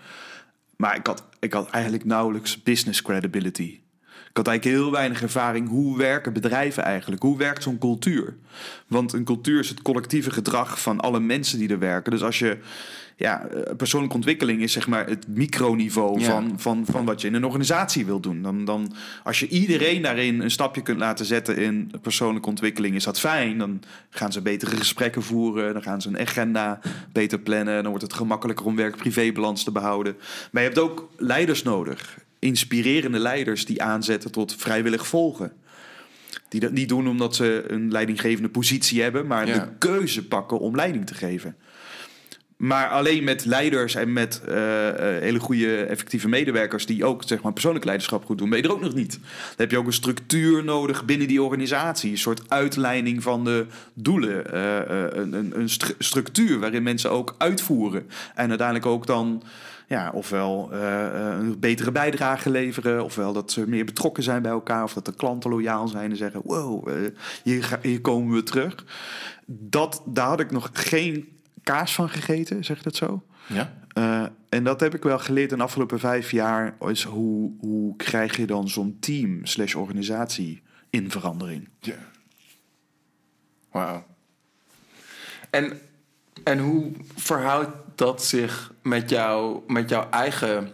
Maar 0.75 0.95
ik 0.95 1.08
had, 1.08 1.23
ik 1.39 1.54
had 1.54 1.69
eigenlijk 1.69 2.06
nauwelijks 2.06 2.63
business 2.63 3.02
credibility. 3.02 3.80
Ik 4.39 4.45
had 4.45 4.54
eigenlijk 4.54 4.84
heel 4.84 4.91
weinig 4.91 5.21
ervaring. 5.21 5.69
Hoe 5.69 5.97
werken 5.97 6.34
bedrijven 6.34 6.84
eigenlijk? 6.84 7.21
Hoe 7.21 7.38
werkt 7.38 7.63
zo'n 7.63 7.78
cultuur? 7.78 8.36
Want 8.88 9.13
een 9.13 9.23
cultuur 9.23 9.60
is 9.60 9.69
het 9.69 9.82
collectieve 9.82 10.32
gedrag 10.32 10.82
van 10.82 10.99
alle 10.99 11.19
mensen 11.19 11.60
die 11.60 11.69
er 11.69 11.80
werken. 11.80 12.12
Dus 12.12 12.23
als 12.23 12.39
je 12.39 12.58
ja, 13.15 13.47
eh, 13.47 13.75
persoonlijke 13.75 14.15
ontwikkeling 14.15 14.62
is 14.62 14.71
zeg 14.71 14.88
maar 14.88 15.08
het 15.08 15.28
microniveau 15.28 16.19
Ja. 16.19 16.25
van, 16.25 16.54
van, 16.58 16.86
van 16.86 17.06
wat 17.06 17.21
je 17.21 17.28
in 17.28 17.34
een 17.34 17.45
organisatie 17.45 18.06
wil 18.06 18.19
doen. 18.19 18.41
Dan, 18.41 18.65
dan, 18.65 18.93
als 19.23 19.39
je 19.39 19.47
iedereen 19.47 20.02
daarin 20.02 20.41
een 20.41 20.52
stapje 20.52 20.82
kunt 20.82 20.99
laten 20.99 21.25
zetten 21.25 21.58
in 21.58 21.91
persoonlijke 22.02 22.49
ontwikkeling, 22.49 22.95
is 22.95 23.04
dat 23.04 23.19
fijn. 23.19 23.58
Dan 23.58 23.82
gaan 24.10 24.32
ze 24.32 24.41
betere 24.41 24.75
gesprekken 24.78 25.23
voeren. 25.23 25.73
Dan 25.73 25.84
gaan 25.84 26.02
ze 26.02 26.08
een 26.08 26.19
agenda 26.19 26.80
beter 27.12 27.39
plannen. 27.39 27.82
Dan 27.82 27.89
wordt 27.91 28.04
het 28.04 28.13
gemakkelijker 28.13 28.65
om 28.65 28.75
werk-privébalans 28.75 29.63
te 29.63 29.71
behouden. 29.71 30.15
Maar 30.52 30.62
je 30.62 30.67
hebt 30.67 30.82
ook 30.82 31.10
leiders 31.17 31.63
nodig. 31.63 32.28
Inspirerende 32.39 33.19
leiders 33.19 33.65
die 33.65 33.82
aanzetten 33.84 34.32
tot 34.32 34.56
vrijwillig 34.58 35.08
volgen. 35.08 35.52
Die 36.49 36.60
dat 36.60 36.71
niet 36.71 36.89
doen 36.89 37.08
omdat 37.08 37.36
ze 37.36 37.63
een 37.67 37.91
leidinggevende 37.91 38.49
positie 38.49 39.02
hebben, 39.02 39.28
maar 39.28 39.47
Ja. 39.47 39.54
de 39.54 39.67
keuze 39.78 40.28
pakken 40.28 40.60
om 40.60 40.75
leiding 40.75 41.06
te 41.08 41.13
geven. 41.13 41.56
Maar 42.58 42.89
alleen 42.89 43.23
met 43.23 43.45
leiders 43.45 43.95
en 43.95 44.13
met 44.13 44.41
eh, 44.47 44.88
eh, 44.88 45.21
hele 45.21 45.39
goede, 45.39 45.84
effectieve 45.84 46.28
medewerkers 46.28 46.86
die 46.86 47.06
ook 47.06 47.23
zeg 47.25 47.41
maar, 47.41 47.54
persoonlijk 47.54 47.86
leiderschap 47.86 48.25
goed 48.25 48.38
doen, 48.38 48.49
ben 48.49 48.58
je 48.58 48.63
er 48.63 48.71
ook 48.73 48.82
nog 48.82 48.93
niet. 48.93 49.12
Dan 49.12 49.21
heb 49.58 49.71
je 49.71 49.78
ook 49.78 49.86
een 49.86 49.93
structuur 49.93 50.63
nodig 50.63 51.06
binnen 51.06 51.28
die 51.28 51.41
organisatie. 51.41 52.12
Een 52.12 52.17
soort 52.17 52.49
uitleiding 52.49 53.23
van 53.23 53.43
de 53.43 53.65
doelen. 53.93 54.52
eh, 54.54 55.19
een, 55.21 55.34
een, 55.34 55.60
een 55.60 55.69
stru- 55.69 55.95
structuur 55.99 56.60
waarin 56.60 56.84
mensen 56.84 57.12
ook 57.12 57.36
uitvoeren. 57.38 58.08
En 58.36 58.49
uiteindelijk 58.49 58.86
ook 58.88 59.06
dan 59.08 59.43
ja, 59.89 60.12
ofwel 60.13 60.69
eh, 60.71 61.06
eh, 61.06 61.39
een 61.39 61.60
betere 61.60 61.91
bijdrage 61.91 62.49
leveren, 62.49 63.04
ofwel 63.04 63.34
dat 63.34 63.52
ze 63.52 63.67
meer 63.69 63.86
betrokken 63.86 64.23
zijn 64.23 64.41
bij 64.41 64.52
elkaar, 64.52 64.84
of 64.84 64.93
dat 64.93 65.06
de 65.06 65.15
klanten 65.15 65.49
loyaal 65.49 65.88
zijn 65.88 66.12
en 66.12 66.17
zeggen: 66.17 66.41
Wow, 66.43 66.88
eh, 66.89 66.95
hier, 67.43 67.63
ga- 67.63 67.80
hier 67.82 68.02
komen 68.02 68.36
we 68.36 68.43
terug. 68.43 68.86
Dat, 69.45 70.02
daar 70.06 70.28
had 70.28 70.39
ik 70.39 70.52
nog 70.52 70.69
geen 70.73 71.28
kaas 71.63 71.95
van 71.95 72.10
gegeten, 72.10 72.63
zeg 72.63 72.78
je 72.78 72.84
dat 72.84 72.95
zo? 72.95 73.23
Ja. 73.47 73.78
En 74.49 74.63
dat 74.63 74.80
heb 74.80 74.95
ik 74.95 75.04
wel 75.04 75.19
geleerd 75.19 75.52
in 75.52 75.58
de 75.58 75.63
afgelopen 75.63 75.99
vijf 75.99 76.32
jaar. 76.32 76.75
Is 76.88 77.04
hoe, 77.04 77.52
hoe 77.60 77.95
krijg 77.95 78.38
je 78.38 78.45
dan 78.45 78.69
zo'n 78.69 78.97
team 78.99 79.45
slash 79.45 79.75
organisatie 79.75 80.62
in 80.89 81.12
verandering? 81.12 81.69
Ja. 81.80 81.95
Wauw. 83.71 84.06
En, 85.49 85.80
en 86.43 86.60
hoe 86.60 86.91
verhoudt 87.15 87.69
dat 87.99 88.23
zich 88.23 88.71
met, 88.81 89.09
jou, 89.09 89.62
met 89.67 89.89
jouw 89.89 90.09
eigen 90.09 90.71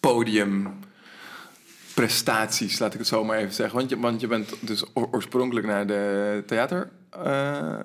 podiumprestaties, 0.00 2.78
laat 2.78 2.92
ik 2.92 2.98
het 2.98 3.08
zo 3.08 3.24
maar 3.24 3.38
even 3.38 3.54
zeggen? 3.54 3.76
Want 3.78 3.90
je, 3.90 3.98
want 3.98 4.20
je 4.20 4.26
bent 4.26 4.54
dus 4.60 4.84
oor- 4.94 5.08
oorspronkelijk 5.12 5.66
naar 5.66 5.86
de 5.86 6.42
theater... 6.46 6.90
eh, 7.10 7.78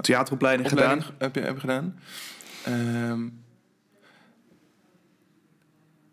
Theateropleiding 0.00 0.68
gedaan. 0.68 1.02
heb 1.18 1.34
je, 1.34 1.40
heb 1.40 1.54
je 1.54 1.60
gedaan. 1.60 1.98
Ehm, 2.64 3.22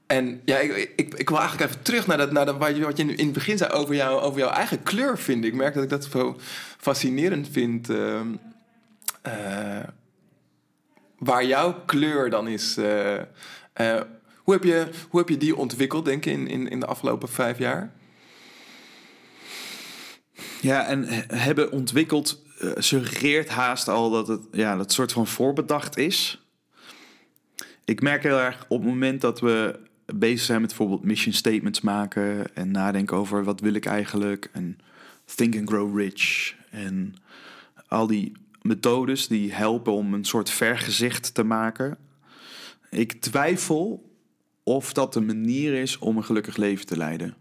en 0.07 0.41
ja, 0.45 0.57
ik, 0.57 0.93
ik, 0.95 1.13
ik 1.13 1.29
wil 1.29 1.39
eigenlijk 1.39 1.69
even 1.71 1.83
terug 1.83 2.07
naar, 2.07 2.17
dat, 2.17 2.31
naar 2.31 2.45
dat, 2.45 2.57
wat, 2.57 2.75
je, 2.75 2.83
wat 2.83 2.97
je 2.97 3.03
in 3.03 3.25
het 3.25 3.33
begin 3.33 3.57
zei 3.57 3.71
over, 3.71 3.95
jou, 3.95 4.21
over 4.21 4.39
jouw 4.39 4.49
eigen 4.49 4.83
kleur, 4.83 5.17
vind 5.17 5.43
ik. 5.43 5.51
Ik 5.51 5.57
merk 5.57 5.73
dat 5.73 5.83
ik 5.83 5.89
dat 5.89 6.07
zo 6.11 6.37
fascinerend 6.77 7.47
vind. 7.51 7.89
ehm, 7.89 8.27
eh, 9.21 9.79
waar 11.21 11.45
jouw 11.45 11.83
kleur 11.85 12.29
dan 12.29 12.47
is. 12.47 12.77
eh, 12.77 13.15
eh, 13.73 14.01
hoe, 14.37 14.53
heb 14.53 14.63
je, 14.63 14.87
hoe 15.09 15.19
heb 15.19 15.29
je 15.29 15.37
die 15.37 15.55
ontwikkeld, 15.55 16.05
denk 16.05 16.23
je, 16.23 16.31
in, 16.31 16.47
in, 16.47 16.67
in 16.69 16.79
de 16.79 16.85
afgelopen 16.85 17.29
vijf 17.29 17.57
jaar? 17.57 17.93
Ja, 20.61 20.85
en 20.85 21.03
he- 21.03 21.35
hebben 21.37 21.71
ontwikkeld 21.71 22.43
eh, 22.59 22.69
suggereert 22.77 23.49
haast 23.49 23.87
al 23.87 24.09
dat 24.09 24.27
het 24.27 24.41
ja, 24.51 24.75
dat 24.75 24.91
soort 24.91 25.11
van 25.11 25.27
voorbedacht 25.27 25.97
is. 25.97 26.45
Ik 27.85 28.01
merk 28.01 28.23
heel 28.23 28.39
erg 28.39 28.65
op 28.67 28.79
het 28.79 28.89
moment 28.89 29.21
dat 29.21 29.39
we 29.39 29.79
bezig 30.05 30.41
zijn 30.45 30.59
met 30.61 30.69
bijvoorbeeld 30.69 31.03
mission 31.03 31.33
statements 31.33 31.81
maken 31.81 32.55
en 32.55 32.71
nadenken 32.71 33.17
over 33.17 33.43
wat 33.43 33.59
wil 33.59 33.73
ik 33.73 33.85
eigenlijk 33.85 34.49
en 34.53 34.77
think 35.35 35.55
and 35.55 35.69
grow 35.69 35.97
rich 35.99 36.55
en 36.69 37.15
al 37.87 38.07
die 38.07 38.31
methodes 38.61 39.27
die 39.27 39.53
helpen 39.53 39.93
om 39.93 40.13
een 40.13 40.25
soort 40.25 40.49
vergezicht 40.49 41.33
te 41.33 41.43
maken. 41.43 41.97
Ik 42.89 43.21
twijfel 43.21 44.09
of 44.63 44.93
dat 44.93 45.13
de 45.13 45.21
manier 45.21 45.73
is 45.73 45.97
om 45.97 46.17
een 46.17 46.23
gelukkig 46.23 46.57
leven 46.57 46.85
te 46.85 46.97
leiden. 46.97 47.35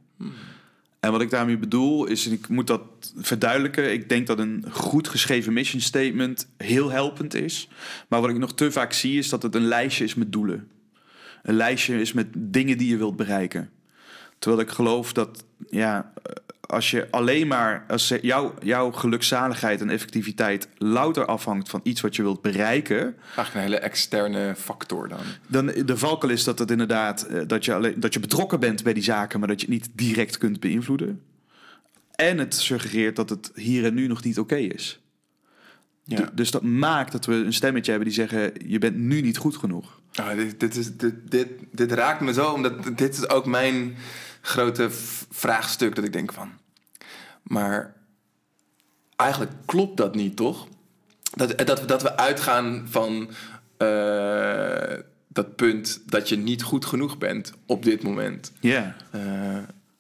En 1.01 1.13
wat 1.13 1.21
ik 1.21 1.31
daarmee 1.31 1.59
bedoel 1.59 2.07
is, 2.07 2.27
en 2.27 2.33
ik 2.33 2.49
moet 2.49 2.67
dat 2.67 2.83
verduidelijken. 3.17 3.93
Ik 3.93 4.09
denk 4.09 4.27
dat 4.27 4.39
een 4.39 4.65
goed 4.71 5.09
geschreven 5.09 5.53
mission 5.53 5.81
statement 5.81 6.49
heel 6.57 6.91
helpend 6.91 7.35
is. 7.35 7.69
Maar 8.09 8.21
wat 8.21 8.31
ik 8.31 8.39
nog 8.39 8.55
te 8.55 8.73
vaak 8.73 8.93
zie, 8.93 9.19
is 9.19 9.29
dat 9.29 9.43
het 9.43 9.55
een 9.55 9.67
lijstje 9.67 10.05
is 10.05 10.15
met 10.15 10.33
doelen. 10.33 10.69
Een 11.43 11.55
lijstje 11.55 12.01
is 12.01 12.13
met 12.13 12.27
dingen 12.37 12.79
die 12.79 12.89
je 12.89 12.97
wilt 12.97 13.17
bereiken. 13.17 13.71
Terwijl 14.39 14.63
ik 14.63 14.71
geloof 14.71 15.13
dat, 15.13 15.45
ja, 15.71 16.13
als 16.71 16.91
je 16.91 17.09
alleen 17.11 17.47
maar, 17.47 17.85
als 17.89 18.15
jouw, 18.23 18.55
jouw 18.63 18.91
gelukzaligheid 18.91 19.81
en 19.81 19.91
effectiviteit 19.91 20.69
louter 20.79 21.27
afhangt 21.27 21.69
van 21.69 21.81
iets 21.83 22.01
wat 22.01 22.17
je 22.17 22.23
wilt 22.23 22.43
bereiken. 22.43 22.99
Eigenlijk 23.01 23.55
een 23.55 23.61
hele 23.61 23.79
externe 23.79 24.55
factor 24.57 25.09
dan. 25.09 25.19
Dan 25.47 25.67
de 25.67 25.97
valkel 25.97 26.29
is 26.29 26.45
dat 26.45 26.59
het 26.59 26.71
inderdaad, 26.71 27.23
eh, 27.23 27.41
dat 27.47 27.65
je, 27.65 27.75
alleen, 27.75 28.01
dat 28.01 28.15
je 28.15 28.21
betrokken 28.21 28.61
bent 28.61 28.83
bij 28.83 28.93
die 28.93 29.03
zaken, 29.03 29.39
maar 29.39 29.49
dat 29.49 29.61
je 29.61 29.67
het 29.67 29.75
niet 29.75 29.91
direct 29.93 30.39
kunt 30.39 30.61
beïnvloeden. 30.61 31.23
En 32.15 32.39
het 32.39 32.55
suggereert 32.55 33.17
dat 33.17 33.31
het 33.31 33.51
hier 33.55 33.85
en 33.85 33.95
nu 33.95 34.07
nog 34.07 34.23
niet 34.23 34.39
oké 34.39 34.57
is. 34.57 35.01
Ja. 36.05 36.31
Dus 36.33 36.51
dat 36.51 36.63
maakt 36.63 37.13
dat 37.13 37.27
we 37.27 37.35
een 37.35 37.53
stemmetje 37.53 37.91
hebben 37.91 38.09
die 38.09 38.19
zeggen: 38.19 38.53
je 38.67 38.79
bent 38.79 38.97
nu 38.97 39.21
niet 39.21 39.37
goed 39.37 39.57
genoeg. 39.57 40.01
Oh, 40.21 40.35
dit, 40.35 40.61
dit, 40.61 40.77
is, 40.77 40.97
dit, 40.97 41.15
dit, 41.31 41.49
dit 41.73 41.93
raakt 41.93 42.21
me 42.21 42.33
zo, 42.33 42.53
omdat 42.53 42.99
dit 42.99 43.17
is 43.17 43.29
ook 43.29 43.47
mijn 43.47 43.97
grote 44.41 44.89
vraagstuk 45.31 45.95
dat 45.95 46.05
ik 46.05 46.13
denk 46.13 46.33
van. 46.33 46.51
Maar 47.51 47.95
eigenlijk 49.17 49.53
klopt 49.65 49.97
dat 49.97 50.15
niet, 50.15 50.37
toch? 50.37 50.67
Dat, 51.31 51.67
dat, 51.67 51.89
dat 51.89 52.03
we 52.03 52.17
uitgaan 52.17 52.87
van 52.89 53.31
uh, 53.79 54.99
dat 55.29 55.57
punt 55.57 56.03
dat 56.07 56.29
je 56.29 56.37
niet 56.37 56.63
goed 56.63 56.85
genoeg 56.85 57.19
bent 57.19 57.53
op 57.67 57.85
dit 57.85 58.03
moment. 58.03 58.53
Ja. 58.61 58.97
Uh, 59.15 59.23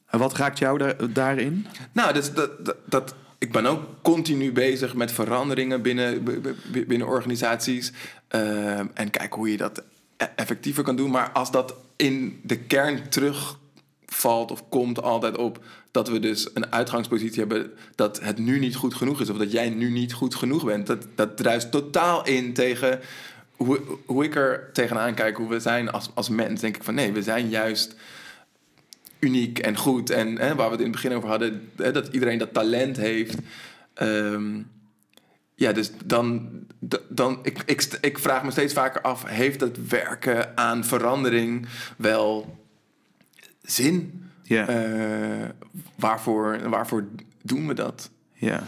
en 0.07 0.19
wat 0.19 0.37
raakt 0.37 0.59
jou 0.59 0.79
daar, 0.79 1.13
daarin? 1.13 1.67
Nou, 1.93 2.13
dat, 2.13 2.33
dat, 2.35 2.77
dat, 2.85 3.15
ik 3.39 3.53
ben 3.53 3.67
ook 3.67 3.83
continu 4.03 4.53
bezig 4.53 4.95
met 4.95 5.13
veranderingen 5.13 5.83
binnen, 5.83 6.23
binnen 6.87 7.07
organisaties. 7.07 7.93
Uh, 8.35 8.79
en 8.79 9.11
kijk 9.11 9.33
hoe 9.33 9.51
je 9.51 9.57
dat 9.57 9.83
e-, 10.17 10.25
effectiever 10.37 10.83
kan 10.83 10.97
doen. 10.97 11.11
Maar 11.11 11.31
als 11.31 11.51
dat 11.51 11.75
in 11.97 12.41
de 12.43 12.59
kern 12.59 13.09
terugvalt 14.11 14.51
of 14.51 14.69
komt 14.69 15.03
altijd 15.03 15.37
op 15.37 15.65
dat 15.91 16.09
we 16.09 16.19
dus 16.19 16.49
een 16.55 16.73
uitgangspositie 16.73 17.39
hebben 17.39 17.73
dat 17.95 18.21
het 18.21 18.39
nu 18.39 18.59
niet 18.59 18.75
goed 18.75 18.95
genoeg 18.95 19.21
is 19.21 19.31
of 19.31 19.37
dat 19.37 19.53
jij 19.53 19.71
nu 19.71 19.91
niet 19.91 20.13
goed 20.13 20.35
genoeg 20.35 20.65
bent. 20.65 20.87
Dat, 20.87 21.07
dat 21.15 21.37
druist 21.37 21.71
totaal 21.71 22.27
in 22.27 22.53
tegen 22.53 23.01
hoe, 23.57 23.81
hoe 24.07 24.25
ik 24.25 24.35
er 24.35 24.71
tegenaan 24.73 25.15
kijk, 25.15 25.37
hoe 25.37 25.49
we 25.49 25.61
zijn 25.61 25.91
als, 25.91 26.11
als 26.15 26.29
mens. 26.29 26.61
Denk 26.61 26.77
ik 26.77 26.85
van 26.85 26.95
nee, 26.95 27.13
we 27.13 27.23
zijn 27.23 27.49
juist 27.49 27.95
uniek 29.19 29.59
en 29.59 29.77
goed. 29.77 30.11
En 30.11 30.39
hè, 30.39 30.55
waar 30.55 30.67
we 30.67 30.73
het 30.73 30.81
in 30.81 30.93
het 30.93 31.03
begin 31.03 31.17
over 31.17 31.29
hadden, 31.29 31.71
hè, 31.77 31.93
dat 31.93 32.09
iedereen 32.09 32.39
dat 32.39 32.53
talent 32.53 32.97
heeft. 32.97 33.37
Um, 34.03 34.71
ja, 35.55 35.73
dus 35.73 35.91
dan, 36.05 36.51
dan 37.09 37.39
ik, 37.43 37.63
ik, 37.67 37.99
ik 38.01 38.19
vraag 38.19 38.43
me 38.43 38.51
steeds 38.51 38.73
vaker 38.73 39.01
af: 39.01 39.25
heeft 39.27 39.61
het 39.61 39.89
werken 39.89 40.57
aan 40.57 40.85
verandering 40.85 41.67
wel 41.97 42.60
zin? 43.71 44.25
Ja. 44.43 44.69
Uh, 44.69 45.49
waarvoor, 45.97 46.69
waarvoor 46.69 47.05
doen 47.43 47.67
we 47.67 47.75
dat? 47.75 48.11
Ja. 48.33 48.63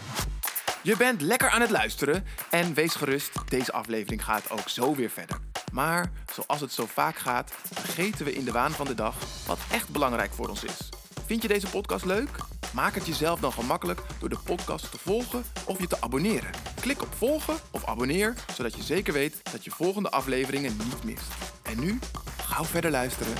Je 0.81 0.97
bent 0.97 1.21
lekker 1.21 1.49
aan 1.49 1.61
het 1.61 1.69
luisteren 1.69 2.23
en 2.49 2.73
wees 2.73 2.95
gerust, 2.95 3.31
deze 3.49 3.71
aflevering 3.71 4.23
gaat 4.23 4.51
ook 4.51 4.69
zo 4.69 4.95
weer 4.95 5.09
verder. 5.09 5.37
Maar 5.71 6.11
zoals 6.33 6.61
het 6.61 6.71
zo 6.71 6.85
vaak 6.85 7.17
gaat, 7.17 7.53
vergeten 7.73 8.25
we 8.25 8.33
in 8.33 8.45
de 8.45 8.51
waan 8.51 8.71
van 8.71 8.85
de 8.85 8.95
dag 8.95 9.15
wat 9.47 9.59
echt 9.71 9.89
belangrijk 9.89 10.33
voor 10.33 10.49
ons 10.49 10.63
is. 10.63 10.89
Vind 11.25 11.41
je 11.41 11.47
deze 11.47 11.69
podcast 11.69 12.05
leuk? 12.05 12.29
Maak 12.73 12.95
het 12.95 13.05
jezelf 13.05 13.39
dan 13.39 13.51
gemakkelijk 13.51 14.01
door 14.19 14.29
de 14.29 14.37
podcast 14.43 14.91
te 14.91 14.97
volgen 14.97 15.43
of 15.65 15.79
je 15.79 15.87
te 15.87 16.01
abonneren. 16.01 16.51
Klik 16.81 17.01
op 17.01 17.13
volgen 17.13 17.55
of 17.71 17.85
abonneer, 17.85 18.33
zodat 18.55 18.75
je 18.75 18.83
zeker 18.83 19.13
weet 19.13 19.51
dat 19.51 19.63
je 19.63 19.71
volgende 19.71 20.09
afleveringen 20.09 20.77
niet 20.77 21.03
mist. 21.03 21.33
En 21.61 21.79
nu, 21.79 21.99
gauw 22.37 22.65
verder 22.65 22.91
luisteren. 22.91 23.33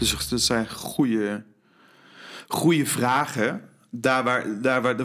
Dus 0.00 0.28
dat 0.28 0.40
zijn 0.40 0.70
goede, 0.70 1.42
goede 2.48 2.86
vragen. 2.86 3.62
Daar 3.90 4.24
waar, 4.24 4.62
daar 4.62 4.82
waar 4.82 4.96
de, 4.96 5.04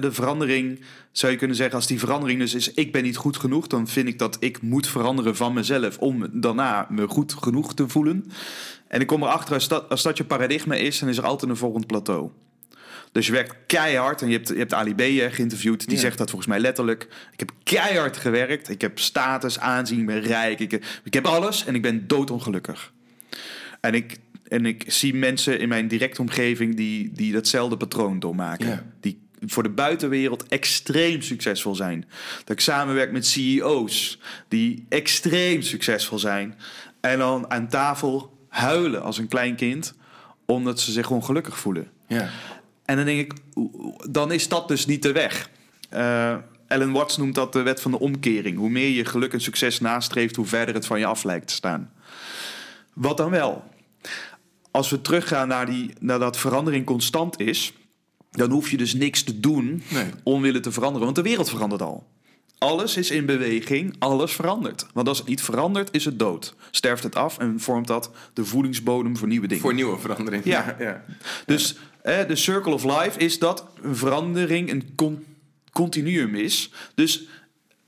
de 0.00 0.12
verandering, 0.12 0.80
zou 1.12 1.32
je 1.32 1.38
kunnen 1.38 1.56
zeggen, 1.56 1.76
als 1.76 1.86
die 1.86 1.98
verandering 1.98 2.40
dus 2.40 2.54
is: 2.54 2.72
ik 2.72 2.92
ben 2.92 3.02
niet 3.02 3.16
goed 3.16 3.36
genoeg, 3.36 3.66
dan 3.66 3.88
vind 3.88 4.08
ik 4.08 4.18
dat 4.18 4.36
ik 4.40 4.62
moet 4.62 4.88
veranderen 4.88 5.36
van 5.36 5.52
mezelf 5.52 5.98
om 5.98 6.26
daarna 6.32 6.86
me 6.90 7.08
goed 7.08 7.34
genoeg 7.34 7.74
te 7.74 7.88
voelen. 7.88 8.30
En 8.88 9.00
ik 9.00 9.06
kom 9.06 9.22
erachter, 9.22 9.54
als 9.54 9.68
dat, 9.68 9.88
als 9.88 10.02
dat 10.02 10.16
je 10.16 10.24
paradigma 10.24 10.74
is, 10.74 10.98
dan 10.98 11.08
is 11.08 11.18
er 11.18 11.26
altijd 11.26 11.50
een 11.50 11.56
volgend 11.56 11.86
plateau. 11.86 12.30
Dus 13.12 13.26
je 13.26 13.32
werkt 13.32 13.56
keihard 13.66 14.22
en 14.22 14.28
je 14.28 14.36
hebt, 14.36 14.48
je 14.48 14.54
hebt 14.54 14.74
Ali 14.74 14.94
B 14.94 15.32
geïnterviewd. 15.32 15.88
Die 15.88 15.98
zegt 15.98 16.18
dat 16.18 16.28
volgens 16.28 16.50
mij 16.50 16.60
letterlijk. 16.60 17.08
Ik 17.32 17.38
heb 17.38 17.52
keihard 17.62 18.16
gewerkt. 18.16 18.68
Ik 18.68 18.80
heb 18.80 18.98
status, 18.98 19.58
aanzien, 19.58 20.00
ik 20.00 20.06
ben 20.06 20.20
rijk. 20.20 20.60
Ik, 20.60 21.00
ik 21.04 21.14
heb 21.14 21.26
alles 21.26 21.64
en 21.64 21.74
ik 21.74 21.82
ben 21.82 22.06
doodongelukkig. 22.06 22.92
En 23.80 23.94
ik, 23.94 24.18
en 24.48 24.66
ik 24.66 24.84
zie 24.86 25.14
mensen 25.14 25.58
in 25.58 25.68
mijn 25.68 25.88
directe 25.88 26.20
omgeving 26.20 26.76
die, 26.76 27.12
die 27.12 27.32
datzelfde 27.32 27.76
patroon 27.76 28.18
doormaken. 28.18 28.92
Die 29.00 29.18
voor 29.46 29.62
de 29.62 29.68
buitenwereld 29.68 30.48
extreem 30.48 31.22
succesvol 31.22 31.74
zijn. 31.74 32.04
Dat 32.38 32.50
ik 32.50 32.60
samenwerk 32.60 33.12
met 33.12 33.26
CEO's 33.26 34.18
die 34.48 34.86
extreem 34.88 35.62
succesvol 35.62 36.18
zijn. 36.18 36.54
En 37.00 37.18
dan 37.18 37.50
aan 37.50 37.68
tafel 37.68 38.38
huilen 38.48 39.02
als 39.02 39.18
een 39.18 39.28
klein 39.28 39.56
kind, 39.56 39.94
omdat 40.46 40.80
ze 40.80 40.92
zich 40.92 41.10
ongelukkig 41.10 41.58
voelen. 41.58 41.90
Ja. 42.06 42.30
En 42.84 42.96
dan 42.96 43.04
denk 43.04 43.20
ik, 43.20 43.32
dan 44.10 44.32
is 44.32 44.48
dat 44.48 44.68
dus 44.68 44.86
niet 44.86 45.02
de 45.02 45.12
weg. 45.12 45.50
Uh, 45.92 46.36
Ellen 46.66 46.92
Watts 46.92 47.16
noemt 47.16 47.34
dat 47.34 47.52
de 47.52 47.62
wet 47.62 47.80
van 47.80 47.90
de 47.90 47.98
omkering. 47.98 48.56
Hoe 48.56 48.70
meer 48.70 48.88
je 48.88 49.04
geluk 49.04 49.32
en 49.32 49.40
succes 49.40 49.80
nastreeft, 49.80 50.36
hoe 50.36 50.46
verder 50.46 50.74
het 50.74 50.86
van 50.86 50.98
je 50.98 51.06
af 51.06 51.24
lijkt 51.24 51.46
te 51.46 51.54
staan. 51.54 51.90
Wat 52.98 53.16
dan 53.16 53.30
wel? 53.30 53.64
Als 54.70 54.90
we 54.90 55.00
teruggaan 55.00 55.48
naar, 55.48 55.66
die, 55.66 55.90
naar 56.00 56.18
dat 56.18 56.36
verandering 56.36 56.84
constant 56.84 57.40
is, 57.40 57.72
dan 58.30 58.50
hoef 58.50 58.70
je 58.70 58.76
dus 58.76 58.94
niks 58.94 59.22
te 59.22 59.40
doen 59.40 59.82
nee. 59.88 60.10
om 60.22 60.42
willen 60.42 60.62
te 60.62 60.72
veranderen, 60.72 61.04
want 61.04 61.16
de 61.16 61.22
wereld 61.22 61.50
verandert 61.50 61.82
al. 61.82 62.06
Alles 62.58 62.96
is 62.96 63.10
in 63.10 63.26
beweging, 63.26 63.94
alles 63.98 64.32
verandert. 64.32 64.86
Want 64.92 65.08
als 65.08 65.18
het 65.18 65.26
niet 65.26 65.42
verandert, 65.42 65.88
is 65.92 66.04
het 66.04 66.18
dood. 66.18 66.54
Sterft 66.70 67.02
het 67.02 67.14
af 67.14 67.38
en 67.38 67.60
vormt 67.60 67.86
dat 67.86 68.10
de 68.32 68.44
voedingsbodem 68.44 69.16
voor 69.16 69.28
nieuwe 69.28 69.46
dingen. 69.46 69.62
Voor 69.62 69.74
nieuwe 69.74 69.98
verandering. 69.98 70.44
Ja. 70.44 70.76
ja. 70.78 71.04
Dus 71.46 71.76
de 72.02 72.36
circle 72.36 72.72
of 72.72 72.84
life 72.84 73.18
is 73.18 73.38
dat 73.38 73.66
een 73.82 73.96
verandering 73.96 74.70
een 74.70 74.94
continuum 75.72 76.34
is. 76.34 76.72
Dus 76.94 77.26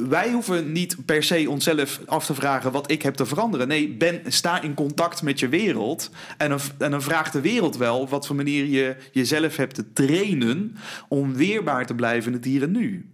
wij 0.08 0.32
hoeven 0.32 0.72
niet 0.72 1.04
per 1.04 1.22
se 1.22 1.50
onszelf 1.50 2.00
af 2.06 2.26
te 2.26 2.34
vragen 2.34 2.72
wat 2.72 2.90
ik 2.90 3.02
heb 3.02 3.14
te 3.14 3.26
veranderen. 3.26 3.68
Nee, 3.68 3.96
ben, 3.96 4.20
sta 4.26 4.62
in 4.62 4.74
contact 4.74 5.22
met 5.22 5.40
je 5.40 5.48
wereld. 5.48 6.10
En 6.36 6.48
dan, 6.48 6.60
en 6.78 6.90
dan 6.90 7.02
vraagt 7.02 7.32
de 7.32 7.40
wereld 7.40 7.76
wel 7.76 8.00
op 8.00 8.10
wat 8.10 8.26
voor 8.26 8.36
manier 8.36 8.64
je 8.64 8.96
jezelf 9.12 9.56
hebt 9.56 9.74
te 9.74 9.92
trainen 9.92 10.76
om 11.08 11.34
weerbaar 11.34 11.86
te 11.86 11.94
blijven 11.94 12.32
in 12.32 12.36
het 12.36 12.46
hier 12.46 12.62
en 12.62 12.70
nu. 12.70 13.10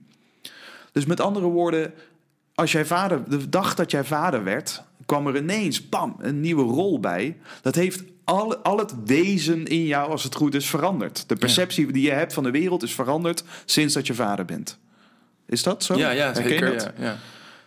Dus 0.93 1.07
met 1.07 1.21
andere 1.21 1.47
woorden, 1.47 1.93
als 2.55 2.73
jij 2.73 2.85
vader, 2.85 3.29
de 3.29 3.49
dag 3.49 3.75
dat 3.75 3.91
jij 3.91 4.05
vader 4.05 4.45
werd, 4.45 4.83
kwam 5.07 5.27
er 5.27 5.37
ineens, 5.37 5.89
bam, 5.89 6.17
een 6.19 6.41
nieuwe 6.41 6.63
rol 6.63 7.01
bij. 7.01 7.37
Dat 7.63 7.75
heeft 7.75 8.03
al, 8.25 8.57
al 8.57 8.79
het 8.79 8.95
wezen 9.05 9.65
in 9.65 9.87
jou, 9.87 10.11
als 10.11 10.23
het 10.23 10.35
goed 10.35 10.55
is, 10.55 10.67
veranderd. 10.67 11.29
De 11.29 11.37
perceptie 11.37 11.93
die 11.93 12.03
je 12.03 12.11
hebt 12.11 12.35
van 12.35 12.43
de 12.43 12.51
wereld 12.51 12.83
is 12.83 12.95
veranderd 12.95 13.45
sinds 13.65 13.95
dat 13.95 14.07
je 14.07 14.15
vader 14.15 14.45
bent. 14.45 14.79
Is 15.47 15.63
dat 15.63 15.85
zo? 15.85 15.97
Ja, 15.97 16.11
ja 16.11 16.35
zeker. 16.35 16.75
Ja, 16.75 16.93
ja. 16.99 17.17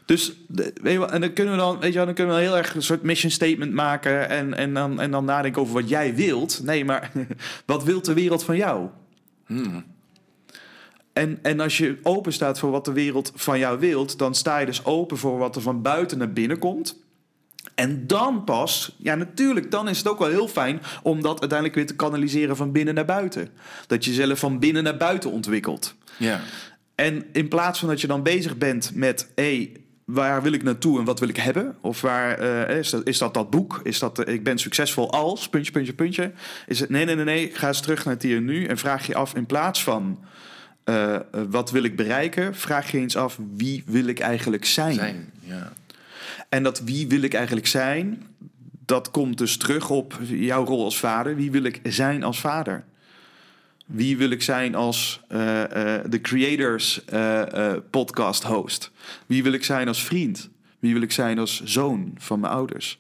Dus 0.05 0.33
weet 0.47 0.73
je 0.83 0.99
wel, 0.99 1.11
en 1.11 1.21
dan 1.21 1.33
kunnen 1.33 1.53
we 1.53 1.59
dan, 1.59 1.79
weet 1.79 1.89
je 1.89 1.95
wel, 1.95 2.05
dan 2.05 2.13
kunnen 2.13 2.35
we 2.35 2.41
heel 2.41 2.57
erg 2.57 2.75
een 2.75 2.81
soort 2.81 3.03
mission 3.03 3.31
statement 3.31 3.73
maken 3.73 4.29
en, 4.29 4.53
en, 4.53 4.73
dan, 4.73 5.01
en 5.01 5.11
dan 5.11 5.25
nadenken 5.25 5.61
over 5.61 5.73
wat 5.73 5.89
jij 5.89 6.15
wilt. 6.15 6.63
Nee, 6.63 6.85
maar 6.85 7.11
wat 7.65 7.83
wil 7.83 8.01
de 8.01 8.13
wereld 8.13 8.43
van 8.43 8.57
jou? 8.57 8.87
Hmm. 9.45 9.85
En, 11.13 11.39
en 11.41 11.59
als 11.59 11.77
je 11.77 11.99
open 12.03 12.33
staat 12.33 12.59
voor 12.59 12.71
wat 12.71 12.85
de 12.85 12.91
wereld 12.91 13.31
van 13.35 13.59
jou 13.59 13.79
wilt, 13.79 14.17
dan 14.17 14.35
sta 14.35 14.57
je 14.57 14.65
dus 14.65 14.85
open 14.85 15.17
voor 15.17 15.37
wat 15.37 15.55
er 15.55 15.61
van 15.61 15.81
buiten 15.81 16.17
naar 16.17 16.33
binnen 16.33 16.59
komt. 16.59 16.97
En 17.75 18.07
dan 18.07 18.43
pas, 18.43 18.95
ja 18.97 19.15
natuurlijk, 19.15 19.71
dan 19.71 19.89
is 19.89 19.97
het 19.97 20.07
ook 20.07 20.19
wel 20.19 20.29
heel 20.29 20.47
fijn 20.47 20.81
om 21.03 21.21
dat 21.21 21.39
uiteindelijk 21.39 21.77
weer 21.77 21.87
te 21.87 21.95
kanaliseren 21.95 22.55
van 22.55 22.71
binnen 22.71 22.93
naar 22.93 23.05
buiten. 23.05 23.49
Dat 23.87 24.05
je 24.05 24.13
zelf 24.13 24.39
van 24.39 24.59
binnen 24.59 24.83
naar 24.83 24.97
buiten 24.97 25.31
ontwikkelt. 25.31 25.95
Ja. 26.17 26.41
En 26.99 27.25
in 27.31 27.47
plaats 27.47 27.79
van 27.79 27.87
dat 27.89 28.01
je 28.01 28.07
dan 28.07 28.23
bezig 28.23 28.57
bent 28.57 28.91
met, 28.95 29.31
hé, 29.35 29.71
waar 30.05 30.41
wil 30.41 30.53
ik 30.53 30.63
naartoe 30.63 30.99
en 30.99 31.05
wat 31.05 31.19
wil 31.19 31.29
ik 31.29 31.37
hebben? 31.37 31.75
Of 31.81 32.01
waar 32.01 32.43
uh, 32.69 32.77
is, 32.77 32.89
dat, 32.89 33.07
is 33.07 33.17
dat 33.17 33.33
dat 33.33 33.49
boek? 33.49 33.79
Is 33.83 33.99
dat 33.99 34.27
uh, 34.27 34.33
ik 34.33 34.43
ben 34.43 34.57
succesvol 34.57 35.11
als 35.11 35.49
puntje, 35.49 35.71
puntje, 35.71 35.93
puntje? 35.93 36.31
Is 36.67 36.79
het 36.79 36.89
nee, 36.89 37.05
nee, 37.05 37.15
nee, 37.15 37.25
nee? 37.25 37.51
Ga 37.53 37.67
eens 37.67 37.81
terug 37.81 38.05
naar 38.05 38.13
het 38.13 38.23
hier 38.23 38.37
en 38.37 38.45
nu 38.45 38.65
en 38.65 38.77
vraag 38.77 39.07
je 39.07 39.15
af 39.15 39.35
in 39.35 39.45
plaats 39.45 39.83
van 39.83 40.19
uh, 40.85 41.17
wat 41.49 41.71
wil 41.71 41.83
ik 41.83 41.95
bereiken, 41.95 42.55
vraag 42.55 42.91
je 42.91 42.97
eens 42.97 43.17
af 43.17 43.39
wie 43.55 43.83
wil 43.85 44.05
ik 44.05 44.19
eigenlijk 44.19 44.65
zijn? 44.65 44.93
zijn 44.93 45.31
ja. 45.39 45.71
En 46.49 46.63
dat 46.63 46.79
wie 46.79 47.07
wil 47.07 47.21
ik 47.21 47.33
eigenlijk 47.33 47.67
zijn, 47.67 48.27
dat 48.85 49.11
komt 49.11 49.37
dus 49.37 49.57
terug 49.57 49.89
op 49.89 50.19
jouw 50.23 50.65
rol 50.65 50.83
als 50.83 50.99
vader. 50.99 51.35
Wie 51.35 51.51
wil 51.51 51.63
ik 51.63 51.79
zijn 51.83 52.23
als 52.23 52.39
vader? 52.39 52.83
Wie 53.91 54.17
wil 54.17 54.29
ik 54.29 54.41
zijn 54.41 54.75
als 54.75 55.21
eh, 55.27 55.63
eh, 55.63 56.03
de 56.09 56.21
Creators 56.21 57.05
eh, 57.05 57.73
podcast 57.89 58.43
host? 58.43 58.91
Wie 59.25 59.43
wil 59.43 59.53
ik 59.53 59.63
zijn 59.63 59.87
als 59.87 60.03
vriend? 60.03 60.49
Wie 60.79 60.93
wil 60.93 61.01
ik 61.01 61.11
zijn 61.11 61.39
als 61.39 61.63
zoon 61.63 62.13
van 62.17 62.39
mijn 62.39 62.53
ouders? 62.53 62.99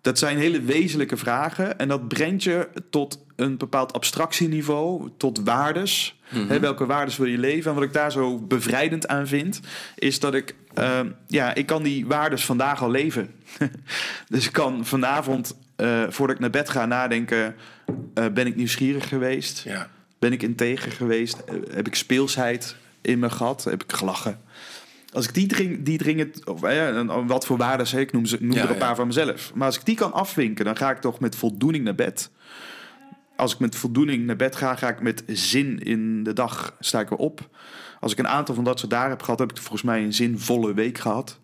Dat 0.00 0.18
zijn 0.18 0.38
hele 0.38 0.60
wezenlijke 0.60 1.16
vragen 1.16 1.78
en 1.78 1.88
dat 1.88 2.08
brengt 2.08 2.42
je 2.42 2.68
tot 2.90 3.24
een 3.36 3.56
bepaald 3.56 3.92
abstractieniveau, 3.92 5.10
tot 5.16 5.40
waardes. 5.44 6.20
Hè, 6.24 6.60
welke 6.60 6.86
waardes 6.86 7.16
wil 7.16 7.26
je 7.26 7.38
leven? 7.38 7.70
En 7.70 7.76
wat 7.76 7.86
ik 7.86 7.92
daar 7.92 8.12
zo 8.12 8.38
bevrijdend 8.38 9.08
aan 9.08 9.26
vind, 9.26 9.60
is 9.94 10.20
dat 10.20 10.34
ik, 10.34 10.54
ehm, 10.74 11.08
ja, 11.26 11.54
ik 11.54 11.66
kan 11.66 11.82
die 11.82 12.06
waardes 12.06 12.44
vandaag 12.44 12.82
al 12.82 12.90
leven. 12.90 13.30
dus 14.28 14.46
ik 14.46 14.52
kan 14.52 14.86
vanavond, 14.86 15.56
voordat 16.08 16.36
ik 16.36 16.40
naar 16.40 16.50
bed 16.50 16.68
ga, 16.68 16.86
nadenken: 16.86 17.54
ben 18.14 18.46
ik 18.46 18.56
nieuwsgierig 18.56 19.08
geweest? 19.08 19.62
Ja. 19.64 19.88
Ben 20.24 20.32
ik 20.32 20.42
integer 20.42 20.92
geweest? 20.92 21.38
Eh, 21.38 21.54
Heb 21.70 21.86
ik 21.86 21.94
speelsheid 21.94 22.76
in 23.00 23.18
me 23.18 23.30
gehad? 23.30 23.64
Heb 23.64 23.82
ik 23.82 23.92
gelachen? 23.92 24.40
Als 25.12 25.26
ik 25.26 25.34
die 25.34 25.46
dring, 25.46 25.82
die 25.82 25.98
dringend, 25.98 26.46
of 26.46 26.62
eh, 26.62 26.76
ja, 26.76 26.88
en 26.88 27.26
wat 27.26 27.46
voor 27.46 27.56
waarden 27.56 27.86
zeg 27.86 28.00
ik, 28.00 28.12
noem, 28.12 28.26
ze, 28.26 28.36
noem 28.40 28.52
Ja, 28.52 28.62
er 28.62 28.68
een 28.68 28.72
ja. 28.74 28.78
paar 28.80 28.96
van 28.96 29.06
mezelf. 29.06 29.54
Maar 29.54 29.66
als 29.66 29.76
ik 29.78 29.84
die 29.84 29.96
kan 29.96 30.12
afwinken, 30.12 30.64
dan 30.64 30.76
ga 30.76 30.90
ik 30.90 30.98
toch 31.00 31.20
met 31.20 31.36
voldoening 31.36 31.84
naar 31.84 31.94
bed. 31.94 32.30
Als 33.36 33.52
ik 33.52 33.58
met 33.58 33.76
voldoening 33.76 34.26
naar 34.26 34.36
bed 34.36 34.56
ga, 34.56 34.74
ga 34.74 34.88
ik 34.88 35.00
met 35.00 35.22
zin 35.26 35.78
in 35.78 36.22
de 36.22 36.32
dag, 36.32 36.76
sta 36.80 37.00
ik 37.00 37.08
weer 37.08 37.18
op. 37.18 37.48
Als 38.00 38.12
ik 38.12 38.18
een 38.18 38.28
aantal 38.28 38.54
van 38.54 38.64
dat 38.64 38.78
soort 38.78 38.90
dagen 38.90 39.10
heb 39.10 39.22
gehad, 39.22 39.38
heb 39.38 39.50
ik 39.50 39.58
volgens 39.58 39.82
mij 39.82 40.02
een 40.02 40.14
zinvolle 40.14 40.74
week 40.74 40.98
gehad. 40.98 41.38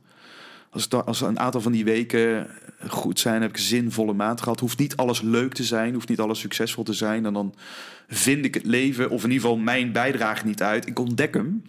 Als, 0.71 0.91
als 0.91 1.21
een 1.21 1.39
aantal 1.39 1.61
van 1.61 1.73
die 1.73 1.85
weken 1.85 2.47
goed 2.89 3.21
zijn, 3.21 3.41
heb 3.41 3.51
ik 3.51 3.57
een 3.57 3.63
zinvolle 3.63 4.13
maand 4.13 4.41
gehad. 4.41 4.61
Hoeft 4.61 4.79
niet 4.79 4.97
alles 4.97 5.21
leuk 5.21 5.53
te 5.55 5.65
zijn, 5.65 5.95
hoeft 5.95 6.09
niet 6.09 6.21
alles 6.21 6.39
succesvol 6.39 6.85
te 6.85 6.93
zijn. 6.93 7.27
En 7.27 7.33
dan 7.33 7.55
vind 8.09 8.45
ik 8.45 8.55
het 8.55 8.65
leven, 8.67 9.11
of 9.11 9.25
in 9.25 9.31
ieder 9.31 9.49
geval 9.49 9.63
mijn 9.63 9.93
bijdrage 9.93 10.47
niet 10.47 10.63
uit. 10.63 10.87
Ik 10.87 10.99
ontdek 10.99 11.35
hem. 11.35 11.63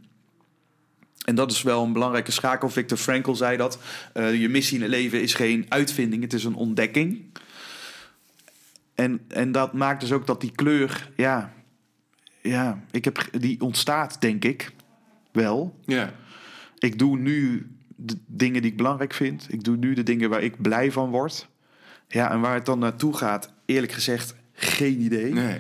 En 1.26 1.36
dat 1.36 1.52
is 1.52 1.62
wel 1.62 1.84
een 1.84 1.94
belangrijke 1.94 2.32
schakel. 2.32 2.70
Victor 2.70 2.98
Frankl 2.98 3.34
zei 3.34 3.58
dat. 3.58 3.80
eh, 4.14 4.42
je 4.42 4.50
missie 4.50 4.76
in 4.76 4.82
het 4.82 4.92
leven 4.92 5.22
is 5.22 5.34
geen 5.34 5.66
uitvinding, 5.70 6.24
het 6.24 6.34
is 6.34 6.44
een 6.44 6.56
ontdekking. 6.56 7.24
En, 8.96 9.22
en 9.28 9.52
dat 9.52 9.74
maakt 9.74 10.02
dus 10.02 10.12
ook 10.12 10.28
dat 10.28 10.42
die 10.42 10.52
kleur, 10.52 11.10
ja, 11.16 11.54
ja 12.42 12.84
ik 12.92 13.06
heb, 13.06 13.30
die 13.40 13.62
ontstaat, 13.62 14.22
denk 14.22 14.46
ik, 14.46 14.72
wel. 15.32 15.80
Ja. 15.86 16.14
Ik 16.80 17.00
doe 17.00 17.18
nu 17.18 17.68
de 18.06 18.18
dingen 18.26 18.62
die 18.62 18.72
ik 18.72 18.78
belangrijk 18.78 19.14
vind. 19.14 19.46
Ik 19.50 19.64
doe 19.64 19.78
nu 19.78 19.94
de 19.94 20.04
dingen 20.04 20.30
waar 20.30 20.44
ik 20.44 20.62
blij 20.62 20.92
van 20.92 21.10
word. 21.10 21.48
Ja, 22.08 22.32
en 22.32 22.40
waar 22.40 22.54
het 22.54 22.66
dan 22.66 22.80
naartoe 22.80 23.18
gaat, 23.18 23.54
eerlijk 23.66 23.92
gezegd, 23.92 24.36
geen 24.54 25.00
idee. 25.02 25.34
Nee. 25.34 25.58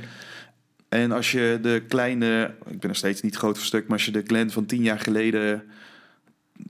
En 0.89 1.11
als 1.11 1.31
je 1.31 1.59
de 1.61 1.83
kleine, 1.87 2.53
ik 2.65 2.79
ben 2.79 2.87
nog 2.87 2.97
steeds 2.97 3.21
niet 3.21 3.35
groot 3.35 3.57
voor 3.57 3.65
stuk, 3.65 3.83
maar 3.87 3.97
als 3.97 4.05
je 4.05 4.11
de 4.11 4.23
Glenn 4.27 4.51
van 4.51 4.65
tien 4.65 4.81
jaar 4.81 4.99
geleden 4.99 5.63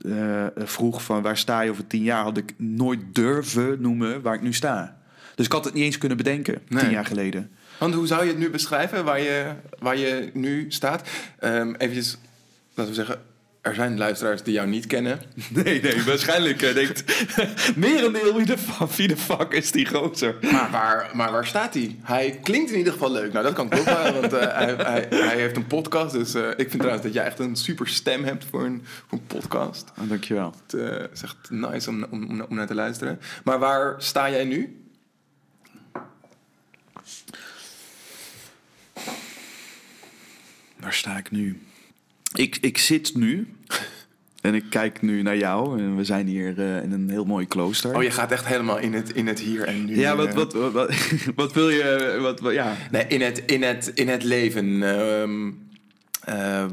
eh, 0.08 0.46
vroeg 0.56 1.04
van 1.04 1.22
waar 1.22 1.36
sta 1.36 1.60
je 1.60 1.70
over 1.70 1.86
tien 1.86 2.02
jaar, 2.02 2.22
had 2.22 2.36
ik 2.36 2.54
nooit 2.56 3.00
durven 3.12 3.80
noemen 3.80 4.22
waar 4.22 4.34
ik 4.34 4.42
nu 4.42 4.52
sta. 4.52 5.00
Dus 5.34 5.46
ik 5.46 5.52
had 5.52 5.64
het 5.64 5.74
niet 5.74 5.84
eens 5.84 5.98
kunnen 5.98 6.16
bedenken, 6.16 6.62
Nee. 6.68 6.82
tien 6.82 6.90
jaar 6.90 7.06
geleden. 7.06 7.50
Want 7.78 7.94
hoe 7.94 8.06
zou 8.06 8.22
je 8.22 8.28
het 8.28 8.38
nu 8.38 8.50
beschrijven 8.50 9.04
waar 9.04 9.20
je, 9.20 9.52
waar 9.78 9.96
je 9.96 10.30
nu 10.34 10.66
staat? 10.68 11.08
Ehm 11.38 11.74
eventjes, 11.74 12.18
laten 12.74 12.92
we 12.92 12.98
zeggen, 13.04 13.20
er 13.62 13.74
zijn 13.74 13.98
luisteraars 13.98 14.42
die 14.42 14.52
jou 14.54 14.68
niet 14.68 14.86
kennen. 14.86 15.20
Nee, 15.50 15.82
nee, 15.82 16.02
waarschijnlijk 16.02 16.62
uh, 16.62 16.74
denkt 16.74 17.04
merendeel 17.76 18.36
wie 18.36 18.46
de, 18.46 18.58
fuck, 18.58 18.90
wie 18.90 19.08
de 19.08 19.16
fuck 19.16 19.52
is 19.52 19.70
die 19.70 19.86
gozer. 19.86 20.36
Maar 20.40 20.70
waar, 20.70 21.10
maar 21.14 21.32
waar 21.32 21.46
staat 21.46 21.74
hij? 21.74 21.96
Hij 22.02 22.38
klinkt 22.42 22.70
in 22.70 22.78
ieder 22.78 22.92
geval 22.92 23.12
leuk. 23.12 23.32
Nou, 23.32 23.44
dat 23.44 23.54
kan 23.54 23.66
ik 23.66 23.78
ook 23.78 23.84
wel, 23.84 24.20
want 24.20 24.32
eh, 24.32 24.56
hij, 24.56 24.74
hij, 24.74 25.06
hij 25.10 25.36
heeft 25.36 25.56
een 25.56 25.66
podcast. 25.66 26.12
Dus 26.12 26.34
eh, 26.34 26.48
ik 26.48 26.56
vind 26.56 26.72
trouwens 26.72 27.02
dat 27.02 27.12
jij 27.12 27.24
echt 27.24 27.38
een 27.38 27.56
super 27.56 27.88
stem 27.88 28.24
hebt 28.24 28.44
voor 28.44 28.64
een, 28.64 28.82
voor 28.84 29.18
een 29.18 29.26
podcast. 29.26 29.92
Oh, 30.00 30.08
dankjewel. 30.08 30.54
Het 30.66 31.10
is 31.12 31.22
echt 31.22 31.50
nice 31.50 31.90
om, 31.90 32.04
om, 32.10 32.30
om, 32.30 32.40
om 32.40 32.56
naar 32.56 32.66
te 32.66 32.74
luisteren. 32.74 33.20
Maar 33.44 33.58
waar 33.58 33.94
sta 33.98 34.30
jij 34.30 34.44
nu? 34.44 34.82
Waar 40.76 40.92
sta 40.92 41.16
ik 41.16 41.30
nu? 41.30 41.60
Ik, 42.34 42.58
ik 42.60 42.78
zit 42.78 43.14
nu 43.14 43.48
en 44.40 44.54
ik 44.54 44.64
kijk 44.70 45.02
nu 45.02 45.22
naar 45.22 45.36
jou. 45.36 45.78
En 45.78 45.96
we 45.96 46.04
zijn 46.04 46.26
hier 46.26 46.58
eh, 46.60 46.82
in 46.82 46.92
een 46.92 47.10
heel 47.10 47.24
mooi 47.24 47.46
klooster. 47.46 47.96
Oh, 47.96 48.02
je 48.02 48.10
gaat 48.10 48.32
echt 48.32 48.46
helemaal 48.46 48.78
in 48.78 48.92
het, 48.94 49.12
in 49.12 49.26
het 49.26 49.40
hier 49.40 49.62
en 49.64 49.84
nu. 49.84 49.98
Ja, 49.98 50.16
wat, 50.16 50.26
eh. 50.28 50.34
wat, 50.34 50.52
wat, 50.52 50.72
wat, 50.72 50.90
wat 51.34 51.52
wil 51.52 51.68
je? 51.70 52.18
Wat, 52.20 52.40
wat- 52.40 52.52
ja. 52.52 52.74
Nee, 52.90 53.06
in 53.06 53.20
het, 53.20 53.38
in 53.46 53.62
het, 53.62 53.90
in 53.94 54.08
het 54.08 54.22
leven. 54.24 54.82
ehm, 54.82 55.50
eh, 56.24 56.64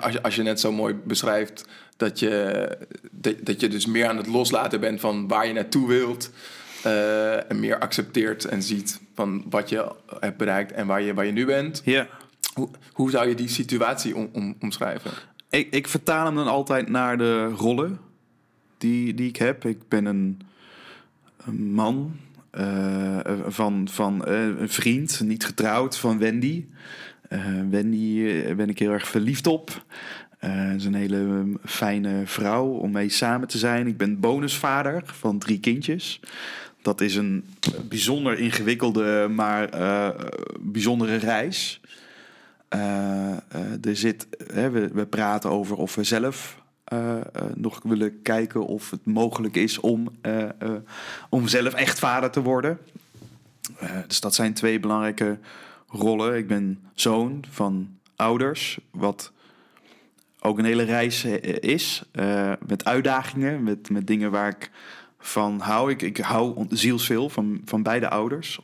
als, 0.00 0.12
je, 0.12 0.22
als 0.22 0.34
je 0.36 0.42
net 0.42 0.60
zo 0.60 0.72
mooi 0.72 0.94
beschrijft 1.04 1.64
dat 1.96 2.18
je, 2.18 2.68
dat, 3.10 3.34
dat 3.42 3.60
je 3.60 3.68
dus 3.68 3.86
meer 3.86 4.06
aan 4.06 4.16
het 4.16 4.26
loslaten 4.26 4.80
bent 4.80 5.00
van 5.00 5.28
waar 5.28 5.46
je 5.46 5.52
naartoe 5.52 5.88
wilt. 5.88 6.30
en 7.48 7.60
meer 7.60 7.78
accepteert 7.78 8.44
en 8.44 8.62
ziet 8.62 9.00
van 9.14 9.44
wat 9.50 9.68
je 9.68 9.92
hebt 10.20 10.36
bereikt 10.36 10.72
en 10.72 10.86
waar 10.86 11.02
je, 11.02 11.14
waar 11.14 11.26
je 11.26 11.32
nu 11.32 11.46
bent. 11.46 11.82
ja. 11.84 12.08
Hoe, 12.52 12.68
hoe 12.92 13.10
zou 13.10 13.28
je 13.28 13.34
die 13.34 13.48
situatie 13.48 14.16
om, 14.16 14.28
om, 14.32 14.56
omschrijven? 14.60 15.10
Ik, 15.50 15.74
ik 15.74 15.88
vertaal 15.88 16.24
hem 16.24 16.34
dan 16.34 16.48
altijd 16.48 16.88
naar 16.88 17.18
de 17.18 17.44
rollen 17.48 17.98
die, 18.78 19.14
die 19.14 19.28
ik 19.28 19.36
heb. 19.36 19.64
Ik 19.64 19.88
ben 19.88 20.04
een, 20.04 20.40
man 21.50 22.16
eh, 22.50 23.18
van, 23.46 23.88
van 23.90 24.24
eh, 24.24 24.46
een 24.46 24.68
vriend, 24.68 25.20
niet 25.20 25.44
getrouwd, 25.44 25.98
van 25.98 26.18
Wendy. 26.18 26.64
Eh, 27.28 27.40
Wendy 27.70 28.24
ben 28.54 28.68
ik 28.68 28.78
heel 28.78 28.90
erg 28.90 29.08
verliefd 29.08 29.46
op. 29.46 29.84
Eh 30.38 30.74
is 30.74 30.84
een 30.84 30.94
hele 30.94 31.16
um, 31.16 31.58
fijne 31.64 32.22
vrouw 32.24 32.66
om 32.66 32.90
mee 32.90 33.08
samen 33.08 33.48
te 33.48 33.58
zijn. 33.58 33.86
Ik 33.86 33.96
ben 33.96 34.20
bonusvader 34.20 35.02
van 35.04 35.38
drie 35.38 35.60
kindjes. 35.60 36.20
Dat 36.82 37.00
is 37.00 37.16
een 37.16 37.44
bijzonder 37.88 38.38
ingewikkelde, 38.38 39.28
maar 39.30 39.68
bijzondere 40.60 41.16
reis. 41.16 41.80
Eh, 42.72 43.32
eh, 43.32 43.84
er 43.84 43.96
zit, 43.96 44.26
hè, 44.52 44.70
we, 44.70 44.88
we 44.88 45.06
praten 45.06 45.50
over 45.50 45.76
of 45.76 45.94
we 45.94 46.04
zelf 46.04 46.60
eh, 46.84 47.16
nog 47.54 47.80
willen 47.82 48.22
kijken 48.22 48.66
of 48.66 48.90
het 48.90 49.06
mogelijk 49.06 49.56
is 49.56 49.80
om, 49.80 50.08
om 51.28 51.48
zelf 51.48 51.74
echt 51.74 51.98
vader 51.98 52.30
te 52.30 52.42
worden. 52.42 52.78
Dus 54.06 54.20
dat 54.20 54.34
zijn 54.34 54.54
twee 54.54 54.80
belangrijke 54.80 55.38
rollen. 55.88 56.36
Ik 56.36 56.46
ben 56.46 56.80
zoon 56.94 57.44
van 57.50 57.88
ouders, 58.16 58.78
wat 58.90 59.32
ook 60.40 60.58
een 60.58 60.64
hele 60.64 60.82
reis 60.82 61.24
is. 61.24 62.02
met 62.66 62.84
uitdagingen, 62.84 63.62
met, 63.62 63.90
met 63.90 64.06
dingen 64.06 64.30
waar 64.30 64.48
ik 64.48 64.70
van 65.18 65.60
hou. 65.60 65.90
Ik, 65.90 66.02
ik 66.02 66.16
hou 66.16 66.66
zielsveel 66.68 67.28
van, 67.28 67.60
van 67.64 67.82
beide 67.82 68.08
ouders. 68.08 68.60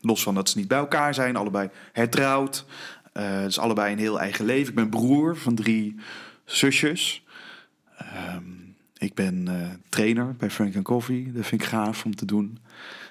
Los 0.00 0.22
van 0.22 0.34
dat 0.34 0.48
ze 0.48 0.58
niet 0.58 0.68
bij 0.68 0.78
elkaar 0.78 1.14
zijn, 1.14 1.36
allebei 1.36 1.70
hertrouwd. 1.92 2.64
Eh, 3.12 3.42
dus 3.42 3.58
allebei 3.58 3.92
een 3.92 3.98
heel 3.98 4.20
eigen 4.20 4.44
leven. 4.44 4.68
Ik 4.68 4.74
ben 4.74 4.88
broer 4.88 5.36
van 5.36 5.54
drie 5.54 5.96
zusjes. 6.44 7.24
Ehm, 7.96 8.42
ik 8.98 9.14
ben 9.14 9.48
eh, 9.48 9.68
trainer 9.88 10.34
bij 10.36 10.50
Frank 10.50 10.82
Coffee. 10.82 11.32
Dat 11.32 11.46
vind 11.46 11.62
ik 11.62 11.66
gaaf 11.66 12.04
om 12.04 12.16
te 12.16 12.24
doen. 12.24 12.58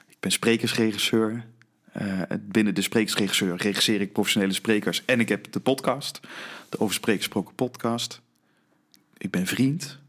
Ik 0.08 0.18
ben 0.20 0.32
sprekersregisseur. 0.32 1.46
Eh, 1.92 2.22
binnen 2.42 2.76
de 2.76 2.82
sprekersregisseur 2.82 3.56
regisseer 3.56 4.02
ik 4.02 4.14
professionele 4.14 4.54
sprekers. 4.54 5.06
En 5.06 5.20
ik 5.20 5.30
heb 5.30 5.52
de 5.52 5.60
podcast, 5.60 6.20
de 6.70 6.80
Over 6.80 6.96
Spreken 6.96 7.22
Gesproken 7.22 7.56
podcast. 7.56 8.22
Ik 9.18 9.32
ben 9.32 9.48
vriend 9.48 10.00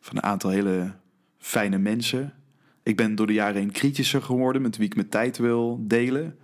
van 0.00 0.16
een 0.16 0.22
aantal 0.22 0.50
hele 0.50 0.92
fijne 1.38 1.78
mensen. 1.78 2.34
Ik 2.82 2.96
ben 2.96 3.14
door 3.14 3.26
de 3.26 3.32
jaren 3.32 3.56
heen 3.56 3.72
kritischer 3.72 4.22
geworden 4.22 4.62
met 4.62 4.76
wie 4.76 4.86
ik 4.86 4.94
mijn 4.94 5.08
tijd 5.08 5.38
wil 5.38 5.78
delen. 5.80 6.38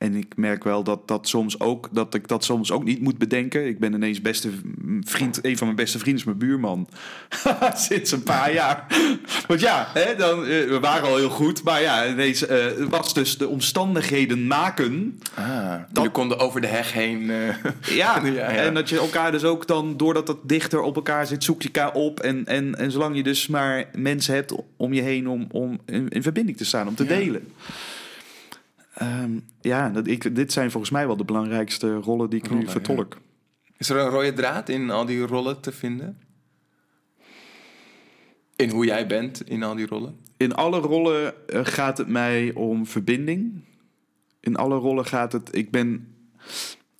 En 0.00 0.14
ik 0.14 0.36
merk 0.36 0.64
wel 0.64 0.82
dat, 0.82 1.08
dat, 1.08 1.28
soms 1.28 1.60
ook, 1.60 1.88
dat 1.92 2.14
ik 2.14 2.28
dat 2.28 2.44
soms 2.44 2.72
ook 2.72 2.84
niet 2.84 3.00
moet 3.00 3.18
bedenken. 3.18 3.66
Ik 3.66 3.78
ben 3.78 3.92
ineens 3.92 4.20
beste 4.20 4.50
vriend, 5.00 5.44
een 5.44 5.56
van 5.56 5.66
mijn 5.66 5.78
beste 5.78 5.98
vrienden 5.98 6.20
is 6.20 6.26
mijn 6.26 6.38
buurman. 6.38 6.88
Sinds 7.88 8.12
een 8.12 8.22
paar 8.22 8.52
jaar. 8.52 8.86
Want 9.46 9.60
ja, 9.60 9.88
hè, 9.94 10.14
dan, 10.16 10.38
eh, 10.42 10.46
we 10.68 10.78
waren 10.80 11.08
al 11.08 11.16
heel 11.16 11.28
goed. 11.30 11.62
Maar 11.62 11.80
ja, 11.82 12.08
ineens 12.08 12.46
eh, 12.46 12.66
was 12.88 13.14
dus 13.14 13.38
de 13.38 13.48
omstandigheden 13.48 14.46
maken. 14.46 15.18
Ah, 15.34 15.70
Dat- 15.70 15.86
jullie 15.92 16.10
konden 16.10 16.38
over 16.38 16.60
de 16.60 16.66
heg 16.66 16.92
heen. 16.92 17.30
eh, 17.30 17.36
Ja, 17.96 18.20
Ja, 18.24 18.26
ja. 18.32 18.48
en 18.48 18.74
dat 18.74 18.88
je 18.88 18.98
elkaar 18.98 19.32
dus 19.32 19.44
ook 19.44 19.66
dan, 19.66 19.96
doordat 19.96 20.28
het 20.28 20.38
dichter 20.42 20.80
op 20.80 20.96
elkaar 20.96 21.26
zit, 21.26 21.44
zoek 21.44 21.62
je 21.62 21.70
elkaar 21.72 21.92
op. 21.94 22.20
En, 22.20 22.46
en, 22.46 22.74
en 22.74 22.90
zolang 22.90 23.16
je 23.16 23.22
dus 23.22 23.46
maar 23.46 23.84
mensen 23.96 24.34
hebt 24.34 24.54
om 24.76 24.92
je 24.92 25.02
heen 25.02 25.28
om, 25.28 25.46
om 25.50 25.80
in, 25.86 26.08
in 26.08 26.22
verbinding 26.22 26.56
te 26.56 26.64
staan, 26.64 26.88
om 26.88 26.94
te 26.94 27.02
Ja. 27.04 27.08
delen. 27.08 27.48
Ehm, 29.00 29.30
ja, 29.60 29.88
dat, 29.90 30.06
ik, 30.06 30.34
dit 30.34 30.52
zijn 30.52 30.70
volgens 30.70 30.92
mij 30.92 31.06
wel 31.06 31.16
de 31.16 31.24
belangrijkste 31.24 31.94
rollen 31.94 32.30
die 32.30 32.38
ik 32.38 32.46
Rollen, 32.48 32.64
nu 32.64 32.70
vertolk. 32.70 33.18
Is 33.78 33.88
er 33.90 33.96
een 33.96 34.08
rode 34.08 34.32
draad 34.32 34.68
in 34.68 34.90
al 34.90 35.04
die 35.04 35.20
rollen 35.26 35.60
te 35.60 35.72
vinden? 35.72 36.18
In 38.56 38.70
hoe 38.70 38.84
jij 38.84 39.06
bent 39.06 39.48
in 39.48 39.62
al 39.62 39.74
die 39.74 39.86
rollen? 39.86 40.16
In 40.36 40.54
alle 40.54 40.78
rollen 40.78 41.48
eh, 41.48 41.60
gaat 41.64 41.98
het 41.98 42.08
mij 42.08 42.52
om 42.54 42.86
verbinding. 42.86 43.64
In 44.40 44.56
alle 44.56 44.74
rollen 44.76 45.06
gaat 45.06 45.32
het. 45.32 45.56
Ik 45.56 45.70
ben. 45.70 46.14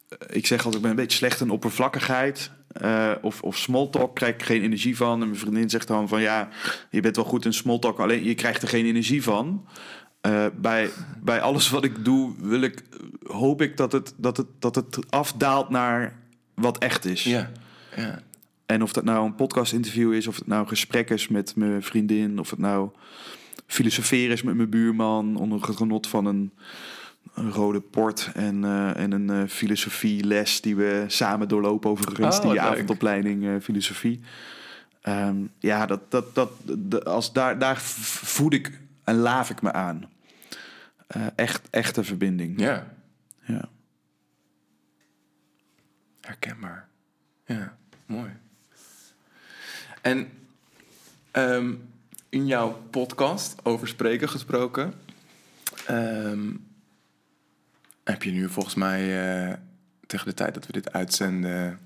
eh, 0.09 0.36
Ik 0.36 0.46
zeg 0.46 0.59
altijd, 0.59 0.74
ik 0.74 0.80
ben 0.82 0.90
een 0.90 0.96
beetje 0.96 1.16
slecht 1.18 1.40
in 1.40 1.51
oppervlakkigheid. 1.51 2.51
eh, 2.72 3.12
of, 3.22 3.42
of 3.42 3.57
small 3.59 3.88
talk 3.90 4.14
krijg 4.14 4.34
ik 4.34 4.42
geen 4.42 4.62
energie 4.62 4.96
van. 4.96 5.12
En 5.20 5.26
mijn 5.28 5.40
vriendin 5.40 5.70
zegt 5.70 5.88
dan 5.88 6.09
van 6.09 6.20
ja, 6.20 6.48
je 6.90 7.01
bent 7.01 7.16
wel 7.16 7.24
goed 7.24 7.44
in 7.44 7.53
small 7.53 7.78
talk, 7.78 7.98
alleen 7.98 8.24
je 8.24 8.34
krijgt 8.34 8.62
er 8.62 8.68
geen 8.68 8.84
energie 8.86 9.22
van. 9.22 9.66
Eh, 10.20 10.46
bij, 10.56 10.90
bij 11.22 11.40
alles 11.40 11.68
wat 11.70 11.84
ik 11.84 12.04
doe, 12.04 12.32
wil 12.38 12.60
ik, 12.60 12.82
hoop 13.26 13.62
ik 13.62 13.76
dat 13.76 13.92
het, 13.92 14.14
dat, 14.16 14.36
het, 14.36 14.46
dat 14.58 14.74
het 14.74 14.98
afdaalt 15.10 15.68
naar 15.68 16.16
wat 16.54 16.78
echt 16.78 17.04
is. 17.04 17.22
Ja. 17.24 17.50
ja. 17.96 18.22
En 18.66 18.82
of 18.82 18.92
dat 18.92 19.04
nou 19.04 19.24
een 19.26 19.34
podcast-interview 19.34 20.12
is, 20.12 20.26
of 20.26 20.36
het 20.36 20.46
nou 20.46 20.60
een 20.62 20.68
gesprek 20.68 21.10
is 21.10 21.28
met 21.28 21.56
mijn 21.56 21.82
vriendin, 21.82 22.38
of 22.38 22.50
het 22.50 22.58
nou 22.58 22.90
filosoferen 23.66 24.32
is 24.32 24.42
met 24.42 24.54
mijn 24.56 24.70
buurman 24.70 25.36
onder 25.36 25.66
het 25.66 25.76
genot 25.76 26.06
van 26.06 26.26
een, 26.26 26.52
een 27.34 27.50
rode 27.52 27.80
port 27.80 28.30
en, 28.34 28.64
eh, 28.64 28.96
en 28.96 29.12
een 29.12 29.30
eh, 29.30 29.42
filosofieles 29.48 30.60
die 30.60 30.76
we 30.76 31.04
samen 31.06 31.48
doorlopen 31.48 31.90
overigens, 31.90 32.36
Oh, 32.36 32.42
die 32.42 32.50
leuk. 32.50 32.60
avondopleiding 32.60 33.62
filosofie. 33.62 34.20
Ehm, 35.02 35.36
ja, 35.58 35.86
dat, 35.86 36.10
dat, 36.10 36.34
dat, 36.34 36.50
de- 36.64 37.04
als 37.04 37.32
daar, 37.32 37.58
daar 37.58 37.80
voed 37.80 38.54
ik 38.54 38.80
en 39.11 39.16
laaf 39.16 39.50
ik 39.50 39.62
me 39.62 39.72
aan. 39.72 40.11
Eh, 41.06 41.26
echt, 41.34 41.70
echte 41.70 42.04
verbinding. 42.04 42.61
Ja. 42.61 42.94
Ja. 43.40 43.68
Herkenbaar. 46.20 46.88
Ja, 47.44 47.76
mooi. 48.06 48.30
En 50.00 50.30
ehm, 51.30 51.74
in 52.28 52.46
jouw 52.46 52.82
podcast 52.90 53.64
over 53.64 53.88
spreken 53.88 54.28
gesproken, 54.28 54.94
ehm, 55.86 56.50
heb 58.04 58.22
je 58.22 58.30
nu 58.30 58.48
volgens 58.48 58.74
mij 58.74 59.00
eh, 59.48 59.56
tegen 60.06 60.26
de 60.26 60.34
tijd 60.34 60.54
dat 60.54 60.66
we 60.66 60.72
dit 60.72 60.92
uitzenden 60.92 61.78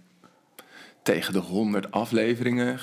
tegen 1.04 1.32
de 1.32 1.38
100 1.38 1.90
afleveringen 1.90 2.78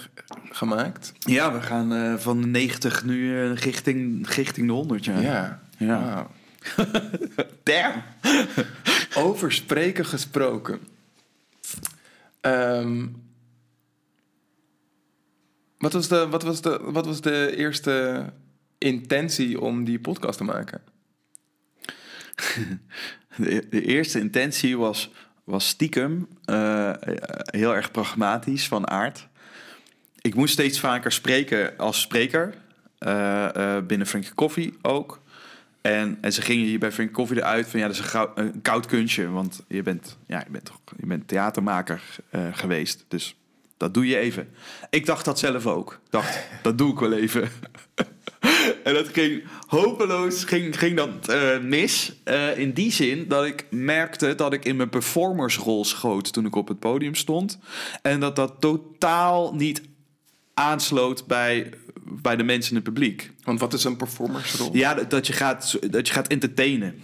gemaakt. 0.50 1.14
Ja, 1.20 1.54
we 1.54 1.62
gaan 1.62 1.94
eh, 1.94 2.16
van 2.16 2.42
de 2.42 2.48
90 2.48 3.04
nu 3.04 3.42
eh, 3.42 3.56
richting, 3.56 4.28
richting 4.30 4.68
de 4.68 4.74
100. 4.74 5.06
Ja. 5.06 5.20
Ja. 5.20 5.62
Ja. 5.78 6.28
Damn. 7.64 8.04
Over 9.16 9.52
spreken 9.52 10.06
gesproken. 10.06 10.80
Ehm, 12.42 13.08
wat, 15.78 15.94
was 15.94 16.08
de, 16.08 16.28
wat, 16.28 16.44
was 16.44 16.62
de, 16.62 16.80
wat 16.82 17.06
was 17.06 17.22
de 17.22 17.56
eerste 17.56 18.26
intentie 18.78 19.62
om 19.62 19.84
die 19.84 20.00
podcast 20.00 20.38
te 20.38 20.44
maken? 20.44 20.82
De, 23.36 23.68
de 23.70 23.86
eerste 23.86 24.20
intentie 24.20 24.78
was, 24.78 25.12
was 25.52 25.68
stiekem 25.68 26.28
eh, 26.46 26.92
heel 27.46 27.76
erg 27.76 27.92
pragmatisch 27.92 28.68
van 28.68 28.90
aard. 28.90 29.28
Ik 30.22 30.36
moest 30.36 30.54
steeds 30.54 30.80
vaker 30.80 31.12
spreken 31.12 31.78
als 31.78 32.02
spreker. 32.02 32.54
eh, 32.98 33.76
eh, 33.78 33.86
binnen 33.86 34.08
Frankie 34.08 34.34
Coffee 34.34 34.74
ook. 34.82 35.20
En, 35.82 36.18
en 36.22 36.34
ze 36.34 36.42
gingen 36.42 36.66
hier 36.66 36.80
bij 36.80 36.92
Frankie 36.92 37.16
Coffee 37.16 37.38
eruit 37.38 37.68
van 37.68 37.80
ja, 37.80 37.86
dat 37.86 37.96
is 37.96 38.02
een, 38.02 38.08
gauw- 38.10 38.32
een 38.36 38.62
koud 38.62 38.86
kunstje. 38.86 39.30
Want 39.30 39.64
je 39.68 39.82
bent, 39.84 40.18
ja, 40.28 40.40
je 40.46 40.52
bent, 40.52 40.66
toch, 40.66 40.80
je 40.98 41.06
bent 41.06 41.28
theatermaker 41.28 42.02
geweest. 42.52 43.06
Dus 43.08 43.36
dat 43.78 43.94
doe 43.94 44.08
je 44.08 44.18
even. 44.18 44.50
Ik 44.90 45.06
dacht 45.06 45.26
dat 45.26 45.40
zelf 45.40 45.66
ook. 45.68 46.00
Dacht, 46.10 46.48
dat 46.62 46.78
doe 46.78 46.92
ik 46.92 47.00
wel 47.00 47.14
even. 47.14 47.50
En 48.84 48.94
dat 48.94 49.08
ging 49.08 49.44
hopeloos 49.68 50.44
ging, 50.44 50.80
ging 50.80 50.96
dat 50.98 51.28
eh, 51.30 51.60
mis. 51.60 52.14
Eh, 52.24 52.58
in 52.58 52.72
die 52.74 52.92
zin 52.92 53.28
dat 53.28 53.46
ik 53.46 53.66
merkte 53.70 54.36
dat 54.36 54.54
ik 54.54 54.66
in 54.66 54.76
mijn 54.76 54.90
performersrol 54.90 55.86
schoot 55.86 56.34
toen 56.34 56.46
ik 56.46 56.56
op 56.56 56.68
het 56.68 56.80
podium 56.80 57.16
stond. 57.16 57.60
En 58.02 58.20
dat 58.20 58.36
dat 58.36 58.54
totaal 58.60 59.54
niet 59.56 59.82
aansloot 60.54 61.28
bij, 61.28 61.70
bij 62.04 62.36
de 62.36 62.44
mensen 62.44 62.70
in 62.70 62.76
het 62.76 62.86
publiek. 62.94 63.32
Want 63.44 63.60
wat 63.60 63.74
is 63.74 63.84
een 63.84 63.98
performersrol? 63.98 64.70
Ja, 64.76 64.94
dat- 64.94 65.10
dat 65.10 65.28
je 65.28 65.34
gaat, 65.34 65.78
dat 65.92 66.08
je 66.08 66.14
gaat 66.14 66.28
entertainen. 66.28 67.02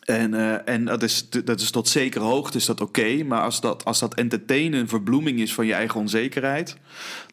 En, 0.00 0.34
eh, 0.34 0.74
en 0.74 0.84
dat, 0.84 1.02
is, 1.02 1.28
dat 1.30 1.60
is 1.60 1.70
tot 1.70 1.88
zekere 1.88 2.24
hoogte 2.24 2.56
is 2.56 2.64
dat 2.64 2.80
oké. 2.80 3.24
maar 3.24 3.42
als 3.42 3.60
dat, 3.60 3.84
als 3.84 3.98
dat 3.98 4.14
entertainen 4.14 4.80
een 4.80 4.88
verbloeming 4.88 5.40
is 5.40 5.54
van 5.54 5.66
je 5.66 5.74
eigen 5.74 6.00
onzekerheid... 6.00 6.76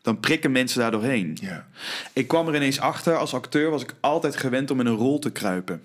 dan 0.02 0.20
prikken 0.20 0.52
mensen 0.52 0.80
daar 0.80 0.92
doorheen. 0.92 1.38
Ja. 1.42 1.68
Ik 2.14 2.28
kwam 2.28 2.48
er 2.48 2.56
ineens 2.56 2.80
achter, 2.80 3.18
als 3.18 3.34
acteur 3.34 3.70
was 3.70 3.82
ik 3.82 3.94
altijd 4.00 4.38
gewend 4.38 4.72
om 4.72 4.80
in 4.80 4.86
een 4.86 4.96
rol 4.96 5.20
te 5.20 5.32
kruipen. 5.32 5.82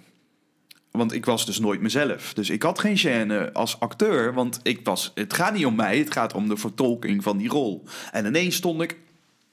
Want 0.91 1.13
ik 1.13 1.25
was 1.25 1.47
dus 1.47 1.59
nooit 1.59 1.81
mezelf. 1.81 2.35
Dus 2.35 2.51
ik 2.51 2.63
had 2.63 2.79
geen 2.79 2.99
gêne 2.99 3.53
als 3.53 3.81
acteur, 3.81 4.35
want 4.35 4.61
ik 4.63 4.81
was, 4.85 5.13
het 5.15 5.33
gaat 5.33 5.55
niet 5.55 5.67
om 5.67 5.75
mij, 5.75 5.99
het 5.99 6.13
gaat 6.13 6.35
om 6.35 6.49
de 6.49 6.57
vertolking 6.57 7.23
van 7.23 7.37
die 7.37 7.49
rol. 7.49 7.85
En 8.11 8.27
ineens 8.27 8.57
stond 8.57 8.83
ik 8.83 8.97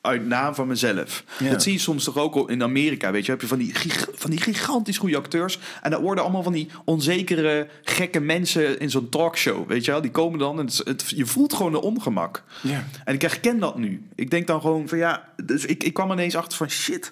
uit 0.01 0.25
naam 0.25 0.55
van 0.55 0.67
mezelf. 0.67 1.23
Ja. 1.39 1.49
Dat 1.49 1.63
zie 1.63 1.73
je 1.73 1.79
soms 1.79 2.03
toch 2.03 2.17
ook 2.17 2.49
in 2.49 2.63
Amerika, 2.63 3.11
weet 3.11 3.25
je. 3.25 3.31
Heb 3.31 3.41
je 3.41 3.47
van 3.47 3.57
die, 3.57 3.73
van 4.13 4.29
die 4.29 4.41
gigantisch 4.41 4.97
goede 4.97 5.17
acteurs. 5.17 5.59
En 5.81 5.91
daar 5.91 6.01
worden 6.01 6.23
allemaal 6.23 6.43
van 6.43 6.53
die 6.53 6.69
onzekere, 6.85 7.67
gekke 7.83 8.19
mensen 8.19 8.79
in 8.79 8.89
zo'n 8.89 9.09
talkshow, 9.09 9.67
weet 9.67 9.85
je 9.85 9.91
wel. 9.91 10.01
Die 10.01 10.11
komen 10.11 10.39
dan 10.39 10.59
en 10.59 10.65
het, 10.65 10.73
is- 10.73 10.81
het- 10.85 11.09
je 11.15 11.25
voelt 11.25 11.53
gewoon 11.53 11.73
een 11.73 11.79
ongemak. 11.81 12.43
Ja. 12.61 12.83
En 13.05 13.13
ik 13.13 13.21
herken 13.21 13.59
dat 13.59 13.77
nu. 13.77 14.07
Ik 14.15 14.29
denk 14.31 14.47
dan 14.47 14.61
gewoon 14.61 14.87
van 14.87 14.97
ja, 14.97 15.29
dus 15.43 15.65
ik, 15.65 15.83
ik 15.83 15.93
kwam 15.93 16.11
ineens 16.11 16.35
achter 16.35 16.57
van 16.57 16.69
shit, 16.69 17.11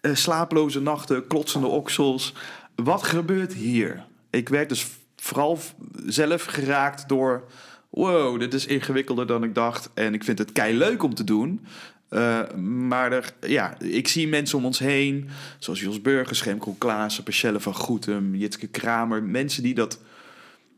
eh, 0.00 0.14
slapeloze 0.14 0.80
nachten, 0.80 1.26
klotsende 1.26 1.66
oksels. 1.66 2.34
Wat 2.74 3.02
gebeurt 3.02 3.52
hier? 3.52 4.04
Ik 4.30 4.48
werd 4.48 4.68
dus 4.68 4.86
vooral 5.16 5.58
zelf 6.06 6.44
geraakt 6.44 7.08
door, 7.08 7.44
wow, 7.90 8.40
dit 8.40 8.54
is 8.54 8.66
ingewikkelder 8.66 9.26
dan 9.26 9.44
ik 9.44 9.54
dacht. 9.54 9.90
En 9.94 10.14
ik 10.14 10.24
vind 10.24 10.38
het 10.38 10.52
kei 10.52 10.76
leuk 10.76 11.02
om 11.02 11.14
te 11.14 11.24
doen. 11.24 11.66
Eh, 12.08 12.52
maar 12.54 13.12
er, 13.12 13.32
ja, 13.40 13.80
ik 13.80 14.08
zie 14.08 14.28
mensen 14.28 14.58
om 14.58 14.64
ons 14.64 14.78
heen, 14.78 15.28
zoals 15.58 15.80
Jos 15.80 16.02
Burgers, 16.02 16.44
Remco 16.44 16.72
Klaassen, 16.78 17.24
Pachelle 17.24 17.60
van 17.60 17.74
Goetem, 17.74 18.34
Jitske 18.34 18.66
Kramer. 18.66 19.22
Mensen 19.22 19.62
die 19.62 19.74
dat 19.74 20.00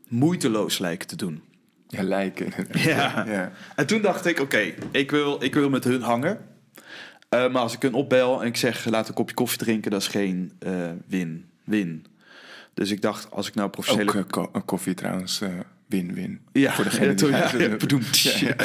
moeiteloos 0.07 0.77
lijken 0.79 1.07
te 1.07 1.15
doen. 1.15 1.41
Ja, 1.87 2.03
lijken. 2.03 2.53
Ja. 2.73 3.25
ja. 3.27 3.51
En 3.75 3.85
toen 3.87 4.01
dacht 4.01 4.25
ik, 4.25 4.39
oké, 4.39 4.73
ik, 4.91 5.11
wil, 5.11 5.43
ik 5.43 5.53
wil 5.53 5.69
met 5.69 5.83
hun 5.83 6.01
hangen. 6.01 6.37
Eh, 7.29 7.51
maar 7.51 7.61
als 7.61 7.73
ik 7.75 7.81
hun 7.81 7.93
opbel 7.93 8.41
en 8.41 8.47
ik 8.47 8.57
zeg, 8.57 8.85
laat 8.85 9.07
een 9.07 9.13
kopje 9.13 9.35
koffie 9.35 9.57
drinken, 9.57 9.91
dat 9.91 10.01
is 10.01 10.07
geen 10.07 10.51
eh, 10.59 10.71
win, 11.07 11.45
win. 11.63 12.05
Dus 12.73 12.91
ik 12.91 13.01
dacht, 13.01 13.31
als 13.31 13.47
ik 13.47 13.55
nou 13.55 13.69
professionele... 13.69 14.09
Ook 14.09 14.15
eh, 14.15 14.29
ko- 14.29 14.61
koffie 14.65 14.93
trouwens, 14.93 15.41
eh, 15.41 15.49
win-win. 15.85 16.39
Ja, 16.51 16.73
voor 16.73 16.83
degene 16.83 17.05
ja, 17.05 17.13
die. 17.13 17.29
Ja, 17.29 18.47
ja. 18.47 18.55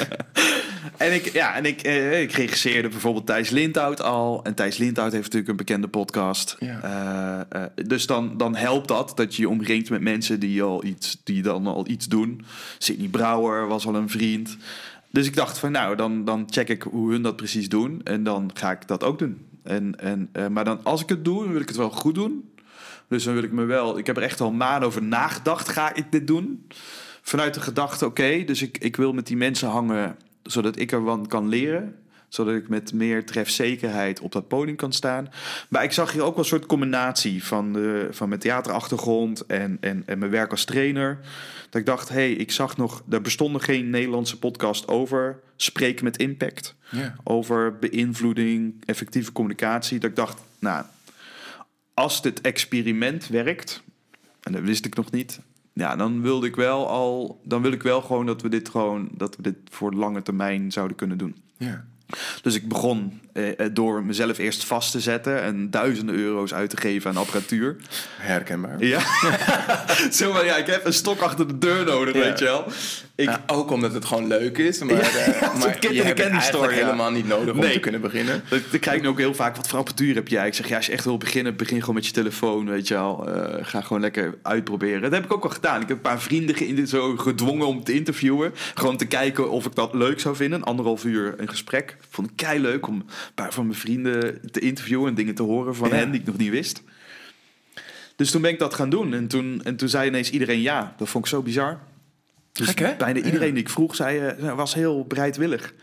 En 0.96 1.14
ik, 1.14 1.32
ja, 1.32 1.54
en 1.54 1.64
ik, 1.64 1.82
eh, 1.82 2.22
ik 2.22 2.32
regisseerde 2.32 2.88
bijvoorbeeld 2.88 3.26
Thijs 3.26 3.50
Lindhout 3.50 4.02
al. 4.02 4.44
En 4.44 4.54
Thijs 4.54 4.76
Lindhout 4.76 5.12
heeft 5.12 5.24
natuurlijk 5.24 5.50
een 5.50 5.56
bekende 5.56 5.88
podcast. 5.88 6.56
Ja. 6.58 6.80
Eh, 6.82 7.62
eh, 7.62 7.70
dus 7.86 8.06
dan, 8.06 8.36
dan 8.36 8.56
helpt 8.56 8.88
dat, 8.88 9.12
dat 9.14 9.36
je 9.36 9.42
je 9.42 9.48
omringt 9.48 9.90
met 9.90 10.00
mensen 10.00 10.40
die, 10.40 10.62
al 10.62 10.84
iets, 10.84 11.20
die 11.24 11.42
dan 11.42 11.66
al 11.66 11.88
iets 11.88 12.06
doen. 12.06 12.44
Sidney 12.78 13.08
Brouwer 13.08 13.66
was 13.66 13.86
al 13.86 13.94
een 13.94 14.10
vriend. 14.10 14.56
Dus 15.14 15.26
ik 15.26 15.36
dacht 15.36 15.58
van 15.58 15.72
nou, 15.72 15.96
dan, 15.96 16.24
dan 16.24 16.46
check 16.50 16.68
ik 16.68 16.82
hoe 16.82 17.10
hun 17.10 17.22
dat 17.22 17.36
precies 17.36 17.68
doen. 17.68 18.00
En 18.04 18.22
dan 18.22 18.50
ga 18.54 18.70
ik 18.70 18.88
dat 18.88 19.04
ook 19.04 19.18
doen. 19.18 19.46
En, 19.62 20.00
en, 20.00 20.28
eh, 20.32 20.46
maar 20.46 20.64
dan, 20.64 20.80
als 20.82 21.02
ik 21.02 21.08
het 21.08 21.24
doe, 21.24 21.42
dan 21.42 21.52
wil 21.52 21.60
ik 21.60 21.68
het 21.68 21.76
wel 21.76 21.90
goed 21.90 22.14
doen. 22.14 22.50
Dus 23.08 23.24
dan 23.24 23.34
wil 23.34 23.42
ik 23.42 23.52
me 23.52 23.64
wel... 23.64 23.98
Ik 23.98 24.06
heb 24.06 24.16
er 24.16 24.22
echt 24.22 24.40
al 24.40 24.52
maanden 24.52 24.88
over 24.88 25.02
nagedacht. 25.02 25.68
Ga 25.68 25.94
ik 25.94 26.12
dit 26.12 26.26
doen? 26.26 26.66
Vanuit 27.22 27.54
de 27.54 27.60
gedachte, 27.60 28.06
oké, 28.06 28.44
dus 28.44 28.62
ik, 28.62 28.78
ik 28.78 28.96
wil 28.96 29.12
met 29.12 29.26
die 29.26 29.36
mensen 29.36 29.68
hangen... 29.68 30.16
zodat 30.44 30.78
ik 30.78 30.92
ervan 30.92 31.26
kan 31.26 31.48
leren. 31.48 31.94
Zodat 32.28 32.54
ik 32.54 32.68
met 32.68 32.92
meer 32.92 33.26
trefzekerheid 33.26 34.20
op 34.20 34.32
dat 34.32 34.48
podium 34.48 34.76
kan 34.76 34.92
staan. 34.92 35.28
Maar 35.68 35.84
ik 35.84 35.92
zag 35.92 36.12
hier 36.12 36.22
ook 36.22 36.30
wel 36.34 36.38
een 36.38 36.44
soort 36.44 36.66
combinatie 36.66 37.44
van, 37.44 37.72
de, 37.72 38.08
van 38.10 38.28
mijn 38.28 38.40
theaterachtergrond... 38.40 39.46
En, 39.46 39.78
en, 39.80 40.02
en 40.06 40.18
mijn 40.18 40.30
werk 40.30 40.50
als 40.50 40.64
trainer. 40.64 41.18
Dat 41.70 41.80
ik 41.80 41.86
dacht, 41.86 42.08
hé, 42.08 42.14
hey, 42.14 42.32
ik 42.32 42.52
zag 42.52 42.76
nog... 42.76 43.02
Er 43.10 43.20
bestond 43.20 43.52
nog 43.52 43.64
geen 43.64 43.90
Nederlandse 43.90 44.38
podcast 44.38 44.88
over 44.88 45.40
spreken 45.56 46.04
met 46.04 46.16
impact 46.16 46.74
Ja. 46.90 47.14
over 47.24 47.78
beïnvloeding, 47.78 48.82
effectieve 48.84 49.32
communicatie. 49.32 49.98
Dat 49.98 50.10
ik 50.10 50.16
dacht, 50.16 50.40
nou, 50.58 50.84
als 51.94 52.22
dit 52.22 52.40
experiment 52.40 53.28
werkt, 53.28 53.82
en 54.40 54.52
dat 54.52 54.62
wist 54.62 54.84
ik 54.84 54.94
nog 54.94 55.10
niet, 55.10 55.40
ja, 55.74 55.96
dan 55.96 56.20
wilde 56.20 56.46
ik 56.46 56.56
wel 56.56 56.88
al, 56.88 57.40
dan 57.44 57.62
wil 57.62 57.72
ik 57.72 57.82
wel 57.82 58.02
gewoon 58.02 58.26
dat 58.26 58.42
we 58.42 58.48
dit 58.48 58.68
gewoon, 58.68 59.08
dat 59.12 59.36
we 59.36 59.42
dit 59.42 59.56
voor 59.70 59.92
lange 59.92 60.22
termijn 60.22 60.72
zouden 60.72 60.96
kunnen 60.96 61.18
doen. 61.18 61.36
Ja. 61.56 61.84
Dus 62.42 62.54
ik 62.54 62.68
begon 62.68 63.20
eh, 63.34 63.48
eh, 63.58 63.70
door 63.72 64.04
mezelf 64.04 64.38
eerst 64.38 64.64
vast 64.64 64.90
te 64.92 65.00
zetten 65.00 65.42
en 65.42 65.70
duizenden 65.70 66.14
euro's 66.14 66.54
uit 66.54 66.70
te 66.70 66.76
geven 66.76 67.10
aan 67.10 67.16
apparatuur. 67.16 67.76
Herkenbaar. 68.18 68.84
Ja, 68.84 69.00
zo 70.10 70.32
van, 70.32 70.44
ja, 70.44 70.56
ik 70.56 70.66
heb 70.66 70.84
een 70.86 70.92
stok 70.92 71.20
achter 71.20 71.46
de 71.46 71.58
deur 71.58 71.84
nodig, 71.84 72.14
weet 72.14 72.38
je 72.38 72.44
wel. 72.44 72.64
Ik, 73.16 73.28
Ja, 73.28 73.42
ook 73.46 73.70
omdat 73.70 73.92
het 73.94 74.04
gewoon 74.04 74.26
leuk 74.26 74.58
is, 74.58 74.78
maar, 74.82 74.96
eh, 74.98 75.40
maar 75.60 75.76
in 75.80 75.92
je 75.92 76.02
hebt 76.02 76.08
het 76.08 76.18
candy 76.18 76.20
eigenlijk 76.20 76.42
store, 76.42 76.70
ja. 76.74 76.84
helemaal 76.84 77.10
niet 77.10 77.28
nodig 77.28 77.54
om 77.54 77.60
Nee. 77.60 77.72
te 77.72 77.78
kunnen 77.78 78.00
beginnen. 78.00 78.42
Dan 78.48 78.80
krijg 78.80 78.96
ik 78.96 79.02
nu 79.02 79.08
ook 79.08 79.18
heel 79.18 79.34
vaak, 79.34 79.56
wat 79.56 79.68
voor 79.68 79.78
apparatuur 79.78 80.14
heb 80.14 80.28
jij? 80.28 80.46
Ik 80.46 80.54
zeg, 80.54 80.68
ja, 80.68 80.76
als 80.76 80.86
je 80.86 80.92
echt 80.92 81.04
wil 81.04 81.16
beginnen, 81.18 81.56
begin 81.56 81.80
gewoon 81.80 81.94
met 81.94 82.06
je 82.06 82.12
telefoon, 82.12 82.68
weet 82.68 82.88
je 82.88 82.94
wel. 82.94 83.28
Eh, 83.28 83.64
ga 83.64 83.80
gewoon 83.80 84.00
lekker 84.02 84.34
uitproberen. 84.42 85.02
Dat 85.02 85.12
heb 85.12 85.24
ik 85.24 85.32
ook 85.32 85.44
al 85.44 85.50
gedaan. 85.50 85.80
Ik 85.80 85.88
heb 85.88 85.96
een 85.96 86.02
paar 86.02 86.20
vrienden 86.20 86.86
zo 86.88 87.16
gedwongen 87.16 87.66
om 87.66 87.84
te 87.84 87.92
interviewen. 87.92 88.54
Gewoon 88.74 88.96
te 88.96 89.06
kijken 89.06 89.50
of 89.50 89.66
ik 89.66 89.74
dat 89.74 89.94
leuk 89.94 90.20
zou 90.20 90.36
vinden. 90.36 90.62
Anderhalf 90.64 91.04
uur 91.04 91.34
een 91.36 91.48
gesprek. 91.48 91.96
Vond 92.10 92.30
ik 92.30 92.36
kei 92.36 92.60
leuk 92.60 92.86
om 92.86 93.04
paar 93.34 93.52
van 93.52 93.66
mijn 93.66 93.78
vrienden 93.78 94.50
te 94.50 94.60
interviewen 94.60 95.08
en 95.08 95.14
dingen 95.14 95.34
te 95.34 95.42
horen 95.42 95.74
van 95.74 95.88
Ja. 95.88 95.94
hen 95.94 96.10
die 96.10 96.20
ik 96.20 96.26
nog 96.26 96.36
niet 96.36 96.50
wist. 96.50 96.82
Dus 98.16 98.30
toen 98.30 98.42
ben 98.42 98.50
ik 98.50 98.58
dat 98.58 98.74
gaan 98.74 98.90
doen. 98.90 99.14
En 99.14 99.28
toen, 99.28 99.60
en 99.64 99.76
toen 99.76 99.88
zei 99.88 100.08
ineens 100.08 100.30
iedereen 100.30 100.60
ja. 100.60 100.94
Dat 100.98 101.08
vond 101.08 101.24
ik 101.24 101.30
zo 101.30 101.42
bizar. 101.42 101.78
Dus 102.52 102.66
Gek, 102.68 102.78
hè? 102.78 102.94
bijna 102.96 103.18
Ja. 103.18 103.24
iedereen 103.24 103.54
die 103.54 103.62
ik 103.62 103.68
vroeg, 103.68 103.94
zei, 103.94 104.18
eh, 104.18 104.54
was 104.54 104.74
heel 104.74 105.04
bereidwillig. 105.06 105.74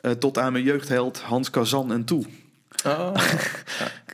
Eh, 0.00 0.10
tot 0.12 0.38
aan 0.38 0.52
mijn 0.52 0.64
jeugdheld 0.64 1.20
Hans 1.20 1.50
Kazan 1.50 1.92
en 1.92 2.04
toe. 2.04 2.24
Oh. 2.86 3.14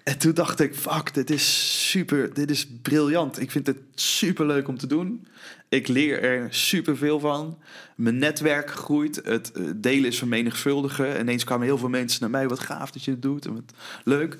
En 0.04 0.18
toen 0.18 0.34
dacht 0.34 0.60
ik, 0.60 0.74
fuck, 0.74 1.14
dit 1.14 1.30
is 1.30 1.88
super, 1.90 2.34
dit 2.34 2.50
is 2.50 2.66
briljant. 2.82 3.40
Ik 3.40 3.50
vind 3.50 3.66
het 3.66 3.76
super 3.94 4.46
leuk 4.46 4.68
om 4.68 4.78
te 4.78 4.86
doen. 4.86 5.26
Ik 5.68 5.88
leer 5.88 6.22
er 6.22 6.46
super 6.50 6.96
veel 6.96 7.20
van. 7.20 7.58
Mijn 7.96 8.18
netwerk 8.18 8.70
groeit. 8.70 9.20
Het 9.24 9.52
eh, 9.52 9.64
delen 9.76 10.10
is 10.10 10.18
vermenigvuldigen. 10.18 11.20
Ineens 11.20 11.44
kwamen 11.44 11.66
heel 11.66 11.78
veel 11.78 11.88
mensen 11.88 12.20
naar 12.20 12.30
mij. 12.30 12.48
Wat 12.48 12.58
gaaf 12.58 12.90
dat 12.90 13.04
je 13.04 13.10
het 13.10 13.22
doet. 13.22 13.46
En 13.46 13.54
wat 13.54 13.72
leuk. 14.04 14.38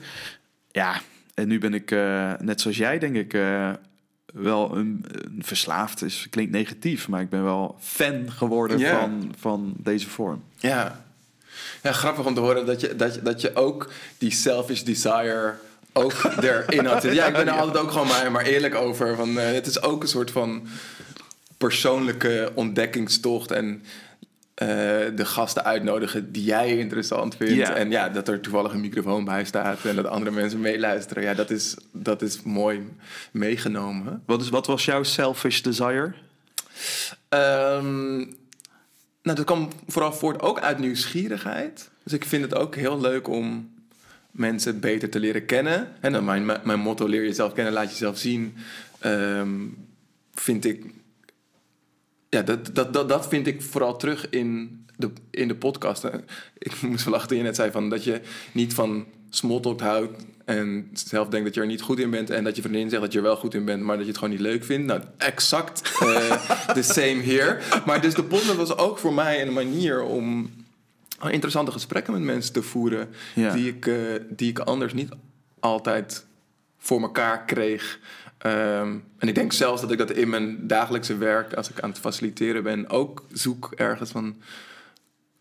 Ja, 0.71 1.01
en 1.35 1.49
nu 1.49 1.59
ben 1.59 1.75
ik, 1.75 1.91
eh, 1.91 2.33
net 2.39 2.61
zoals 2.61 2.77
jij, 2.77 2.99
denk 2.99 3.17
ik, 3.17 3.35
eh, 3.35 3.71
wel 4.33 4.77
een, 4.77 5.05
een 5.09 5.43
verslaafd. 5.45 6.03
Is, 6.03 6.27
klinkt 6.31 6.53
negatief, 6.53 7.09
maar 7.09 7.21
ik 7.21 7.31
ben 7.31 7.45
wel 7.45 7.77
fan 7.81 8.33
geworden 8.33 8.81
van, 8.81 9.35
van 9.39 9.75
deze 9.77 10.09
vorm. 10.09 10.43
Ja. 10.59 11.02
Ja, 11.83 11.93
grappig 11.93 12.27
om 12.27 12.35
te 12.35 12.41
horen 12.41 12.67
dat 12.67 12.81
je, 12.81 12.97
dat 12.97 13.15
je, 13.15 13.23
dat 13.23 13.41
je 13.41 13.57
ook 13.57 13.91
die 14.19 14.33
selfish 14.33 14.81
desire 14.81 15.55
ook 15.93 16.13
erin 16.41 16.85
had. 16.85 17.03
Ja, 17.03 17.27
ik 17.27 17.33
ben 17.33 17.49
er 17.49 17.53
altijd 17.53 17.85
ook 17.85 17.91
gewoon 17.91 18.07
maar, 18.07 18.31
maar 18.31 18.45
eerlijk 18.45 18.75
over. 18.75 19.17
Van, 19.17 19.39
eh, 19.39 19.53
het 19.53 19.67
is 19.67 19.83
ook 19.83 20.03
een 20.03 20.09
soort 20.09 20.31
van 20.31 20.67
persoonlijke 21.57 22.53
ontdekkingstocht 22.55 23.51
en 23.51 23.83
eh, 24.55 24.69
de 25.15 25.25
gasten 25.25 25.65
uitnodigen 25.65 26.33
die 26.33 26.45
jij 26.45 26.77
interessant 26.77 27.37
vindt. 27.37 27.69
En 27.69 27.91
ja, 27.91 28.09
dat 28.09 28.29
er 28.29 28.41
toevallig 28.41 28.73
een 28.73 28.81
microfoon 28.81 29.25
bij 29.25 29.45
staat 29.45 29.85
en 29.85 29.97
dat 29.97 30.07
andere 30.07 30.31
mensen 30.31 30.61
meeluisteren. 30.61 31.23
Ja, 31.23 31.35
dat 31.35 31.51
is, 31.51 31.77
dat 31.93 32.23
is 32.23 32.43
mooi 32.43 32.89
meegenomen. 33.31 34.23
Wat, 34.27 34.41
is, 34.41 34.49
wat 34.49 34.67
was 34.67 34.85
jouw 34.85 35.03
selfish 35.03 35.61
desire? 35.61 36.13
Ehm, 37.29 38.25
nou, 39.23 39.37
dat 39.37 39.47
kwam 39.47 39.69
vooral 39.87 40.13
voort 40.13 40.41
ook 40.41 40.61
uit 40.61 40.79
nieuwsgierigheid. 40.79 41.91
Dus 42.03 42.13
ik 42.13 42.25
vind 42.25 42.43
het 42.43 42.55
ook 42.55 42.75
heel 42.75 43.01
leuk 43.01 43.29
om 43.29 43.71
mensen 44.31 44.81
beter 44.81 45.11
te 45.11 45.21
leren 45.21 45.47
kennen. 45.47 45.93
En 46.01 46.13
dan 46.13 46.25
mijn, 46.25 46.45
mijn 46.45 46.81
motto, 46.81 47.07
leer 47.07 47.23
jezelf 47.23 47.53
kennen, 47.53 47.73
laat 47.73 47.91
jezelf 47.91 48.19
zien. 48.19 48.55
Ehm, 48.99 49.61
vind 50.35 50.65
ik... 50.65 50.85
Ja, 52.29 52.43
dat, 52.43 52.75
dat, 52.75 52.93
dat, 52.93 53.09
dat 53.09 53.29
vind 53.29 53.47
ik 53.47 53.63
vooral 53.63 53.97
terug 53.97 54.29
in 54.31 54.82
de, 55.03 55.11
in 55.31 55.49
de 55.49 55.55
podcast. 55.55 56.05
Eh, 56.05 56.15
Ik 56.59 56.83
moest 56.91 57.05
wel 57.05 57.13
lachen 57.13 57.29
toen 57.29 57.37
je 57.37 57.43
net 57.43 57.57
zei 57.57 57.71
van 57.71 57.91
dat 57.91 58.05
je 58.05 58.21
niet 58.53 58.75
van 58.75 59.07
smalltalk 59.31 59.81
houdt... 59.81 60.25
en 60.45 60.91
zelf 60.93 61.29
denkt 61.29 61.47
dat 61.47 61.55
je 61.55 61.61
er 61.61 61.67
niet 61.67 61.81
goed 61.81 61.99
in 61.99 62.11
bent... 62.11 62.31
en 62.31 62.45
dat 62.45 62.57
je 62.57 62.63
vriendin 62.63 62.91
zegt 62.91 63.03
dat 63.03 63.13
je 63.13 63.19
er 63.19 63.25
wel 63.25 63.37
goed 63.37 63.55
in 63.55 63.65
bent... 63.65 63.83
maar 63.83 63.97
dat 63.97 64.05
je 64.05 64.11
het 64.11 64.19
gewoon 64.19 64.35
niet 64.35 64.43
leuk 64.43 64.65
vindt. 64.65 64.87
Nou, 64.87 65.01
exact 65.17 65.99
eh, 66.01 66.49
the 66.75 66.83
same 66.83 67.23
here. 67.23 67.59
Maar 67.87 68.01
dus 68.01 68.15
de 68.15 68.25
podcast 68.25 68.57
was 68.57 68.77
ook 68.77 68.99
voor 68.99 69.15
mij 69.15 69.43
een 69.43 69.53
manier 69.53 70.03
om 70.03 70.51
interessante 71.31 71.73
gesprekken 71.73 72.13
met 72.13 72.23
mensen 72.23 72.53
te 72.53 72.63
voeren... 72.63 73.09
Ja. 73.35 73.55
die, 73.55 73.69
ik, 73.69 73.87
eh, 73.87 73.97
die 74.29 74.51
ik 74.51 74.59
anders 74.59 74.93
niet 74.93 75.11
altijd 75.61 76.27
voor 76.79 77.01
elkaar 77.01 77.45
kreeg. 77.45 77.99
Ehm, 78.39 78.97
en 79.19 79.29
ik 79.29 79.35
denk 79.35 79.53
zelfs 79.53 79.81
dat 79.81 79.91
ik 79.91 79.99
dat 79.99 80.11
in 80.11 80.31
mijn 80.31 80.67
dagelijkse 80.67 81.17
werk, 81.17 81.55
als 81.55 81.71
ik 81.71 81.81
aan 81.81 81.91
het 81.91 81.99
faciliteren 81.99 82.63
ben, 82.63 82.89
ook 82.89 83.25
zoek 83.33 83.73
ergens 83.77 84.11
van. 84.11 84.37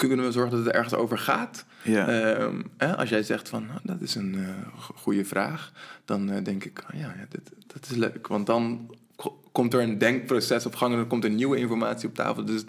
Kunnen 0.08 0.26
we 0.26 0.32
zorgen 0.32 0.56
dat 0.58 0.66
het 0.66 0.76
ergens 0.76 0.94
over 0.94 1.18
gaat? 1.18 1.66
Ja. 1.84 2.08
Ehm, 2.08 2.62
hè, 2.78 2.98
als 2.98 3.10
jij 3.10 3.24
zegt 3.24 3.50
van, 3.50 3.66
nou, 3.66 3.80
dat 3.84 4.02
is 4.02 4.16
een 4.16 4.46
go- 4.78 4.94
goede 4.98 5.26
vraag, 5.26 5.72
dan 6.06 6.30
eh, 6.32 6.44
denk 6.44 6.64
ik, 6.64 6.84
ah, 6.88 7.00
ja, 7.00 7.14
ja 7.18 7.26
dit, 7.30 7.52
dat 7.68 7.88
is 7.90 7.96
leuk. 7.96 8.28
Want 8.28 8.46
dan 8.46 8.96
ko- 9.16 9.40
komt 9.52 9.74
er 9.74 9.82
een 9.82 9.98
denkproces 9.98 10.66
op 10.66 10.76
gang 10.76 10.94
en 10.94 11.00
er 11.00 11.06
komt 11.06 11.24
er 11.24 11.30
nieuwe 11.30 11.58
informatie 11.58 12.08
op 12.08 12.16
tafel. 12.16 12.46
Dus 12.46 12.64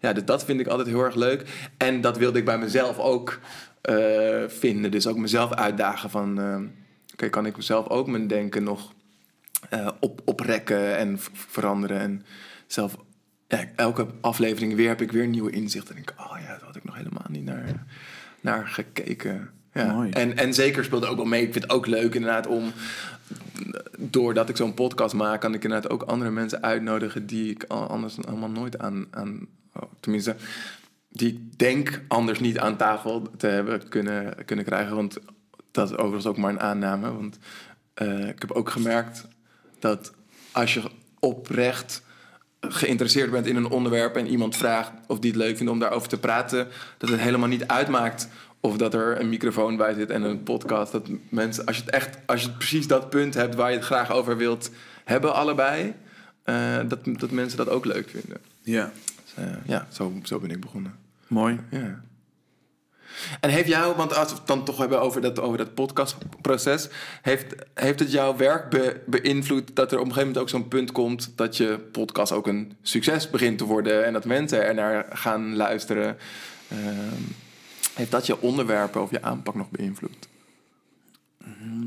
ja, 0.00 0.12
dus 0.12 0.24
dat 0.24 0.44
vind 0.44 0.60
ik 0.60 0.66
altijd 0.66 0.88
heel 0.88 1.04
erg 1.04 1.14
leuk. 1.14 1.70
En 1.76 2.00
dat 2.00 2.16
wilde 2.18 2.38
ik 2.38 2.44
bij 2.44 2.58
mezelf 2.58 2.98
ook 2.98 3.38
eh, 3.80 4.42
vinden. 4.46 4.90
Dus 4.90 5.06
ook 5.06 5.16
mezelf 5.16 5.52
uitdagen 5.52 6.10
van, 6.10 6.40
eh, 6.40 6.58
oké, 7.12 7.28
kan 7.28 7.46
ik 7.46 7.56
mezelf 7.56 7.88
ook 7.88 8.06
mijn 8.06 8.26
denken 8.26 8.62
nog 8.62 8.92
op, 10.00 10.20
oprekken 10.24 10.96
en 10.96 11.18
veranderen. 11.32 11.98
En 12.00 12.24
zelf, 12.66 12.96
ja, 13.58 13.64
elke 13.76 14.06
aflevering 14.20 14.74
weer 14.74 14.88
heb 14.88 15.00
ik 15.00 15.12
weer 15.12 15.26
nieuwe 15.26 15.50
inzichten. 15.50 15.96
En 15.96 16.02
denk 16.02 16.10
ik, 16.10 16.26
oh 16.26 16.38
ja, 16.40 16.46
daar 16.46 16.64
had 16.64 16.76
ik 16.76 16.84
nog 16.84 16.96
helemaal 16.96 17.26
niet 17.28 17.44
naar, 17.44 17.84
naar 18.40 18.68
gekeken. 18.68 19.50
Ja. 19.72 19.92
Mooi. 19.92 20.10
En, 20.10 20.36
en 20.36 20.54
zeker 20.54 20.84
speelde 20.84 21.06
ook 21.06 21.16
wel 21.16 21.24
mee. 21.24 21.42
Ik 21.42 21.52
vind 21.52 21.64
het 21.64 21.72
ook 21.72 21.86
leuk 21.86 22.14
inderdaad 22.14 22.46
om, 22.46 22.72
doordat 23.98 24.48
ik 24.48 24.56
zo'n 24.56 24.74
podcast 24.74 25.14
maak, 25.14 25.40
kan 25.40 25.54
ik 25.54 25.64
inderdaad 25.64 25.90
ook 25.90 26.02
andere 26.02 26.30
mensen 26.30 26.62
uitnodigen 26.62 27.26
die 27.26 27.50
ik 27.50 27.64
anders 27.64 28.24
allemaal 28.26 28.50
nooit 28.50 28.78
aan, 28.78 29.06
aan 29.10 29.46
oh, 29.72 29.82
tenminste, 30.00 30.36
die 31.08 31.28
ik 31.28 31.58
denk 31.58 32.02
anders 32.08 32.40
niet 32.40 32.58
aan 32.58 32.76
tafel 32.76 33.30
te 33.36 33.46
hebben 33.46 33.88
kunnen, 33.88 34.44
kunnen 34.44 34.64
krijgen. 34.64 34.96
Want 34.96 35.18
dat 35.70 35.90
is 35.90 35.96
overigens 35.96 36.26
ook 36.26 36.36
maar 36.36 36.50
een 36.50 36.60
aanname. 36.60 37.12
Want 37.12 37.38
eh, 37.94 38.28
ik 38.28 38.40
heb 38.40 38.50
ook 38.50 38.70
gemerkt 38.70 39.26
dat 39.78 40.12
als 40.52 40.74
je 40.74 40.82
oprecht 41.18 42.02
geïnteresseerd 42.68 43.30
bent 43.30 43.46
in 43.46 43.56
een 43.56 43.68
onderwerp 43.68 44.16
en 44.16 44.26
iemand 44.26 44.56
vraagt 44.56 44.92
of 45.06 45.18
die 45.18 45.30
het 45.30 45.40
leuk 45.40 45.56
vindt 45.56 45.72
om 45.72 45.78
daarover 45.78 46.08
te 46.08 46.18
praten, 46.18 46.68
dat 46.98 47.08
het 47.10 47.20
helemaal 47.20 47.48
niet 47.48 47.66
uitmaakt 47.66 48.28
of 48.60 48.76
dat 48.76 48.94
er 48.94 49.20
een 49.20 49.28
microfoon 49.28 49.76
bij 49.76 49.94
zit 49.94 50.10
en 50.10 50.22
een 50.22 50.42
podcast. 50.42 50.92
Dat 50.92 51.08
mensen, 51.28 51.66
als 51.66 51.76
je 51.76 51.82
het 51.82 51.92
echt, 51.94 52.18
als 52.26 52.42
je 52.42 52.50
precies 52.50 52.86
dat 52.86 53.10
punt 53.10 53.34
hebt 53.34 53.54
waar 53.54 53.70
je 53.70 53.76
het 53.76 53.86
graag 53.86 54.10
over 54.10 54.36
wilt 54.36 54.70
hebben, 55.04 55.34
allebei, 55.34 55.94
eh, 56.42 56.78
dat, 56.88 56.98
dat 57.04 57.30
mensen 57.30 57.58
dat 57.58 57.68
ook 57.68 57.84
leuk 57.84 58.08
vinden. 58.08 58.38
ja. 58.62 58.92
Dus, 59.24 59.44
eh, 59.44 59.52
ja, 59.66 59.86
zo, 59.90 60.12
zo 60.22 60.38
ben 60.38 60.50
ik 60.50 60.60
begonnen. 60.60 60.94
Mooi. 61.26 61.60
Ja. 61.70 62.02
En 63.40 63.50
heeft 63.50 63.68
jou, 63.68 63.96
want 63.96 64.16
als 64.16 64.30
we 64.30 64.38
het 64.38 64.46
dan 64.46 64.64
toch 64.64 64.78
hebben 64.78 65.00
over 65.00 65.20
dat, 65.20 65.40
over 65.40 65.58
dat 65.58 65.74
podcastproces, 65.74 66.88
heeft, 67.22 67.54
heeft 67.74 67.98
het 67.98 68.12
jouw 68.12 68.36
werk 68.36 68.70
be- 68.70 69.00
beïnvloed 69.06 69.76
dat 69.76 69.92
er 69.92 69.98
op 69.98 70.04
een 70.04 70.12
gegeven 70.12 70.32
moment 70.32 70.38
ook 70.38 70.48
zo'n 70.48 70.68
punt 70.68 70.92
komt 70.92 71.32
dat 71.36 71.56
je 71.56 71.78
podcast 71.92 72.32
ook 72.32 72.46
een 72.46 72.76
succes 72.82 73.30
begint 73.30 73.58
te 73.58 73.64
worden 73.64 74.04
en 74.04 74.12
dat 74.12 74.24
mensen 74.24 74.64
er 74.64 74.74
naar 74.74 75.06
gaan 75.10 75.56
luisteren? 75.56 76.16
Ehm, 76.68 77.22
heeft 77.94 78.10
dat 78.10 78.26
je 78.26 78.40
onderwerpen 78.40 79.02
of 79.02 79.10
je 79.10 79.22
aanpak 79.22 79.54
nog 79.54 79.70
beïnvloed? 79.70 80.28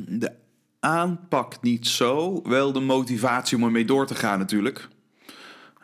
De 0.08 0.32
aanpak 0.80 1.62
niet 1.62 1.88
zo, 1.88 2.42
wel 2.44 2.72
de 2.72 2.80
motivatie 2.80 3.58
om 3.58 3.64
ermee 3.64 3.86
door 3.86 4.08
te 4.08 4.16
gaan 4.16 4.40
natuurlijk. 4.40 4.88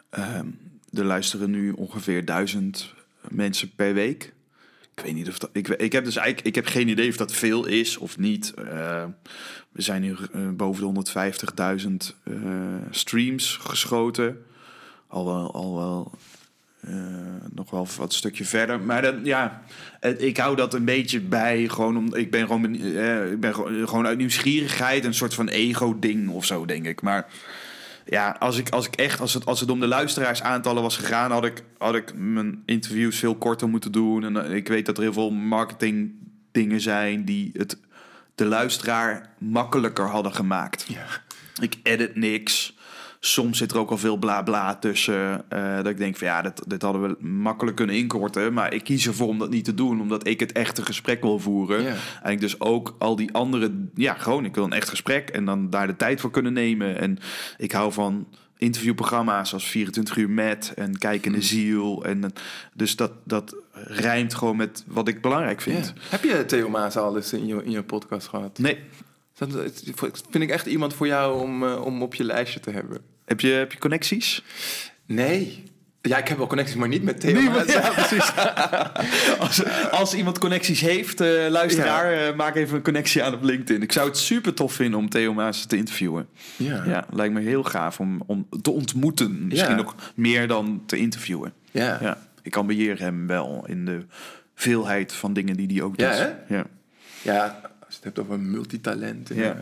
Ehm, 0.09 0.45
er 0.93 1.05
luisteren 1.05 1.49
nu 1.51 1.71
ongeveer 1.71 2.25
duizend 2.25 2.93
mensen 3.29 3.71
per 3.75 3.93
week. 3.93 4.33
Ik 5.01 5.07
weet 5.07 5.15
niet 5.15 5.29
of 5.29 5.39
dat. 5.39 5.49
Ik, 5.53 5.67
ik 5.67 5.91
heb 5.91 6.03
dus 6.03 6.15
eigenlijk 6.15 6.47
ik 6.47 6.55
heb 6.55 6.65
geen 6.65 6.87
idee 6.87 7.09
of 7.09 7.17
dat 7.17 7.33
veel 7.33 7.65
is 7.65 7.97
of 7.97 8.17
niet. 8.17 8.53
Eh, 8.53 9.03
we 9.71 9.81
zijn 9.81 10.01
nu 10.01 10.15
eh, 10.33 10.49
boven 10.49 10.93
de 10.93 11.11
150.000 12.11 12.17
eh, 12.23 12.33
streams 12.89 13.57
geschoten. 13.61 14.43
Al 15.07 15.25
wel, 15.25 15.53
al 15.53 15.75
wel 15.75 16.11
nog 17.53 17.71
wel 17.71 17.87
wat 17.97 18.13
stukje 18.13 18.45
verder. 18.45 18.79
Maar 18.79 19.01
dan, 19.01 19.25
ja, 19.25 19.63
ik 20.17 20.37
hou 20.37 20.55
dat 20.55 20.73
een 20.73 20.85
beetje 20.85 21.19
bij. 21.19 21.67
Gewoon 21.67 21.97
om, 21.97 22.15
ik 22.15 22.31
ben 22.31 22.47
gewoon, 22.47 22.73
ik 23.31 23.39
ben 23.39 23.53
gewoon, 23.53 23.87
gewoon 23.87 24.07
uit 24.07 24.17
nieuwsgierigheid 24.17 25.05
een 25.05 25.13
soort 25.13 25.33
van 25.33 25.47
ego-ding 25.47 26.29
of 26.29 26.45
zo, 26.45 26.65
denk 26.65 26.85
ik. 26.85 27.01
Maar 27.01 27.27
ja, 28.05 28.35
als 28.39 28.57
ik, 28.57 28.69
als 28.69 28.87
ik 28.87 28.95
echt, 28.95 29.19
als 29.19 29.33
het, 29.33 29.45
als 29.45 29.59
het 29.59 29.69
om 29.69 29.79
de 29.79 29.87
luisteraarsaantallen 29.87 30.81
was 30.81 30.97
gegaan, 30.97 31.31
had 31.31 31.45
ik, 31.45 31.63
had 31.77 31.95
ik 31.95 32.13
mijn 32.15 32.63
interviews 32.65 33.17
veel 33.17 33.35
korter 33.35 33.69
moeten 33.69 33.91
doen. 33.91 34.23
En 34.23 34.45
eh, 34.45 34.55
ik 34.55 34.67
weet 34.67 34.85
dat 34.85 34.97
er 34.97 35.03
heel 35.03 35.13
veel 35.13 35.31
marketing 35.31 36.11
dingen 36.51 36.81
zijn 36.81 37.25
die 37.25 37.49
het 37.53 37.77
de 38.35 38.45
luisteraar 38.45 39.29
makkelijker 39.37 40.07
hadden 40.07 40.33
gemaakt. 40.33 40.85
Ja. 40.87 41.05
Ik 41.61 41.75
edit 41.83 42.15
niks. 42.15 42.77
Soms 43.23 43.57
zit 43.57 43.71
er 43.71 43.77
ook 43.77 43.89
al 43.89 43.97
veel 43.97 44.17
bla 44.17 44.41
bla 44.41 44.75
tussen. 44.75 45.49
eh, 45.49 45.75
dat 45.75 45.87
ik 45.87 45.97
denk 45.97 46.17
van 46.17 46.27
ja, 46.27 46.41
dit, 46.41 46.69
dit 46.69 46.81
hadden 46.81 47.01
we 47.01 47.25
makkelijk 47.27 47.75
kunnen 47.77 47.95
inkorten. 47.95 48.53
Maar 48.53 48.73
ik 48.73 48.83
kies 48.83 49.07
ervoor 49.07 49.27
om 49.27 49.39
dat 49.39 49.49
niet 49.49 49.65
te 49.65 49.73
doen. 49.73 50.01
Omdat 50.01 50.27
ik 50.27 50.39
het 50.39 50.51
echte 50.51 50.85
gesprek 50.85 51.21
wil 51.21 51.39
voeren. 51.39 51.95
En 52.23 52.31
ik 52.31 52.39
dus 52.39 52.59
ook 52.59 52.95
al 52.99 53.15
die 53.15 53.33
andere... 53.33 53.71
Ja, 53.95 54.13
gewoon 54.13 54.45
ik 54.45 54.55
wil 54.55 54.63
een 54.63 54.73
echt 54.73 54.89
gesprek. 54.89 55.29
En 55.29 55.45
dan 55.45 55.69
daar 55.69 55.87
de 55.87 55.95
tijd 55.95 56.21
voor 56.21 56.31
kunnen 56.31 56.53
nemen. 56.53 56.99
En 56.99 57.17
ik 57.57 57.71
hou 57.71 57.91
van 57.93 58.27
interviewprogramma's 58.57 59.53
als 59.53 59.67
24 59.67 60.15
uur 60.17 60.29
met 60.29 60.73
en 60.75 60.97
Kijkende 60.97 61.37
Hmm. 61.37 61.47
Ziel. 61.47 62.03
En, 62.05 62.23
eh, 62.23 62.29
dus 62.73 62.95
dat, 62.95 63.11
dat 63.23 63.55
rijmt 63.73 64.33
gewoon 64.33 64.55
met 64.55 64.83
wat 64.87 65.07
ik 65.07 65.21
belangrijk 65.21 65.61
vind. 65.61 65.93
Heb 66.09 66.23
je 66.23 66.45
Theo 66.45 66.69
Maas 66.69 66.97
al 66.97 67.15
eens 67.15 67.33
in 67.33 67.45
je, 67.47 67.63
in 67.63 67.71
je 67.71 67.83
podcast 67.83 68.27
gehad? 68.27 68.59
Nee, 68.59 68.79
Dat 69.37 69.49
vind 70.29 70.43
ik 70.43 70.49
echt 70.49 70.65
iemand 70.65 70.93
voor 70.93 71.07
jou 71.07 71.41
om, 71.41 71.63
eh, 71.63 71.85
om 71.85 72.01
op 72.01 72.15
je 72.15 72.23
lijstje 72.23 72.59
te 72.59 72.71
hebben. 72.71 73.10
Heb 73.31 73.39
je, 73.39 73.51
heb 73.51 73.71
je 73.71 73.77
connecties? 73.79 74.43
Nee. 75.05 75.63
Ja, 76.01 76.17
ik 76.17 76.27
heb 76.27 76.37
wel 76.37 76.47
connecties, 76.47 76.75
maar 76.75 76.87
niet 76.87 77.03
met 77.03 77.19
Theo 77.19 77.41
Maas. 77.41 77.65
ja, 77.73 77.89
precies. 77.89 78.31
als, 79.45 79.63
als 79.91 80.13
iemand 80.13 80.39
connecties 80.39 80.81
heeft, 80.81 81.21
eh, 81.21 81.47
luisteraar, 81.49 82.13
eh, 82.13 82.35
maak 82.35 82.55
even 82.55 82.75
een 82.75 82.83
connectie 82.83 83.23
aan 83.23 83.33
op 83.33 83.43
LinkedIn. 83.43 83.81
Ik 83.81 83.91
zou 83.91 84.07
het 84.07 84.17
super 84.17 84.53
tof 84.53 84.73
vinden 84.73 84.99
om 84.99 85.09
Theo 85.09 85.33
Maas 85.33 85.65
te 85.65 85.77
interviewen. 85.77 86.27
Ja. 86.55 86.83
Ja, 86.85 87.05
lijkt 87.13 87.33
me 87.33 87.41
heel 87.41 87.63
gaaf 87.63 87.99
om, 87.99 88.23
om 88.25 88.47
te 88.61 88.71
ontmoeten. 88.71 89.47
Misschien 89.47 89.69
Ja. 89.69 89.75
nog 89.75 89.95
meer 90.15 90.47
dan 90.47 90.83
te 90.85 90.97
interviewen. 90.97 91.53
Ja. 91.71 91.97
Ja, 92.01 92.17
ik 92.41 92.55
ambieer 92.55 92.99
hem 92.99 93.27
wel 93.27 93.63
in 93.67 93.85
de 93.85 94.05
veelheid 94.55 95.13
van 95.13 95.33
dingen 95.33 95.55
die 95.57 95.67
hij 95.73 95.81
ook 95.81 95.97
doet. 95.97 96.07
Ja, 96.07 96.13
hè? 96.13 96.55
Ja. 96.55 96.65
Ja, 97.21 97.61
het 98.03 98.15
hebt 98.15 98.27
over 98.27 98.39
multitalent. 98.39 99.29
hè. 99.29 99.43
Ja. 99.43 99.57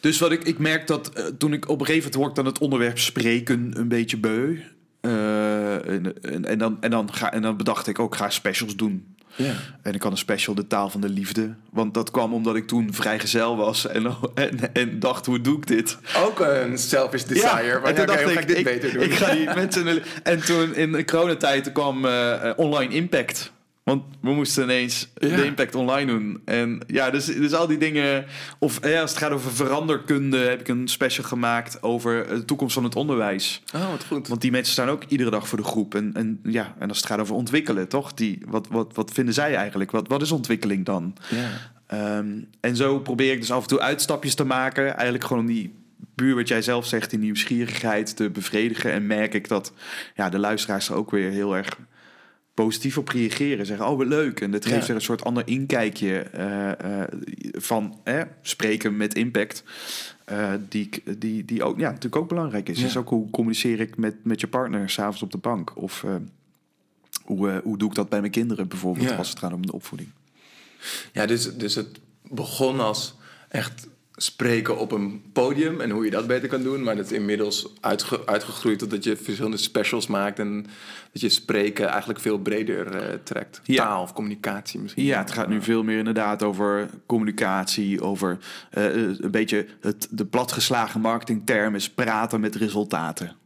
Dus 0.00 0.18
wat 0.18 0.32
ik, 0.32 0.44
ik 0.44 0.58
merk 0.58 0.86
dat 0.86 1.12
eh, 1.12 1.24
toen 1.38 1.52
ik 1.52 1.68
op 1.68 1.80
een 1.80 1.86
gegeven 1.86 2.10
moment 2.10 2.24
word 2.24 2.36
dan 2.36 2.46
het 2.46 2.58
onderwerp 2.58 2.98
spreken 2.98 3.70
een 3.76 3.88
beetje 3.88 4.16
beu. 4.16 4.58
Eh, 5.00 5.88
en, 5.88 6.22
en, 6.22 6.44
en, 6.44 6.58
dan, 6.58 6.76
en, 6.80 6.90
dan 6.90 7.12
ga, 7.12 7.32
en 7.32 7.42
dan 7.42 7.56
bedacht 7.56 7.86
ik 7.86 7.98
ook, 7.98 8.12
ik 8.12 8.20
ga 8.20 8.30
specials 8.30 8.76
doen. 8.76 9.14
Ja. 9.36 9.52
En 9.82 9.94
ik 9.94 10.02
had 10.02 10.12
een 10.12 10.18
special 10.18 10.54
De 10.54 10.66
Taal 10.66 10.90
van 10.90 11.00
de 11.00 11.08
Liefde. 11.08 11.54
Want 11.70 11.94
dat 11.94 12.10
kwam 12.10 12.32
omdat 12.32 12.56
ik 12.56 12.66
toen 12.66 12.94
vrijgezel 12.94 13.56
was. 13.56 13.86
En, 13.86 14.06
en, 14.34 14.74
en 14.74 14.98
dacht, 14.98 15.26
hoe 15.26 15.40
doe 15.40 15.56
ik 15.56 15.66
dit? 15.66 15.98
Ook 16.16 16.40
een 16.40 16.78
selfish 16.78 17.22
desire. 17.22 17.80
maar 17.80 17.88
en 17.88 17.94
toen 17.94 18.06
ja, 18.06 18.06
dacht 18.06 18.22
hoe 18.22 18.32
ik, 18.32 18.48
dit 18.48 18.56
ik, 18.56 18.64
beter 18.64 18.92
doen? 18.92 19.02
ik 19.02 19.14
ga 19.14 19.34
die 19.34 19.54
mensen... 19.54 20.02
En 20.22 20.44
toen 20.44 20.74
in 20.74 20.92
de 20.92 21.04
coronatijd 21.04 21.72
kwam 21.72 22.04
eh, 22.04 22.52
Online 22.56 22.94
Impact. 22.94 23.54
Want 23.90 24.04
we 24.20 24.30
moesten 24.34 24.62
ineens 24.62 25.08
Ja. 25.18 25.36
de 25.36 25.44
impact 25.44 25.74
online 25.74 26.06
doen. 26.12 26.40
En 26.44 26.80
ja, 26.86 27.10
dus, 27.10 27.24
dus 27.24 27.52
al 27.52 27.66
die 27.66 27.78
dingen... 27.78 28.24
Of 28.58 28.86
ja, 28.88 29.00
als 29.00 29.10
het 29.10 29.18
gaat 29.18 29.30
over 29.30 29.52
veranderkunde... 29.52 30.38
heb 30.38 30.60
ik 30.60 30.68
een 30.68 30.88
special 30.88 31.26
gemaakt 31.26 31.82
over 31.82 32.28
de 32.28 32.44
toekomst 32.44 32.74
van 32.74 32.84
het 32.84 32.96
onderwijs. 32.96 33.62
Oh, 33.74 33.90
wat 33.90 34.04
goed. 34.04 34.28
Want 34.28 34.40
die 34.40 34.50
mensen 34.50 34.72
staan 34.72 34.88
ook 34.88 35.04
iedere 35.04 35.30
dag 35.30 35.48
voor 35.48 35.58
de 35.58 35.64
groep. 35.64 35.94
En, 35.94 36.10
en 36.14 36.40
ja, 36.42 36.74
en 36.78 36.88
als 36.88 36.96
het 36.96 37.06
gaat 37.06 37.18
over 37.18 37.34
ontwikkelen, 37.34 37.88
toch? 37.88 38.14
Die, 38.14 38.42
wat, 38.46 38.68
wat, 38.70 38.94
wat 38.94 39.10
vinden 39.12 39.34
zij 39.34 39.54
eigenlijk? 39.54 39.90
Wat, 39.90 40.08
wat 40.08 40.22
is 40.22 40.32
ontwikkeling 40.32 40.84
dan? 40.84 41.16
Ja. 41.28 41.48
Ehm, 41.86 42.40
en 42.60 42.76
zo 42.76 42.98
probeer 43.00 43.32
ik 43.32 43.40
dus 43.40 43.50
af 43.50 43.62
en 43.62 43.68
toe 43.68 43.80
uitstapjes 43.80 44.34
te 44.34 44.44
maken. 44.44 44.94
Eigenlijk 44.94 45.24
gewoon 45.24 45.42
om 45.42 45.48
die 45.48 45.74
puur 46.14 46.34
wat 46.34 46.48
jij 46.48 46.62
zelf 46.62 46.86
zegt, 46.86 47.10
die 47.10 47.18
nieuwsgierigheid 47.18 48.16
te 48.16 48.30
bevredigen. 48.30 48.92
En 48.92 49.06
merk 49.06 49.34
ik 49.34 49.48
dat 49.48 49.72
ja, 50.14 50.28
de 50.28 50.38
luisteraars 50.38 50.88
er 50.88 50.94
ook 50.94 51.10
weer 51.10 51.30
heel 51.30 51.56
erg 51.56 51.78
positief 52.56 52.98
op 52.98 53.08
reageren. 53.08 53.66
Zeggen, 53.66 53.88
oh, 53.88 53.96
wat 53.98 54.06
leuk. 54.06 54.40
En 54.40 54.50
dit 54.50 54.64
geeft 54.66 54.80
Ja. 54.80 54.86
weer 54.86 54.96
een 54.96 55.02
soort 55.02 55.24
ander 55.24 55.42
inkijkje 55.48 56.18
eh, 56.18 57.02
eh, 57.02 57.08
van 57.52 58.00
eh, 58.04 58.22
spreken 58.42 58.96
met 58.96 59.14
impact. 59.14 59.62
eh, 60.24 60.52
die, 60.68 60.88
die, 61.18 61.44
die 61.44 61.62
ook, 61.64 61.78
ja, 61.78 61.86
natuurlijk 61.88 62.16
ook 62.16 62.28
belangrijk 62.28 62.68
is. 62.68 62.78
Ja. 62.78 62.84
Dus 62.84 62.96
ook 62.96 63.08
hoe 63.08 63.30
communiceer 63.30 63.80
ik 63.80 63.96
met, 63.96 64.24
met 64.24 64.40
je 64.40 64.46
partner 64.48 64.90
s'avonds 64.90 65.22
op 65.22 65.30
de 65.30 65.38
bank? 65.38 65.76
Of 65.76 66.04
hoe, 67.24 67.60
hoe 67.64 67.78
doe 67.78 67.88
ik 67.88 67.94
dat 67.94 68.08
bij 68.08 68.20
mijn 68.20 68.32
kinderen 68.32 68.68
bijvoorbeeld 68.68 69.08
Ja. 69.10 69.16
als 69.16 69.28
het 69.28 69.38
gaat 69.38 69.52
om 69.52 69.66
de 69.66 69.72
opvoeding? 69.72 70.08
Ja, 71.12 71.26
dus, 71.26 71.56
dus 71.56 71.74
het 71.74 71.98
begon 72.30 72.80
als 72.80 73.14
echt 73.48 73.86
spreken 74.16 74.78
op 74.78 74.92
een 74.92 75.22
podium 75.32 75.80
en 75.80 75.90
hoe 75.90 76.04
je 76.04 76.10
dat 76.10 76.26
beter 76.26 76.48
kan 76.48 76.62
doen. 76.62 76.82
Maar 76.82 76.96
dat 76.96 77.04
is 77.04 77.12
inmiddels 77.12 77.72
uitge- 77.80 78.26
uitgegroeid 78.26 78.78
tot 78.78 78.90
dat 78.90 79.04
je 79.04 79.16
verschillende 79.16 79.56
specials 79.56 80.06
maakt 80.06 80.38
en 80.38 80.66
dat 81.12 81.20
je 81.20 81.28
spreken 81.28 81.88
eigenlijk 81.88 82.20
veel 82.20 82.38
breder 82.38 82.96
eh, 82.96 83.18
trekt. 83.22 83.60
Ja. 83.64 83.84
Taal 83.84 84.02
of 84.02 84.12
communicatie 84.12 84.80
misschien. 84.80 85.04
Ja, 85.04 85.18
het 85.18 85.30
gaat 85.30 85.48
nu 85.48 85.62
veel 85.62 85.82
meer 85.82 85.98
inderdaad 85.98 86.42
over 86.42 86.88
communicatie, 87.06 88.02
over 88.02 88.38
eh, 88.70 88.86
eh, 88.86 89.18
een 89.18 89.30
beetje 89.30 89.66
het, 89.80 90.08
de 90.10 90.24
platgeslagen 90.24 91.00
marketingterm 91.00 91.74
is 91.74 91.90
praten 91.90 92.40
met 92.40 92.54
resultaten. 92.54 93.36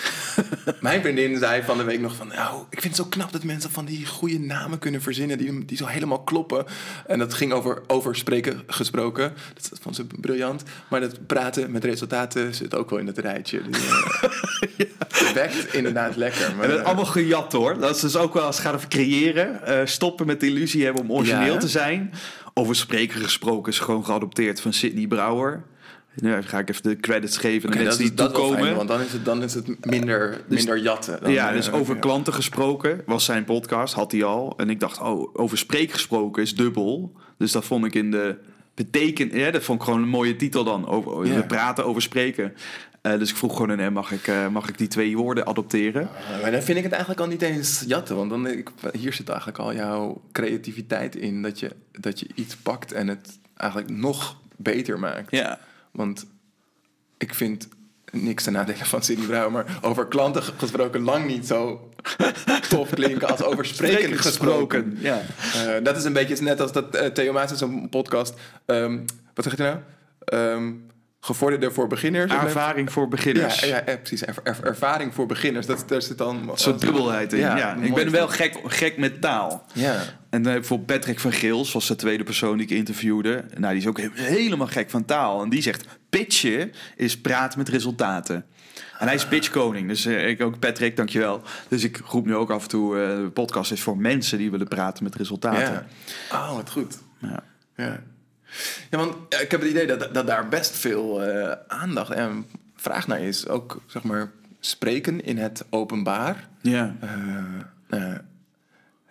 Mijn 0.80 1.00
vriendin 1.00 1.38
zei 1.38 1.62
van 1.62 1.76
de 1.78 1.84
week 1.84 2.00
nog 2.00 2.14
van... 2.16 2.28
Nou, 2.28 2.62
ik 2.70 2.80
vind 2.80 2.96
het 2.96 3.04
zo 3.04 3.10
knap 3.10 3.32
dat 3.32 3.44
mensen 3.44 3.70
van 3.70 3.84
die 3.84 4.06
goede 4.06 4.38
namen 4.38 4.78
kunnen 4.78 5.02
verzinnen... 5.02 5.38
die, 5.38 5.64
die 5.64 5.76
zo 5.76 5.86
helemaal 5.86 6.22
kloppen. 6.22 6.64
En 7.06 7.18
dat 7.18 7.34
ging 7.34 7.52
over, 7.52 7.82
over 7.86 8.16
spreken 8.16 8.62
gesproken. 8.66 9.32
Dat 9.54 9.78
vond 9.82 9.96
ze 9.96 10.06
briljant. 10.20 10.62
Maar 10.88 11.00
dat 11.00 11.26
praten 11.26 11.70
met 11.70 11.84
resultaten 11.84 12.54
zit 12.54 12.74
ook 12.74 12.90
wel 12.90 12.98
in 12.98 13.06
het 13.06 13.18
rijtje. 13.18 13.62
Die, 13.62 13.74
eh, 13.76 15.32
Wekt 15.34 15.74
inderdaad 15.74 16.16
lekker. 16.16 16.54
Maar, 16.56 16.64
En 16.64 16.70
dat 16.70 16.78
eh, 16.80 16.84
allemaal 16.86 17.04
gejat 17.04 17.52
hoor. 17.52 17.78
Dat 17.78 17.94
is 17.94 18.00
dus 18.00 18.16
ook 18.16 18.34
wel 18.34 18.42
als 18.42 18.56
het 18.56 18.64
gaat 18.66 18.74
over 18.74 18.88
creëren. 18.88 19.62
eh, 19.66 19.80
stoppen 19.84 20.26
met 20.26 20.40
de 20.40 20.46
illusie 20.46 20.84
hebben 20.84 21.02
om 21.02 21.12
origineel 21.12 21.52
Ja. 21.54 21.58
te 21.60 21.68
zijn. 21.68 22.12
Over 22.54 22.76
spreken 22.76 23.20
gesproken 23.20 23.72
is 23.72 23.78
gewoon 23.78 24.04
geadopteerd 24.04 24.60
van 24.60 24.72
Sidney 24.72 25.06
Brouwer. 25.06 25.62
Nu 26.16 26.42
ga 26.42 26.58
ik 26.58 26.68
even 26.68 26.82
de 26.82 26.96
credits 26.96 27.36
geven 27.36 27.70
dat 27.70 27.78
mensen 27.80 28.02
is 28.02 28.08
die 28.08 28.16
dat 28.16 28.34
toekomen. 28.34 28.58
fijn, 28.58 28.74
want 28.74 28.88
dan 28.88 29.00
is 29.00 29.12
het, 29.12 29.24
dan 29.24 29.42
is 29.42 29.54
het 29.54 29.86
minder, 29.86 30.40
minder 30.48 30.78
jatten. 30.78 31.18
Dan, 31.22 31.32
ja, 31.32 31.48
eh, 31.48 31.54
dus 31.54 31.70
over 31.70 31.94
ja. 31.94 32.00
klanten 32.00 32.32
gesproken 32.32 33.02
was 33.06 33.24
zijn 33.24 33.44
podcast, 33.44 33.94
had 33.94 34.12
hij 34.12 34.24
al. 34.24 34.54
En 34.56 34.70
ik 34.70 34.80
dacht, 34.80 35.00
oh, 35.00 35.30
over 35.32 35.58
spreek 35.58 35.92
gesproken 35.92 36.42
is 36.42 36.54
dubbel. 36.54 37.12
Dus 37.38 37.52
dat 37.52 37.64
vond 37.64 37.84
ik 37.84 37.94
in 37.94 38.10
de 38.10 38.36
beteken, 38.74 39.38
ja, 39.38 39.50
dat 39.50 39.62
vond 39.62 39.78
ik 39.78 39.84
gewoon 39.84 40.02
een 40.02 40.08
mooie 40.08 40.36
titel 40.36 40.64
dan. 40.64 40.86
Over, 40.86 41.26
Ja. 41.26 41.34
We 41.34 41.46
praten 41.46 41.84
over 41.84 42.02
spreken. 42.02 42.52
Eh, 43.00 43.18
dus 43.18 43.30
ik 43.30 43.36
vroeg 43.36 43.56
gewoon 43.56 43.78
hem, 43.78 43.92
mag 43.92 44.12
ik, 44.12 44.26
eh, 44.26 44.48
mag 44.48 44.68
ik 44.68 44.78
die 44.78 44.88
twee 44.88 45.16
woorden 45.16 45.46
adopteren? 45.46 46.02
Uh, 46.02 46.42
Maar 46.42 46.50
dan 46.50 46.62
vind 46.62 46.76
ik 46.78 46.82
het 46.82 46.92
eigenlijk 46.92 47.20
al 47.20 47.28
niet 47.28 47.42
eens 47.42 47.84
jatten. 47.86 48.16
Want 48.16 48.30
dan, 48.30 48.46
ik, 48.46 48.70
hier 48.92 49.12
zit 49.12 49.28
eigenlijk 49.28 49.58
al 49.58 49.74
jouw 49.74 50.22
creativiteit 50.32 51.16
in. 51.16 51.42
Dat 51.42 51.60
je, 51.60 51.70
dat 51.92 52.20
je 52.20 52.26
iets 52.34 52.56
pakt 52.56 52.92
en 52.92 53.08
het 53.08 53.38
eigenlijk 53.56 53.90
nog 53.90 54.36
beter 54.56 54.98
maakt. 54.98 55.30
Ja. 55.30 55.58
Want 55.96 56.26
ik 57.18 57.34
vind 57.34 57.68
niks 58.12 58.44
ten 58.44 58.52
nadele 58.52 58.84
van 58.84 59.02
Sidney 59.02 59.26
Brouwer... 59.26 59.50
maar 59.52 59.78
over 59.82 60.06
klanten 60.06 60.42
gesproken 60.42 61.00
lang 61.00 61.26
niet 61.26 61.46
zo 61.46 61.90
tof 62.68 62.90
klinken... 62.90 63.28
als 63.28 63.42
over 63.42 63.66
spreken 63.66 64.18
gesproken. 64.18 64.96
Ja. 65.00 65.20
Eh, 65.54 65.84
dat 65.84 65.96
is 65.96 66.04
een 66.04 66.12
beetje 66.12 66.42
net 66.42 66.60
als 66.60 66.72
dat 66.72 66.94
eh, 66.94 67.06
Theo 67.06 67.32
Maas 67.32 67.50
in 67.50 67.56
zo'n 67.56 67.88
podcast... 67.88 68.34
ehm, 68.66 68.98
wat 69.34 69.44
zeg 69.44 69.56
je 69.56 69.62
nou? 69.62 69.76
Ehm 70.24 70.72
gevorderde 71.20 71.70
voor 71.70 71.86
beginners. 71.86 72.32
Ervaring 72.32 72.92
voor 72.92 73.08
beginners. 73.08 73.60
Ja, 73.60 73.66
ja, 73.66 73.82
ja, 73.86 73.96
precies. 73.96 74.22
Er- 74.22 74.34
er- 74.42 74.58
ervaring 74.62 75.14
voor 75.14 75.26
beginners. 75.26 75.66
Dat, 75.66 75.84
daar 75.86 76.02
zit 76.02 76.18
dan... 76.18 76.50
Soort 76.54 76.80
dubbelheid 76.80 77.32
in. 77.32 77.38
Ja, 77.38 77.74
ik 77.74 77.94
ben 77.94 78.10
wel 78.10 78.28
gek, 78.28 78.58
gek 78.64 78.96
met 78.96 79.20
taal. 79.20 79.64
Ja. 79.72 80.02
En 80.36 80.42
bijvoorbeeld 80.42 80.86
Patrick 80.98 81.20
van 81.20 81.32
Geels 81.32 81.72
was 81.72 81.86
de 81.86 81.96
tweede 81.96 82.24
persoon 82.24 82.56
die 82.56 82.66
ik 82.66 82.76
interviewde. 82.76 83.44
Nou, 83.56 83.72
die 83.72 83.82
is 83.82 83.88
ook 83.88 84.00
he- 84.00 84.10
helemaal 84.14 84.66
gek 84.66 84.90
van 84.90 85.04
taal. 85.04 85.42
En 85.42 85.48
die 85.48 85.62
zegt, 85.62 85.84
pitchen 86.10 86.72
is 86.96 87.20
praten 87.20 87.58
met 87.58 87.68
resultaten. 87.68 88.44
En 88.98 89.06
hij 89.06 89.14
is 89.14 89.26
pitchkoning. 89.26 89.88
Dus 89.88 90.04
eh, 90.06 90.28
ik 90.28 90.42
ook, 90.42 90.58
Patrick, 90.58 90.96
dankjewel. 90.96 91.42
Dus 91.68 91.84
ik 91.84 91.96
roep 92.04 92.26
nu 92.26 92.34
ook 92.34 92.50
af 92.50 92.62
en 92.62 92.68
toe, 92.68 93.00
eh, 93.00 93.08
de 93.16 93.30
podcast 93.30 93.72
is 93.72 93.82
voor 93.82 93.96
mensen 93.96 94.38
die 94.38 94.50
willen 94.50 94.68
praten 94.68 95.04
met 95.04 95.14
resultaten. 95.14 95.72
Ja. 95.72 95.86
Oh, 96.32 96.54
wat 96.54 96.70
goed. 96.70 96.98
Ja. 97.18 97.42
Ja, 97.76 98.00
ja 98.90 98.98
want 98.98 99.14
ik 99.42 99.50
heb 99.50 99.60
het 99.60 99.70
idee 99.70 99.86
dat, 99.86 100.14
dat 100.14 100.26
daar 100.26 100.48
best 100.48 100.76
veel 100.76 101.22
eh, 101.22 101.52
aandacht 101.66 102.10
en 102.10 102.46
vraag 102.76 103.06
naar 103.06 103.20
is. 103.20 103.48
Ook, 103.48 103.80
zeg 103.86 104.02
maar, 104.02 104.30
spreken 104.60 105.24
in 105.24 105.38
het 105.38 105.64
openbaar. 105.70 106.48
Ja. 106.60 106.96
Eh, 107.00 108.00
eh, 108.00 108.18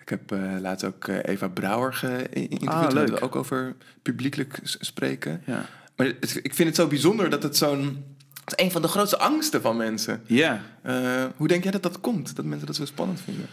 ik 0.05 0.09
heb 0.09 0.31
eh, 0.31 0.55
laatst 0.59 0.85
ook 0.85 1.07
eh, 1.07 1.17
Eva 1.33 1.47
Brouwer 1.47 1.93
geïnterviewd. 1.93 2.67
Ah, 2.69 2.91
leuk. 2.91 3.07
we 3.09 3.21
ook 3.21 3.35
over 3.35 3.75
publiekelijk 4.01 4.59
spreken. 4.63 5.41
Ja. 5.45 5.65
Maar 5.95 6.05
het- 6.07 6.39
ik 6.43 6.53
vind 6.55 6.67
het 6.67 6.77
zo 6.77 6.87
bijzonder 6.87 7.29
dat 7.29 7.43
het 7.43 7.57
zo'n... 7.57 8.05
Het 8.43 8.53
is 8.59 8.65
een 8.65 8.71
van 8.71 8.81
de 8.81 8.87
grootste 8.87 9.17
angsten 9.17 9.61
van 9.61 9.77
mensen. 9.77 10.21
ja, 10.25 10.61
Eh, 10.81 11.23
hoe 11.35 11.47
denk 11.47 11.63
jij 11.63 11.71
dat 11.71 11.83
dat 11.83 11.99
komt? 11.99 12.35
Dat 12.35 12.45
mensen 12.45 12.67
dat 12.67 12.75
zo 12.75 12.85
spannend 12.85 13.21
vinden? 13.21 13.47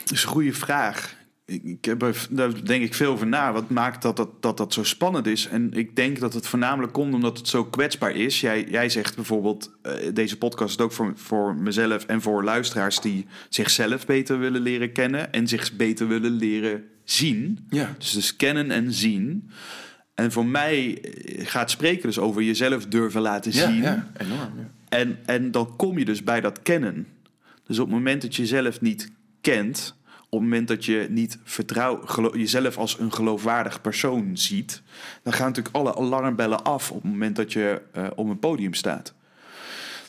dat 0.00 0.10
is 0.12 0.22
een 0.22 0.28
goede 0.28 0.52
vraag. 0.52 1.14
Ik, 1.46 1.62
ik 1.62 1.84
heb 1.84 2.02
er, 2.02 2.26
daar 2.30 2.64
denk 2.64 2.84
ik 2.84 2.94
veel 2.94 3.12
over 3.12 3.26
na. 3.26 3.52
Wat 3.52 3.70
maakt 3.70 4.02
dat 4.02 4.16
dat, 4.16 4.42
dat 4.42 4.56
dat 4.56 4.72
zo 4.72 4.82
spannend 4.82 5.26
is? 5.26 5.48
En 5.48 5.72
ik 5.72 5.96
denk 5.96 6.18
dat 6.18 6.34
het 6.34 6.46
voornamelijk 6.46 6.92
komt 6.92 7.14
omdat 7.14 7.38
het 7.38 7.48
zo 7.48 7.64
kwetsbaar 7.64 8.14
is. 8.16 8.40
Jij, 8.40 8.66
jij 8.68 8.88
zegt 8.88 9.14
bijvoorbeeld, 9.14 9.70
eh, 9.82 9.92
deze 10.14 10.38
podcast 10.38 10.78
is 10.78 10.84
ook 10.84 10.92
voor, 10.92 11.12
voor 11.16 11.56
mezelf 11.56 12.04
en 12.04 12.22
voor 12.22 12.44
luisteraars 12.44 13.00
die 13.00 13.26
zichzelf 13.48 14.06
beter 14.06 14.38
willen 14.38 14.60
leren 14.60 14.92
kennen 14.92 15.32
en 15.32 15.48
zich 15.48 15.72
beter 15.76 16.08
willen 16.08 16.32
leren 16.32 16.84
zien. 17.04 17.66
Ja. 17.68 17.94
Dus, 17.98 18.12
dus 18.12 18.36
kennen 18.36 18.70
en 18.70 18.92
zien. 18.92 19.50
En 20.14 20.32
voor 20.32 20.46
mij 20.46 21.00
eh, 21.00 21.46
gaat 21.46 21.70
spreken 21.70 22.02
dus 22.02 22.18
over 22.18 22.42
jezelf 22.42 22.86
durven 22.86 23.20
laten 23.20 23.52
zien. 23.52 23.82
ja, 23.82 24.10
enorm. 24.16 24.52
Ja. 24.56 24.70
En, 24.88 25.18
en 25.24 25.50
dan 25.50 25.76
kom 25.76 25.98
je 25.98 26.04
dus 26.04 26.22
bij 26.22 26.40
dat 26.40 26.62
kennen. 26.62 27.06
Dus 27.66 27.78
op 27.78 27.86
het 27.86 27.94
moment 27.94 28.22
dat 28.22 28.36
je 28.36 28.42
jezelf 28.42 28.80
niet 28.80 29.12
kent, 29.40 29.96
op 30.34 30.40
het 30.40 30.48
moment 30.48 30.68
dat 30.68 30.84
je 30.84 31.06
niet 31.10 31.38
vertrouw, 31.44 32.00
jezelf 32.32 32.78
als 32.78 32.98
een 32.98 33.12
geloofwaardig 33.12 33.80
persoon 33.80 34.36
ziet, 34.36 34.82
dan 35.22 35.32
gaan 35.32 35.46
natuurlijk 35.46 35.74
alle 35.74 35.96
alarmbellen 35.96 36.64
af 36.64 36.90
op 36.90 37.02
het 37.02 37.10
moment 37.10 37.36
dat 37.36 37.52
je 37.52 37.82
eh, 37.92 38.06
op 38.14 38.28
een 38.28 38.38
podium 38.38 38.74
staat. 38.74 39.14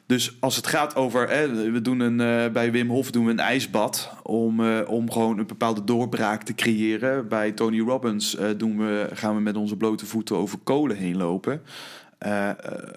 Dus 0.06 0.38
als 0.40 0.56
het 0.56 0.68
gaat 0.68 0.96
over, 0.96 1.30
hè, 1.30 1.72
we 1.72 1.82
doen 1.82 2.00
een, 2.00 2.20
eh, 2.20 2.52
bij 2.52 2.72
Wim 2.72 2.90
Hof 2.90 3.12
doen 3.12 3.26
we 3.26 3.32
een 3.32 3.40
ijsbad 3.40 4.12
om, 4.24 4.66
eh, 4.66 4.90
om 4.90 5.12
gewoon 5.12 5.40
een 5.40 5.48
bepaalde 5.48 5.84
doorbraak 5.84 6.44
te 6.44 6.56
creëren. 6.56 7.28
Bij 7.28 7.52
Tony 7.52 7.80
Robbins 7.80 8.38
doen 8.58 8.78
we, 8.78 9.10
gaan 9.14 9.36
we 9.36 9.42
met 9.42 9.58
onze 9.58 9.78
blote 9.78 10.06
voeten 10.06 10.36
over 10.36 10.58
kolen 10.64 10.98
heen 10.98 11.18
lopen. 11.18 11.62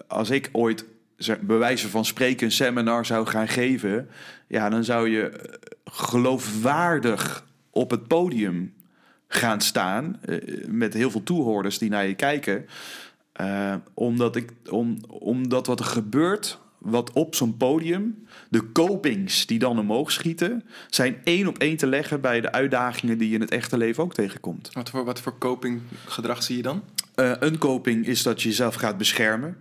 Als 0.07 0.29
ik 0.29 0.49
ooit 0.51 0.85
wijze 1.47 1.89
van 1.89 2.05
spreken 2.05 2.45
een 2.45 2.51
seminar 2.51 3.05
zou 3.05 3.27
gaan 3.27 3.47
geven, 3.47 4.09
ja, 4.49 4.69
dan 4.69 4.83
zou 4.83 5.09
je 5.09 5.29
eh, 5.29 5.53
geloofwaardig 5.85 7.45
op 7.69 7.91
het 7.91 8.07
podium 8.07 8.73
gaan 9.27 9.61
staan 9.61 10.19
eh, 10.21 10.67
met 10.67 10.93
heel 10.93 11.11
veel 11.11 11.23
toehoorders 11.23 11.77
die 11.77 11.89
naar 11.89 12.07
je 12.07 12.15
kijken. 12.15 12.65
Eh, 13.31 13.75
omdat, 13.93 14.35
ik, 14.35 14.51
om, 14.69 14.97
omdat 15.07 15.67
wat 15.67 15.79
er 15.79 15.85
gebeurt, 15.85 16.59
wat 16.77 17.11
op 17.11 17.35
zo'n 17.35 17.57
podium, 17.57 18.25
de 18.49 18.71
copings 18.71 19.45
die 19.45 19.59
dan 19.59 19.79
omhoog 19.79 20.11
schieten, 20.11 20.63
zijn 20.89 21.17
één 21.23 21.47
op 21.47 21.57
één 21.57 21.77
te 21.77 21.87
leggen 21.87 22.21
bij 22.21 22.41
de 22.41 22.51
uitdagingen 22.51 23.17
die 23.17 23.29
je 23.29 23.35
in 23.35 23.41
het 23.41 23.51
echte 23.51 23.77
leven 23.77 24.03
ook 24.03 24.13
tegenkomt. 24.13 24.69
Wat, 24.73 24.89
voor, 24.89 25.05
wat 25.05 25.21
voor 25.21 25.37
copinggedrag 25.37 26.43
zie 26.43 26.55
je 26.55 26.61
dan? 26.61 26.83
Een 27.15 27.57
coping 27.57 28.05
is 28.05 28.23
dat 28.23 28.41
je 28.41 28.49
jezelf 28.49 28.75
gaat 28.75 28.97
beschermen. 28.97 29.57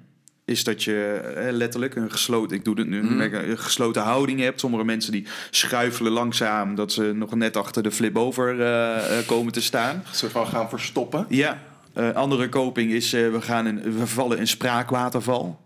Is 0.49 0.65
dat 0.65 0.85
je 0.85 1.15
eh, 1.37 1.53
letterlijk 1.53 1.95
een 1.95 2.11
gesloten, 2.11 2.57
ik 2.57 2.65
doe 2.65 2.79
het 2.79 2.89
nu, 2.89 3.03
Mhm. 3.03 3.21
een 3.21 3.59
gesloten 3.59 4.03
houding 4.03 4.41
hebt. 4.41 4.61
Sommige 4.61 4.85
mensen 4.85 5.13
die 5.13 5.27
schuifelen 5.51 6.13
langzaam, 6.13 6.75
dat 6.75 6.93
ze 6.93 7.03
nog 7.15 7.35
net 7.35 7.57
achter 7.57 7.83
de 7.83 7.91
flip 7.91 8.17
over 8.17 8.61
eh, 8.61 9.19
eh, 9.19 9.27
komen 9.27 9.53
te 9.53 9.61
staan. 9.63 10.03
Soort 10.11 10.33
van 10.33 10.47
gaan 10.47 10.69
verstoppen. 10.69 11.27
Ja, 11.29 11.63
eh, 11.93 12.11
andere 12.15 12.49
coping 12.49 12.91
is 12.93 13.11
we, 13.11 13.39
gaan 13.41 13.67
in, 13.67 13.83
we 13.99 14.07
vallen 14.07 14.39
in 14.39 14.47
spraakwaterval. 14.49 15.61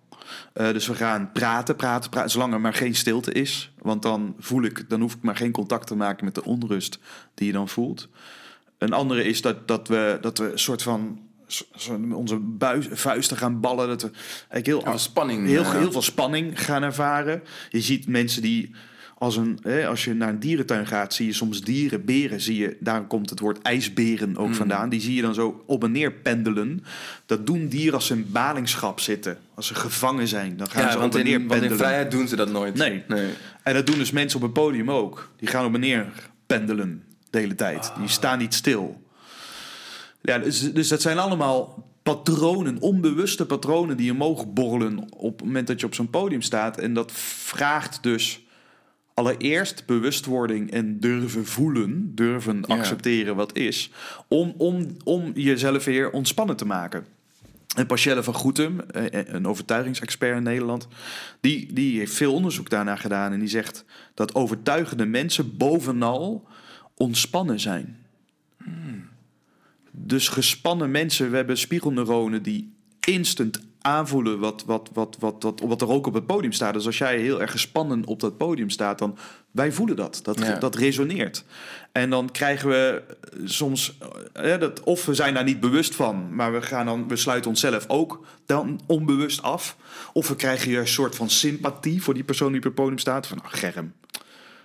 Dus 0.52 0.86
we 0.86 0.94
gaan 0.94 1.30
praten, 1.32 1.76
praten, 1.76 2.10
praten, 2.10 2.30
zolang 2.30 2.52
er 2.52 2.60
maar 2.60 2.74
geen 2.74 2.94
stilte 2.94 3.32
is. 3.32 3.72
Want 3.78 4.02
dan 4.02 4.34
voel 4.38 4.62
ik, 4.62 4.84
dan 4.88 5.00
hoef 5.00 5.14
ik 5.14 5.22
maar 5.22 5.36
geen 5.36 5.52
contact 5.52 5.86
te 5.86 5.94
maken 5.96 6.24
met 6.24 6.34
de 6.34 6.44
onrust 6.44 6.98
die 7.34 7.46
je 7.46 7.52
dan 7.52 7.68
voelt. 7.68 8.08
Een 8.78 8.92
andere 8.92 9.24
is 9.24 9.40
dat, 9.40 9.68
dat, 9.68 9.88
we, 9.88 10.18
dat 10.20 10.38
we 10.38 10.52
een 10.52 10.58
soort 10.58 10.82
van 10.82 11.20
onze 12.12 12.36
buis, 12.38 12.86
vuisten 12.90 13.36
gaan 13.36 13.60
ballen. 13.60 13.88
Dat 13.88 14.02
we 14.02 14.10
eigenlijk 14.48 14.66
heel, 14.66 14.80
veel 14.80 14.98
spanning, 14.98 15.46
Heel, 15.46 15.62
ja. 15.62 15.78
heel 15.78 15.92
veel 15.92 16.02
spanning 16.02 16.64
gaan 16.64 16.82
ervaren. 16.82 17.42
Je 17.70 17.80
ziet 17.80 18.06
mensen 18.06 18.42
die. 18.42 18.70
Als, 19.18 19.36
een, 19.36 19.58
hè, 19.62 19.86
als 19.86 20.04
je 20.04 20.14
naar 20.14 20.28
een 20.28 20.38
dierentuin 20.40 20.86
gaat, 20.86 21.14
zie 21.14 21.26
je 21.26 21.32
soms 21.32 21.60
dieren, 21.60 22.04
beren, 22.04 22.40
zie 22.40 22.56
je, 22.56 22.76
daar 22.80 23.06
komt 23.06 23.30
het 23.30 23.40
woord 23.40 23.62
ijsberen 23.62 24.28
Mm. 24.28 24.36
ook 24.36 24.54
vandaan. 24.54 24.88
Die 24.88 25.00
zie 25.00 25.14
je 25.14 25.22
dan 25.22 25.34
zo 25.34 25.62
op 25.66 25.84
en 25.84 25.92
neer 25.92 26.12
pendelen. 26.12 26.84
Dat 27.26 27.46
doen 27.46 27.68
dieren 27.68 27.94
als 27.94 28.06
ze 28.06 28.14
in 28.14 28.26
balingschap 28.32 29.00
zitten. 29.00 29.38
Als 29.54 29.66
ze 29.66 29.74
gevangen 29.74 30.28
zijn, 30.28 30.56
dan 30.56 30.70
gaan 30.70 30.82
Ja, 30.82 30.90
ze 30.90 30.98
op 30.98 31.14
en 31.14 31.24
neer 31.24 31.26
in, 31.26 31.32
want 31.38 31.48
pendelen. 31.48 31.70
in 31.70 31.76
vrijheid 31.78 32.10
doen 32.10 32.28
ze 32.28 32.36
dat 32.36 32.50
nooit. 32.52 32.74
Nee. 32.74 33.02
nee. 33.08 33.30
En 33.62 33.74
dat 33.74 33.86
doen 33.86 33.98
dus 33.98 34.10
mensen 34.10 34.38
op 34.40 34.44
een 34.44 34.52
podium 34.52 34.90
ook. 34.90 35.30
Die 35.36 35.48
gaan 35.48 35.64
op 35.64 35.74
en 35.74 35.80
neer 35.80 36.06
pendelen 36.46 37.02
de 37.30 37.38
hele 37.38 37.54
tijd. 37.54 37.92
Die 37.98 38.08
staan 38.08 38.38
niet 38.38 38.54
stil. 38.54 39.02
Ja, 40.22 40.38
dus, 40.38 40.72
dus 40.72 40.88
dat 40.88 41.02
zijn 41.02 41.18
allemaal 41.18 41.86
patronen, 42.02 42.80
onbewuste 42.80 43.46
patronen 43.46 43.96
die 43.96 44.12
omhoog 44.12 44.52
borrelen 44.52 45.12
op 45.12 45.36
het 45.38 45.46
moment 45.46 45.66
dat 45.66 45.80
je 45.80 45.86
op 45.86 45.94
zo'n 45.94 46.10
podium 46.10 46.42
staat. 46.42 46.78
En 46.78 46.94
dat 46.94 47.12
vraagt 47.12 48.02
dus 48.02 48.40
allereerst 49.14 49.86
bewustwording 49.86 50.70
en 50.70 51.00
durven 51.00 51.46
voelen, 51.46 52.14
durven 52.14 52.64
Ja. 52.66 52.76
accepteren 52.76 53.36
wat 53.36 53.56
is, 53.56 53.90
om, 54.28 54.54
om, 54.56 54.96
om 55.04 55.32
jezelf 55.34 55.84
weer 55.84 56.10
ontspannen 56.10 56.56
te 56.56 56.64
maken. 56.64 57.06
En 57.76 57.86
Pascelle 57.86 58.22
van 58.22 58.34
Goetem, 58.34 58.80
eh, 58.80 59.24
een 59.34 59.46
overtuigingsexpert 59.46 60.36
in 60.36 60.42
Nederland, 60.42 60.88
die, 61.40 61.72
die 61.72 61.98
heeft 61.98 62.14
veel 62.14 62.32
onderzoek 62.34 62.70
daarna 62.70 62.96
gedaan. 62.96 63.32
En 63.32 63.38
die 63.38 63.48
zegt 63.48 63.84
dat 64.14 64.34
overtuigende 64.34 65.04
mensen 65.06 65.56
bovenal 65.56 66.46
ontspannen 66.94 67.60
zijn. 67.60 67.96
Dus 69.94 70.28
gespannen 70.28 70.90
mensen, 70.90 71.30
we 71.30 71.36
hebben 71.36 71.58
spiegelneuronen 71.58 72.42
die 72.42 72.72
instant 73.00 73.60
aanvoelen 73.80 74.38
wat, 74.38 74.64
wat, 74.66 74.90
wat, 74.92 75.16
wat, 75.20 75.36
wat, 75.38 75.60
wat 75.60 75.80
er 75.80 75.88
ook 75.88 76.06
op 76.06 76.14
het 76.14 76.26
podium 76.26 76.52
staat. 76.52 76.74
Dus 76.74 76.86
als 76.86 76.98
jij 76.98 77.18
heel 77.18 77.40
erg 77.40 77.50
gespannen 77.50 78.04
op 78.06 78.20
dat 78.20 78.36
podium 78.36 78.70
staat, 78.70 78.98
dan 78.98 79.18
wij 79.50 79.72
voelen 79.72 79.96
dat. 79.96 80.20
Dat, 80.22 80.38
Ja. 80.38 80.58
dat 80.58 80.74
resoneert. 80.74 81.44
En 81.92 82.10
dan 82.10 82.30
krijgen 82.30 82.68
we 82.68 83.02
soms, 83.44 83.98
eh, 84.32 84.58
dat, 84.58 84.82
of 84.82 85.06
we 85.06 85.14
zijn 85.14 85.34
daar 85.34 85.44
niet 85.44 85.60
bewust 85.60 85.94
van, 85.94 86.34
maar 86.34 86.52
we, 86.52 86.62
gaan 86.62 86.86
dan, 86.86 87.08
we 87.08 87.16
sluiten 87.16 87.50
onszelf 87.50 87.84
ook 87.88 88.26
dan 88.46 88.80
onbewust 88.86 89.42
af. 89.42 89.76
Of 90.12 90.28
we 90.28 90.36
krijgen 90.36 90.68
hier 90.68 90.80
een 90.80 90.88
soort 90.88 91.16
van 91.16 91.30
sympathie 91.30 92.02
voor 92.02 92.14
die 92.14 92.24
persoon 92.24 92.48
die 92.48 92.58
op 92.58 92.64
het 92.64 92.74
podium 92.74 92.98
staat. 92.98 93.26
Van, 93.26 93.38
oh, 93.38 93.46
Germ, 93.48 93.92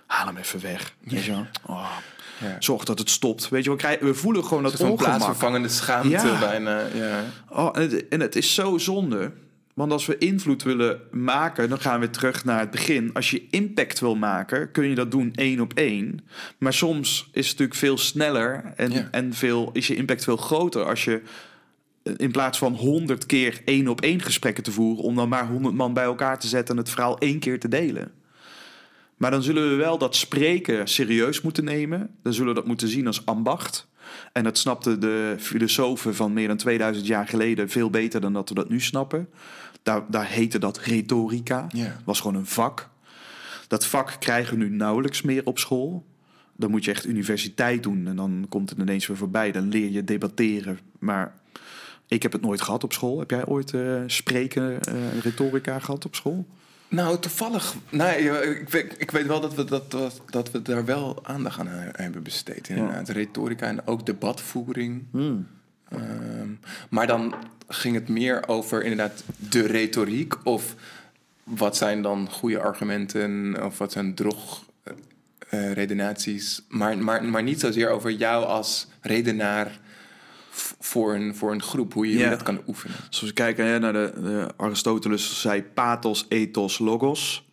haal 0.06 0.26
hem 0.26 0.36
even 0.36 0.60
weg. 0.60 0.94
Je 1.00 1.30
wel? 1.30 1.46
Oh, 1.66 1.96
Ja. 2.40 2.56
Zorg 2.58 2.84
dat 2.84 2.98
het 2.98 3.10
stopt. 3.10 3.48
Weet 3.48 3.64
je, 3.64 3.70
we, 3.70 3.76
krijgen, 3.76 4.06
we 4.06 4.14
voelen 4.14 4.44
gewoon 4.44 4.62
dat 4.62 4.72
ongemak. 4.80 4.96
plaatsvervangende 4.98 5.68
schaamte 5.68 6.08
Ja. 6.08 6.38
bijna. 6.38 6.80
Ja. 6.94 7.24
Oh, 7.50 7.68
en, 7.72 7.80
het, 7.82 8.08
en 8.08 8.20
het 8.20 8.36
is 8.36 8.54
zo 8.54 8.78
zonde. 8.78 9.32
Want 9.74 9.92
als 9.92 10.06
we 10.06 10.18
invloed 10.18 10.62
willen 10.62 11.00
maken, 11.10 11.68
dan 11.68 11.80
gaan 11.80 12.00
we 12.00 12.10
terug 12.10 12.44
naar 12.44 12.60
het 12.60 12.70
begin. 12.70 13.10
Als 13.14 13.30
je 13.30 13.46
impact 13.50 14.00
wil 14.00 14.14
maken, 14.16 14.70
kun 14.70 14.88
je 14.88 14.94
dat 14.94 15.10
doen 15.10 15.32
één 15.34 15.60
op 15.60 15.72
één. 15.74 16.20
Maar 16.58 16.72
soms 16.72 17.28
is 17.32 17.48
het 17.48 17.58
natuurlijk 17.58 17.78
veel 17.78 17.98
sneller 17.98 18.72
en, 18.76 18.90
Ja. 18.92 19.08
en 19.10 19.34
veel, 19.34 19.70
is 19.72 19.86
je 19.86 19.96
impact 19.96 20.24
veel 20.24 20.36
groter 20.36 20.84
als 20.84 21.04
je 21.04 21.22
eh, 22.02 22.12
in 22.16 22.30
plaats 22.30 22.58
van 22.58 22.74
honderd 22.74 23.26
keer 23.26 23.60
één 23.64 23.88
op 23.88 24.00
één 24.00 24.20
gesprekken 24.22 24.62
te 24.62 24.72
voeren, 24.72 25.04
om 25.04 25.14
dan 25.14 25.28
maar 25.28 25.46
honderd 25.46 25.74
man 25.74 25.92
bij 25.92 26.04
elkaar 26.04 26.38
te 26.38 26.48
zetten 26.48 26.74
en 26.74 26.80
het 26.80 26.90
verhaal 26.90 27.18
één 27.18 27.38
keer 27.38 27.60
te 27.60 27.68
delen. 27.68 28.10
Maar 29.18 29.30
dan 29.30 29.42
zullen 29.42 29.68
we 29.68 29.74
wel 29.74 29.98
dat 29.98 30.16
spreken 30.16 30.88
serieus 30.88 31.40
moeten 31.40 31.64
nemen. 31.64 32.10
Dan 32.22 32.32
zullen 32.32 32.48
we 32.48 32.54
dat 32.54 32.66
moeten 32.66 32.88
zien 32.88 33.06
als 33.06 33.26
ambacht. 33.26 33.88
En 34.32 34.44
dat 34.44 34.58
snapten 34.58 35.00
de 35.00 35.36
filosofen 35.38 36.14
van 36.14 36.32
meer 36.32 36.48
dan 36.48 36.56
2000 36.56 37.06
jaar 37.06 37.28
geleden 37.28 37.68
veel 37.68 37.90
beter 37.90 38.20
dan 38.20 38.32
dat 38.32 38.48
we 38.48 38.54
dat 38.54 38.68
nu 38.68 38.80
snappen. 38.80 39.28
Daar, 39.82 40.04
daar 40.10 40.26
heette 40.26 40.58
dat 40.58 40.78
retorica. 40.78 41.66
Ja. 41.68 41.96
was 42.04 42.20
gewoon 42.20 42.36
een 42.36 42.46
vak. 42.46 42.88
Dat 43.68 43.86
vak 43.86 44.16
krijgen 44.18 44.58
we 44.58 44.64
nu 44.64 44.70
nauwelijks 44.70 45.22
meer 45.22 45.46
op 45.46 45.58
school. 45.58 46.06
Dan 46.56 46.70
moet 46.70 46.84
je 46.84 46.90
echt 46.90 47.06
universiteit 47.06 47.82
doen 47.82 48.06
en 48.06 48.16
dan 48.16 48.46
komt 48.48 48.70
het 48.70 48.78
ineens 48.78 49.06
weer 49.06 49.16
voorbij. 49.16 49.52
Dan 49.52 49.68
leer 49.68 49.90
je 49.90 50.04
debatteren. 50.04 50.78
Maar 50.98 51.34
ik 52.06 52.22
heb 52.22 52.32
het 52.32 52.40
nooit 52.40 52.60
gehad 52.60 52.84
op 52.84 52.92
school. 52.92 53.18
Heb 53.18 53.30
jij 53.30 53.46
ooit 53.46 53.74
eh, 53.74 54.02
spreken, 54.06 54.82
eh, 54.82 55.18
retorica 55.22 55.78
gehad 55.78 56.04
op 56.04 56.14
school? 56.14 56.46
Nou, 56.88 57.18
toevallig. 57.18 57.74
Nee, 57.90 58.22
ja, 58.22 58.40
ik, 58.40 58.68
weet, 58.68 58.94
ik 58.98 59.10
weet 59.10 59.26
wel 59.26 59.40
dat 59.40 59.54
we, 59.54 59.64
dat, 59.64 59.90
dat, 59.90 60.20
dat 60.30 60.50
we 60.50 60.62
daar 60.62 60.84
wel 60.84 61.18
aandacht 61.26 61.58
aan 61.58 61.66
he- 61.68 62.02
hebben 62.02 62.22
besteed. 62.22 62.68
Inderdaad, 62.68 63.08
retorica 63.08 63.66
en 63.66 63.86
ook 63.86 64.06
debatvoering. 64.06 65.04
Ehm, 65.88 66.48
maar 66.88 67.06
dan 67.06 67.34
ging 67.68 67.94
het 67.94 68.08
meer 68.08 68.48
over 68.48 68.82
inderdaad 68.82 69.24
de 69.36 69.66
retoriek. 69.66 70.34
Of 70.46 70.74
wat 71.44 71.76
zijn 71.76 72.02
dan 72.02 72.28
goede 72.30 72.60
argumenten? 72.60 73.56
Of 73.64 73.78
wat 73.78 73.92
zijn 73.92 74.14
drog 74.14 74.64
eh, 75.48 75.72
redenaties? 75.72 76.62
Maar, 76.68 76.98
maar, 76.98 77.24
maar 77.24 77.42
niet 77.42 77.60
zozeer 77.60 77.88
over 77.90 78.10
jou 78.10 78.44
als 78.44 78.86
redenaar 79.00 79.78
voor 80.80 81.14
een, 81.14 81.34
voor 81.34 81.52
een 81.52 81.62
groep. 81.62 81.92
Hoe 81.92 82.10
je 82.10 82.18
Ja. 82.18 82.30
dat 82.30 82.42
kan 82.42 82.60
oefenen. 82.66 82.96
Als 83.06 83.20
we 83.20 83.32
kijken 83.32 83.64
hè, 83.66 83.78
naar 83.78 83.92
de, 83.92 84.12
de 84.22 84.48
Aristoteles 84.56 85.40
zei 85.40 85.62
pathos, 85.62 86.26
ethos, 86.28 86.78
logos. 86.78 87.46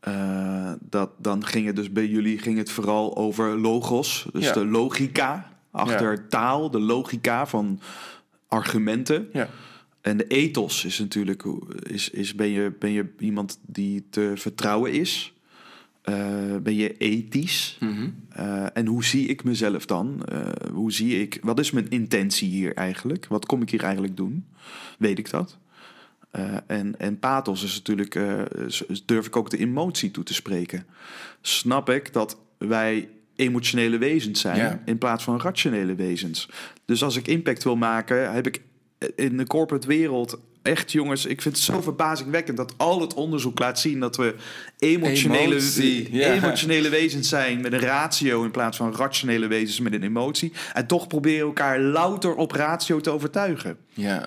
Eh, 0.00 0.72
dat, 0.80 1.10
dan 1.18 1.46
ging 1.46 1.66
het 1.66 1.76
dus 1.76 1.92
bij 1.92 2.06
jullie 2.06 2.38
ging 2.38 2.58
het 2.58 2.70
vooral 2.70 3.16
over 3.16 3.58
logos, 3.58 4.26
dus 4.32 4.44
Ja. 4.44 4.52
de 4.52 4.64
logica 4.66 5.52
achter 5.70 6.28
taal, 6.28 6.70
de 6.70 6.80
logica 6.80 7.46
van 7.46 7.80
argumenten. 8.48 9.28
Ja. 9.32 9.48
En 10.00 10.16
de 10.16 10.26
ethos 10.26 10.84
is 10.84 10.98
natuurlijk, 10.98 11.44
is, 11.82 12.10
is 12.10 12.34
ben, 12.34 12.48
je, 12.48 12.72
ben 12.78 12.92
je 12.92 13.12
iemand 13.18 13.58
die 13.66 14.06
te 14.10 14.32
vertrouwen 14.36 14.92
is? 14.92 15.32
Eh, 16.08 16.56
ben 16.62 16.74
je 16.74 16.96
ethisch? 16.96 17.76
Mhm. 17.80 18.08
Eh, 18.28 18.66
en 18.72 18.86
hoe 18.86 19.04
zie 19.04 19.26
ik 19.26 19.44
mezelf 19.44 19.86
dan? 19.86 20.24
Eh, 20.24 20.40
hoe 20.72 20.92
zie 20.92 21.20
ik, 21.20 21.38
wat 21.42 21.58
is 21.58 21.70
mijn 21.70 21.88
intentie 21.88 22.48
hier 22.48 22.74
eigenlijk? 22.74 23.26
Wat 23.26 23.46
kom 23.46 23.62
ik 23.62 23.70
hier 23.70 23.82
eigenlijk 23.82 24.16
doen? 24.16 24.46
Weet 24.98 25.18
ik 25.18 25.30
dat? 25.30 25.58
En, 26.66 26.98
en 26.98 27.18
pathos 27.18 27.62
is 27.64 27.74
natuurlijk, 27.76 28.20
durf 29.04 29.26
ik 29.26 29.36
ook 29.36 29.50
de 29.50 29.58
emotie 29.58 30.10
toe 30.10 30.24
te 30.24 30.34
spreken. 30.34 30.86
Snap 31.40 31.90
ik 31.90 32.12
dat 32.12 32.38
wij 32.58 33.08
emotionele 33.36 33.98
wezens 33.98 34.40
zijn 34.40 34.56
Ja. 34.56 34.82
in 34.84 34.98
plaats 34.98 35.24
van 35.24 35.40
rationele 35.40 35.94
wezens. 35.94 36.48
Dus 36.84 37.02
als 37.02 37.16
ik 37.16 37.26
impact 37.28 37.64
wil 37.64 37.76
maken, 37.76 38.32
heb 38.32 38.46
ik 38.46 38.60
in 39.16 39.36
de 39.36 39.46
corporate 39.46 39.86
wereld 39.86 40.38
echt 40.62 40.92
jongens, 40.92 41.26
ik 41.26 41.42
vind 41.42 41.54
het 41.56 41.64
zo 41.64 41.80
verbazingwekkend 41.80 42.56
dat 42.56 42.74
al 42.76 43.00
het 43.00 43.14
onderzoek 43.14 43.58
laat 43.58 43.80
zien 43.80 44.00
dat 44.00 44.16
we 44.16 44.34
emotionele, 44.78 45.54
Emotie, 45.54 46.14
ja. 46.16 46.32
emotionele 46.32 46.88
wezens 46.88 47.28
zijn 47.28 47.60
met 47.60 47.72
een 47.72 47.78
ratio 47.80 48.44
in 48.44 48.50
plaats 48.50 48.76
van 48.76 48.94
rationele 48.94 49.46
wezens 49.46 49.80
met 49.80 49.92
een 49.92 50.02
emotie. 50.02 50.52
En 50.72 50.86
toch 50.86 51.06
proberen 51.06 51.38
we 51.40 51.46
elkaar 51.46 51.80
louter 51.80 52.34
op 52.34 52.52
ratio 52.52 53.00
te 53.00 53.10
overtuigen. 53.10 53.76
Ja. 53.92 54.26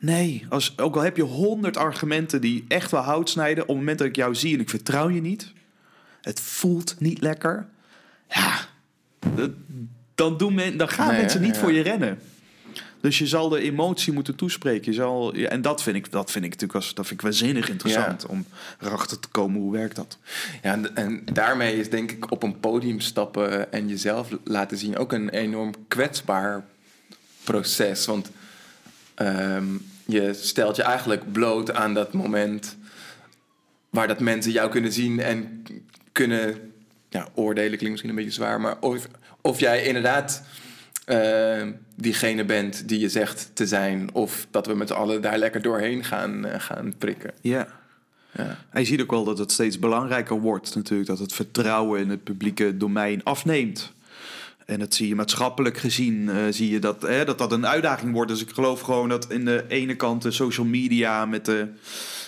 Nee, 0.00 0.46
als, 0.48 0.78
ook 0.78 0.94
al 0.96 1.02
heb 1.02 1.16
je 1.16 1.22
honderd 1.22 1.76
argumenten 1.76 2.40
die 2.40 2.64
echt 2.68 2.90
wel 2.90 3.00
hout 3.00 3.30
snijden, 3.30 3.62
op 3.62 3.68
het 3.68 3.76
moment 3.78 3.98
dat 3.98 4.06
ik 4.06 4.16
jou 4.16 4.34
zie 4.34 4.54
en 4.54 4.60
ik 4.60 4.68
vertrouw 4.70 5.08
je 5.10 5.20
niet, 5.20 5.52
het 6.20 6.40
voelt 6.40 6.96
niet 6.98 7.20
lekker, 7.20 7.66
ja, 8.28 8.58
dat- 9.34 9.50
dan, 10.14 10.36
doen 10.36 10.54
men, 10.54 10.76
dan 10.76 10.88
gaan 10.88 11.08
Nee, 11.08 11.20
mensen 11.20 11.40
niet 11.42 11.54
Ja. 11.54 11.60
voor 11.60 11.72
je 11.72 11.82
rennen. 11.82 12.18
Dus 13.06 13.18
je 13.18 13.26
zal 13.26 13.48
de 13.48 13.60
emotie 13.60 14.12
moeten 14.12 14.34
toespreken. 14.34 14.92
Je 14.92 14.98
zal, 14.98 15.36
ja, 15.36 15.48
en 15.48 15.62
dat 15.62 15.82
vind 15.82 15.96
ik, 15.96 16.10
dat 16.10 16.30
vind 16.30 16.44
ik 16.44 16.50
natuurlijk 16.50 16.78
als, 16.78 16.94
dat 16.94 17.06
vind 17.06 17.20
ik 17.20 17.26
waanzinnig 17.26 17.68
interessant 17.68 18.26
om 18.26 18.46
erachter 18.80 19.20
te 19.20 19.28
komen 19.28 19.60
hoe 19.60 19.72
werkt 19.72 19.96
dat. 19.96 20.18
Ja, 20.62 20.72
en, 20.72 20.96
en 20.96 21.22
daarmee 21.32 21.78
is 21.78 21.90
denk 21.90 22.10
ik 22.10 22.30
op 22.30 22.42
een 22.42 22.60
podium 22.60 23.00
stappen 23.00 23.72
en 23.72 23.88
jezelf 23.88 24.28
laten 24.44 24.78
zien 24.78 24.96
ook 24.96 25.12
een 25.12 25.28
enorm 25.28 25.74
kwetsbaar 25.88 26.64
proces. 27.44 28.06
Want 28.06 28.30
ehm, 29.14 29.66
je 30.04 30.34
stelt 30.34 30.76
je 30.76 30.82
eigenlijk 30.82 31.32
bloot 31.32 31.72
aan 31.72 31.94
dat 31.94 32.12
moment 32.12 32.76
waar 33.90 34.08
dat 34.08 34.20
mensen 34.20 34.52
jou 34.52 34.70
kunnen 34.70 34.92
zien 34.92 35.20
en 35.20 35.62
kunnen 36.12 36.72
ja, 37.08 37.28
oordelen 37.34 37.78
klinkt 37.78 37.90
misschien 37.90 38.10
een 38.10 38.16
beetje 38.16 38.42
zwaar, 38.42 38.60
maar 38.60 38.76
of, 38.80 39.08
of 39.40 39.60
jij 39.60 39.84
inderdaad 39.84 40.42
eh, 41.06 41.62
diegene 41.94 42.44
bent 42.44 42.88
die 42.88 42.98
je 42.98 43.08
zegt 43.08 43.50
te 43.52 43.66
zijn, 43.66 44.08
of 44.12 44.46
dat 44.50 44.66
we 44.66 44.74
met 44.74 44.88
z'n 44.88 44.94
allen 44.94 45.22
daar 45.22 45.38
lekker 45.38 45.62
doorheen 45.62 46.04
gaan, 46.04 46.44
eh, 46.44 46.60
gaan 46.60 46.94
prikken. 46.98 47.32
Ja. 47.40 47.68
Ja. 48.32 48.58
En 48.70 48.80
je 48.80 48.86
ziet 48.86 49.00
ook 49.00 49.10
wel 49.10 49.24
dat 49.24 49.38
het 49.38 49.52
steeds 49.52 49.78
belangrijker 49.78 50.40
wordt 50.40 50.74
natuurlijk. 50.74 51.08
Dat 51.08 51.18
het 51.18 51.32
vertrouwen 51.32 52.00
in 52.00 52.10
het 52.10 52.24
publieke 52.24 52.76
domein 52.76 53.24
afneemt. 53.24 53.92
En 54.64 54.78
dat 54.78 54.94
zie 54.94 55.08
je 55.08 55.14
maatschappelijk 55.14 55.78
gezien, 55.78 56.28
eh, 56.28 56.36
zie 56.50 56.70
je 56.70 56.78
dat, 56.78 57.02
hè, 57.02 57.24
dat 57.24 57.38
dat 57.38 57.52
een 57.52 57.66
uitdaging 57.66 58.12
wordt. 58.12 58.30
Dus 58.30 58.42
ik 58.42 58.50
geloof 58.50 58.80
gewoon 58.80 59.08
dat 59.08 59.30
in 59.30 59.44
de 59.44 59.64
ene 59.68 59.94
kant 59.94 60.22
de 60.22 60.30
social 60.30 60.66
media 60.66 61.26
met 61.26 61.44
de, 61.44 61.68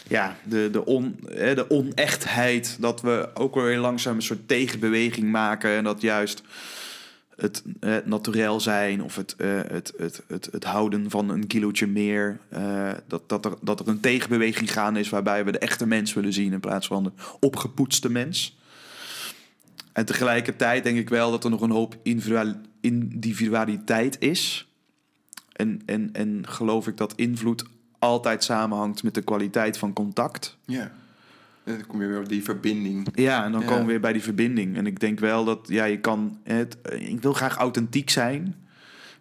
ja, 0.09 0.37
de, 0.43 0.69
de, 0.73 0.85
on, 0.85 1.21
hè, 1.35 1.55
de 1.55 1.71
onechtheid... 1.71 2.77
dat 2.81 3.01
we 3.01 3.29
ook 3.35 3.55
weer 3.55 3.79
langzaam 3.79 4.17
een 4.17 4.23
soort 4.23 4.49
tegenbeweging 4.49 5.31
maken. 5.31 5.71
En 5.71 5.85
dat 5.85 6.01
juist 6.01 6.43
het 7.39 7.63
eh, 7.81 7.97
naturel 8.05 8.61
zijn 8.61 9.03
of 9.03 9.17
het, 9.17 9.37
eh, 9.37 9.61
het, 9.69 9.93
het, 9.97 10.23
het, 10.27 10.49
het 10.51 10.65
houden 10.65 11.11
van 11.11 11.29
een 11.29 11.47
kilootje 11.47 11.87
meer. 11.87 12.41
eh, 12.49 12.91
dat, 13.07 13.29
dat, 13.29 13.45
er, 13.45 13.53
dat 13.61 13.81
er 13.81 13.89
een 13.89 14.01
tegenbeweging 14.01 14.73
gaan 14.73 14.97
is 14.97 15.09
waarbij 15.09 15.45
we 15.45 15.53
de 15.53 15.59
echte 15.59 15.87
mens 15.87 16.15
willen 16.15 16.33
zien 16.33 16.53
in 16.53 16.61
plaats 16.61 16.87
van 16.87 17.05
de 17.05 17.13
opgepoetste 17.41 18.11
mens. 18.11 18.59
En 19.93 20.05
tegelijkertijd 20.05 20.85
denk 20.85 20.99
ik 20.99 21.09
wel 21.09 21.31
dat 21.31 21.45
er 21.45 21.51
nog 21.51 21.61
een 21.61 21.71
hoop 21.71 21.97
individual, 22.03 22.55
individualiteit 22.81 24.17
is. 24.19 24.69
En, 25.53 25.83
en, 25.87 26.13
en 26.13 26.49
geloof 26.49 26.87
ik 26.87 26.97
dat 26.97 27.15
invloed 27.15 27.65
altijd 27.99 28.45
samenhangt 28.45 29.03
met 29.03 29.15
de 29.15 29.23
kwaliteit 29.23 29.79
van 29.79 29.93
contact. 29.93 30.57
Ja. 30.65 30.93
Dan 31.77 31.87
kom 31.87 32.01
je 32.03 32.07
weer 32.09 32.19
op 32.19 32.29
die 32.29 32.43
verbinding. 32.43 33.09
Ja, 33.15 33.45
en 33.45 33.53
dan 33.53 33.61
Ja. 33.61 33.67
komen 33.67 33.83
we 33.85 33.91
weer 33.91 34.01
bij 34.01 34.13
die 34.13 34.23
verbinding. 34.23 34.77
En 34.77 34.87
ik 34.87 35.01
denk 35.01 35.21
wel 35.21 35.45
dat, 35.45 35.59
ja, 35.67 35.85
je 35.85 36.01
kan... 36.01 36.39
Het, 36.45 36.77
ik 36.99 37.23
wil 37.23 37.33
graag 37.33 37.57
authentiek 37.57 38.11
zijn. 38.11 38.55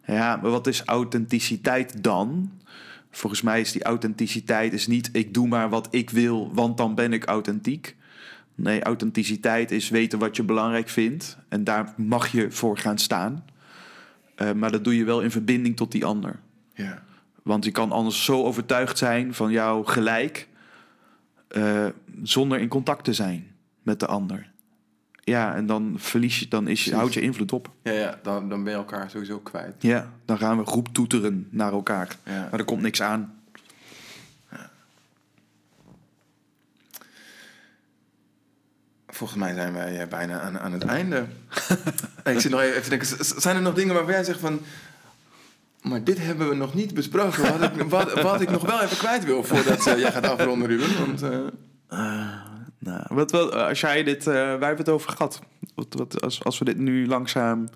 Ja, 0.06 0.36
maar 0.42 0.52
wat 0.52 0.68
is 0.68 0.84
authenticiteit 0.86 2.04
dan? 2.04 2.52
Volgens 3.12 3.42
mij 3.42 3.60
is 3.62 3.72
die 3.72 3.84
authenticiteit 3.84 4.74
is 4.74 4.88
niet... 4.88 5.10
ik 5.12 5.34
doe 5.34 5.48
maar 5.48 5.70
wat 5.70 5.88
ik 5.92 6.10
wil, 6.10 6.54
want 6.54 6.78
dan 6.78 6.96
ben 6.96 7.14
ik 7.14 7.26
authentiek. 7.26 7.96
Nee, 8.56 8.84
authenticiteit 8.84 9.72
is 9.72 9.90
weten 9.90 10.20
wat 10.20 10.36
je 10.36 10.44
belangrijk 10.44 10.90
vindt. 10.90 11.38
En 11.50 11.64
daar 11.64 11.94
mag 11.98 12.28
je 12.28 12.52
voor 12.52 12.78
gaan 12.78 12.98
staan. 12.98 13.46
Eh, 14.36 14.52
maar 14.52 14.72
dat 14.72 14.84
doe 14.84 14.98
je 14.98 15.04
wel 15.04 15.22
in 15.22 15.32
verbinding 15.32 15.76
tot 15.76 15.92
die 15.92 16.06
ander. 16.06 16.40
Ja. 16.74 17.04
Want 17.44 17.66
je 17.66 17.72
kan 17.72 17.92
anders 17.92 18.26
zo 18.26 18.44
overtuigd 18.44 18.98
zijn 18.98 19.34
van 19.34 19.52
jouw 19.52 19.84
gelijk... 19.84 20.48
eh, 21.48 21.86
zonder 22.24 22.60
in 22.60 22.68
contact 22.68 23.04
te 23.04 23.14
zijn 23.14 23.56
met 23.82 24.00
de 24.00 24.06
ander. 24.06 24.52
Ja, 25.24 25.56
en 25.56 25.66
dan 25.66 25.96
verlies 25.98 26.40
je, 26.40 26.48
dan 26.48 26.68
is 26.68 26.84
je, 26.84 27.08
je 27.10 27.22
invloed 27.22 27.52
op. 27.52 27.72
Ja, 27.82 27.92
ja 27.92 28.20
dan, 28.24 28.50
dan 28.50 28.64
ben 28.64 28.72
je 28.72 28.78
elkaar 28.78 29.10
sowieso 29.10 29.40
kwijt. 29.40 29.74
Ja, 29.80 30.12
dan 30.26 30.38
gaan 30.38 30.58
we 30.58 30.66
groep 30.66 30.88
toeteren 30.88 31.48
naar 31.50 31.72
elkaar. 31.72 32.18
Ja. 32.24 32.48
Maar 32.52 32.60
er 32.60 32.66
komt 32.66 32.82
niks 32.82 33.02
aan. 33.02 33.38
Volgens 39.18 39.40
mij 39.40 39.54
zijn 39.54 39.74
wij 39.74 40.02
eh, 40.02 40.08
bijna 40.08 40.40
aan, 40.40 40.60
aan 40.60 40.72
het 40.72 40.84
einde. 40.84 41.26
ik 42.24 42.40
zit 42.40 42.52
nog 42.52 42.62
even 42.62 42.82
te 42.82 42.90
denken, 42.90 43.08
zijn 43.42 43.56
er 43.56 43.62
nog 43.62 43.74
dingen 43.74 43.94
waarvan 43.94 44.14
jij 44.14 44.24
zegt 44.24 44.40
van... 44.40 44.60
Maar 45.82 46.04
dit 46.04 46.18
hebben 46.20 46.50
we 46.50 46.56
nog 46.56 46.74
niet 46.74 46.94
besproken. 46.94 47.60
Wat 47.60 47.72
ik, 47.72 47.84
wat, 47.90 48.22
wat 48.22 48.42
ik 48.42 48.50
nog 48.50 48.66
wel 48.66 48.82
even 48.82 48.98
kwijt 48.98 49.26
wil 49.26 49.44
voordat 49.44 49.88
eh, 49.88 50.00
jij 50.00 50.12
gaat 50.12 50.28
afronden, 50.28 50.68
Ruben. 50.68 51.00
Want, 51.00 51.22
eh, 51.22 51.30
Nou, 52.80 53.02
wat, 53.10 53.32
wat, 53.32 53.54
als 53.54 53.80
jij 53.80 54.04
dit, 54.04 54.28
eh, 54.28 54.34
wij 54.34 54.44
hebben 54.50 54.78
het 54.78 54.90
over 54.90 55.10
gehad. 55.10 55.40
Wat, 55.76 55.88
wat, 55.90 56.22
als, 56.22 56.44
als 56.44 56.60
we 56.60 56.66
dit 56.66 56.78
nu 56.78 57.08
langzaam. 57.08 57.70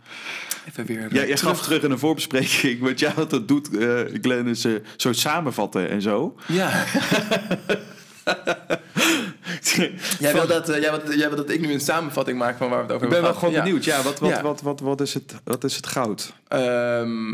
even 0.67 0.85
weer... 0.85 1.13
Ja, 1.13 1.25
jij 1.25 1.37
gaf 1.37 1.61
terug 1.61 1.83
in 1.83 1.91
een 1.91 1.99
voorbespreking. 1.99 2.79
Wat 2.79 2.99
jij 2.99 3.13
wat 3.15 3.29
dat 3.29 3.47
doet, 3.47 3.77
eh 3.77 3.99
Glenn, 4.21 4.47
is 4.47 4.65
eh, 4.65 4.73
zo 4.95 5.13
samenvatten 5.13 5.89
en 5.89 6.01
zo. 6.01 6.35
Ja. 6.47 6.69
Jij 10.19 10.33
wil, 10.33 10.47
dat, 10.47 10.69
eh, 10.69 10.81
jij, 10.81 10.91
wil, 10.91 11.15
jij 11.17 11.29
dat 11.29 11.49
ik 11.49 11.61
nu 11.61 11.73
een 11.73 11.79
samenvatting 11.79 12.37
maak 12.37 12.57
van 12.57 12.69
waar 12.69 12.77
we 12.77 12.83
het 12.83 12.91
over 12.91 13.07
Ik 13.07 13.13
ben 13.13 13.23
hebben 13.23 13.41
wel 13.41 13.49
gewoon 13.49 13.63
benieuwd. 13.63 13.85
Ja, 13.85 14.01
wat, 14.01 14.19
wat, 14.19 14.29
Ja. 14.29 14.41
Wat, 14.41 14.61
wat, 14.61 14.79
wat, 14.79 15.01
is 15.01 15.13
het, 15.13 15.35
wat 15.43 15.63
is 15.63 15.75
het 15.75 15.87
goud? 15.87 16.33
Ehm, 16.47 17.33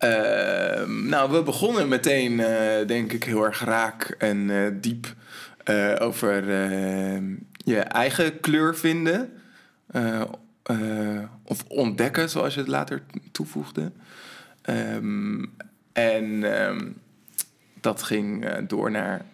ehm, 0.00 1.08
nou, 1.08 1.30
we 1.30 1.42
begonnen 1.42 1.88
meteen, 1.88 2.40
eh, 2.40 2.86
denk 2.86 3.12
ik, 3.12 3.24
heel 3.24 3.44
erg 3.44 3.64
raak 3.64 4.14
en 4.18 4.50
eh, 4.50 4.72
diep 4.80 5.14
eh, 5.64 5.94
over 5.98 6.50
ehm, 6.50 7.34
je 7.64 7.78
eigen 7.78 8.40
kleur 8.40 8.76
vinden. 8.76 9.32
Of 11.44 11.64
ontdekken, 11.68 12.30
zoals 12.30 12.54
je 12.54 12.60
het 12.60 12.68
later 12.68 13.02
toevoegde. 13.32 13.92
Ehm, 14.62 15.44
en 15.92 16.44
dat 17.80 18.02
ging 18.02 18.58
door 18.66 18.90
naar 18.90 19.24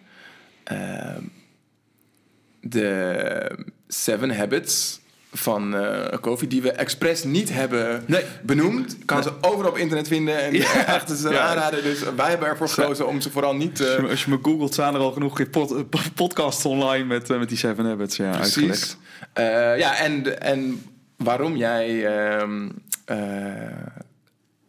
de 2.61 3.65
Seven 3.87 4.37
Habits 4.37 4.99
van 5.37 5.75
eh 5.75 6.19
Kofi, 6.21 6.47
die 6.47 6.61
we 6.61 6.71
expres 6.71 7.23
niet 7.23 7.53
hebben 7.53 8.03
Nee. 8.07 8.23
benoemd. 8.43 8.97
Kan 9.05 9.23
ze 9.23 9.31
overal 9.41 9.71
op 9.71 9.77
internet 9.77 10.07
vinden 10.07 10.39
en 10.41 10.53
Ja. 10.53 10.85
echt 10.95 11.21
Ja. 11.21 11.39
aanrader. 11.39 11.83
Dus 11.83 12.03
wij 12.15 12.29
hebben 12.29 12.47
ervoor 12.47 12.69
gekozen 12.69 13.07
om 13.07 13.21
ze 13.21 13.31
vooral 13.31 13.55
niet... 13.55 13.79
eh, 13.81 13.87
Als 13.87 13.95
je, 14.01 14.09
als 14.09 14.23
je 14.23 14.29
me 14.29 14.39
googelt, 14.41 14.73
staan 14.73 14.93
er 14.95 14.99
al 15.01 15.11
genoeg 15.11 15.49
pod- 15.49 16.13
podcasts 16.15 16.65
online 16.65 17.05
met, 17.05 17.29
eh, 17.29 17.39
met 17.39 17.49
die 17.49 17.57
Seven 17.57 17.85
Habits 17.85 18.17
ja, 18.17 18.31
uitgelegd. 18.31 18.79
Precies. 18.79 18.97
Eh, 19.33 19.77
ja, 19.79 19.97
en, 19.97 20.41
en 20.41 20.83
waarom 21.15 21.55
jij 21.55 22.05
ehm, 22.05 22.69
eh, 23.05 23.17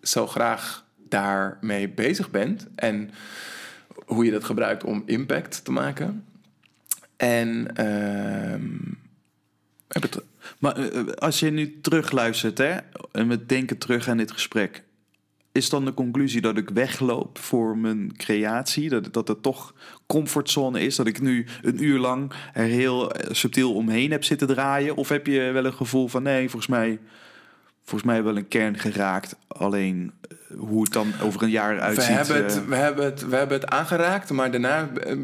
zo 0.03 0.27
graag 0.27 0.85
daarmee 1.09 1.89
bezig 1.89 2.31
bent 2.31 2.66
en 2.75 3.11
hoe 4.07 4.25
je 4.25 4.31
dat 4.31 4.45
gebruikt 4.45 4.85
om 4.85 5.03
impact 5.07 5.64
te 5.64 5.73
maken. 5.73 6.25
En 7.16 7.71
ehm, 7.75 8.62
heb 9.89 10.03
het, 10.03 10.21
Maar 10.59 10.77
eh, 10.77 11.07
als 11.07 11.41
je 11.41 11.51
nu 11.51 11.81
terugluistert 11.81 12.59
hè, 12.59 12.77
en 13.13 13.29
we 13.29 13.47
denken 13.47 13.79
terug 13.79 14.09
aan 14.09 14.17
dit 14.17 14.33
gesprek, 14.33 14.83
is 15.53 15.71
dan 15.71 15.85
de 15.85 15.95
conclusie 15.95 16.41
dat 16.41 16.57
ik 16.57 16.71
wegloop 16.71 17.39
voor 17.39 17.79
mijn 17.79 18.17
creatie? 18.17 18.89
Dat, 18.89 19.13
dat 19.13 19.29
het 19.29 19.43
toch 19.43 19.75
comfortzone 20.07 20.81
is? 20.81 20.97
Dat 20.97 21.07
ik 21.07 21.21
nu 21.21 21.47
een 21.63 21.85
uur 21.85 21.99
lang 21.99 22.33
er 22.53 22.65
heel 22.65 23.13
eh, 23.13 23.35
subtiel 23.35 23.75
omheen 23.75 24.11
heb 24.11 24.25
zitten 24.25 24.47
draaien? 24.47 24.97
Of 24.97 25.09
heb 25.09 25.27
je 25.27 25.41
wel 25.41 25.65
een 25.65 25.73
gevoel 25.73 26.09
van 26.09 26.23
nee, 26.23 26.49
volgens 26.49 26.71
mij, 26.71 26.99
volgens 27.85 28.11
mij 28.11 28.23
wel 28.23 28.37
een 28.37 28.49
kern 28.49 28.79
geraakt. 28.79 29.37
Alleen 29.49 30.13
eh, 30.21 30.59
hoe 30.59 30.83
het 30.83 30.93
dan 30.93 31.13
over 31.23 31.43
een 31.43 31.51
jaar 31.51 31.75
eruit 31.75 31.97
we, 31.97 32.03
hebben 32.03 32.37
eh, 32.37 32.43
het, 32.43 32.67
we, 32.67 32.77
hebben 32.77 33.05
het, 33.05 33.29
we 33.29 33.37
hebben 33.37 33.61
het 33.61 33.71
aangeraakt, 33.71 34.31
maar 34.31 34.51
daarna 34.51 34.91
eh, 34.95 35.13
eh, 35.13 35.19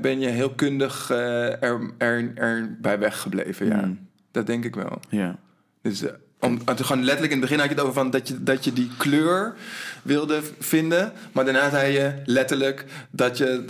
ben 0.00 0.20
je 0.20 0.28
heel 0.28 0.50
kundig 0.54 1.10
eh, 1.10 1.62
er, 1.62 1.80
er, 1.98 2.30
er 2.34 2.76
bij 2.80 2.98
weggebleven. 2.98 3.66
Ja. 3.66 3.80
Mm. 3.84 3.98
Dat 4.30 4.46
denk 4.46 4.64
ik 4.64 4.74
wel. 4.74 5.00
ja. 5.08 5.38
Dus 5.82 6.02
eh, 6.02 6.12
om, 6.40 6.60
om 6.66 6.74
te 6.74 6.84
gewoon 6.84 7.04
letterlijk 7.04 7.32
in 7.32 7.40
het 7.40 7.48
begin 7.50 7.58
had 7.58 7.68
je 7.68 7.74
het 7.74 7.82
over 7.84 7.94
van 7.94 8.10
dat 8.10 8.28
je, 8.28 8.42
dat 8.42 8.64
je 8.64 8.72
die 8.72 8.90
kleur 8.96 9.54
wilde 10.02 10.40
vinden. 10.58 11.12
Maar 11.32 11.44
daarna 11.44 11.70
zei 11.70 11.92
je 11.92 12.22
letterlijk 12.24 12.84
dat, 13.10 13.38
je, 13.38 13.64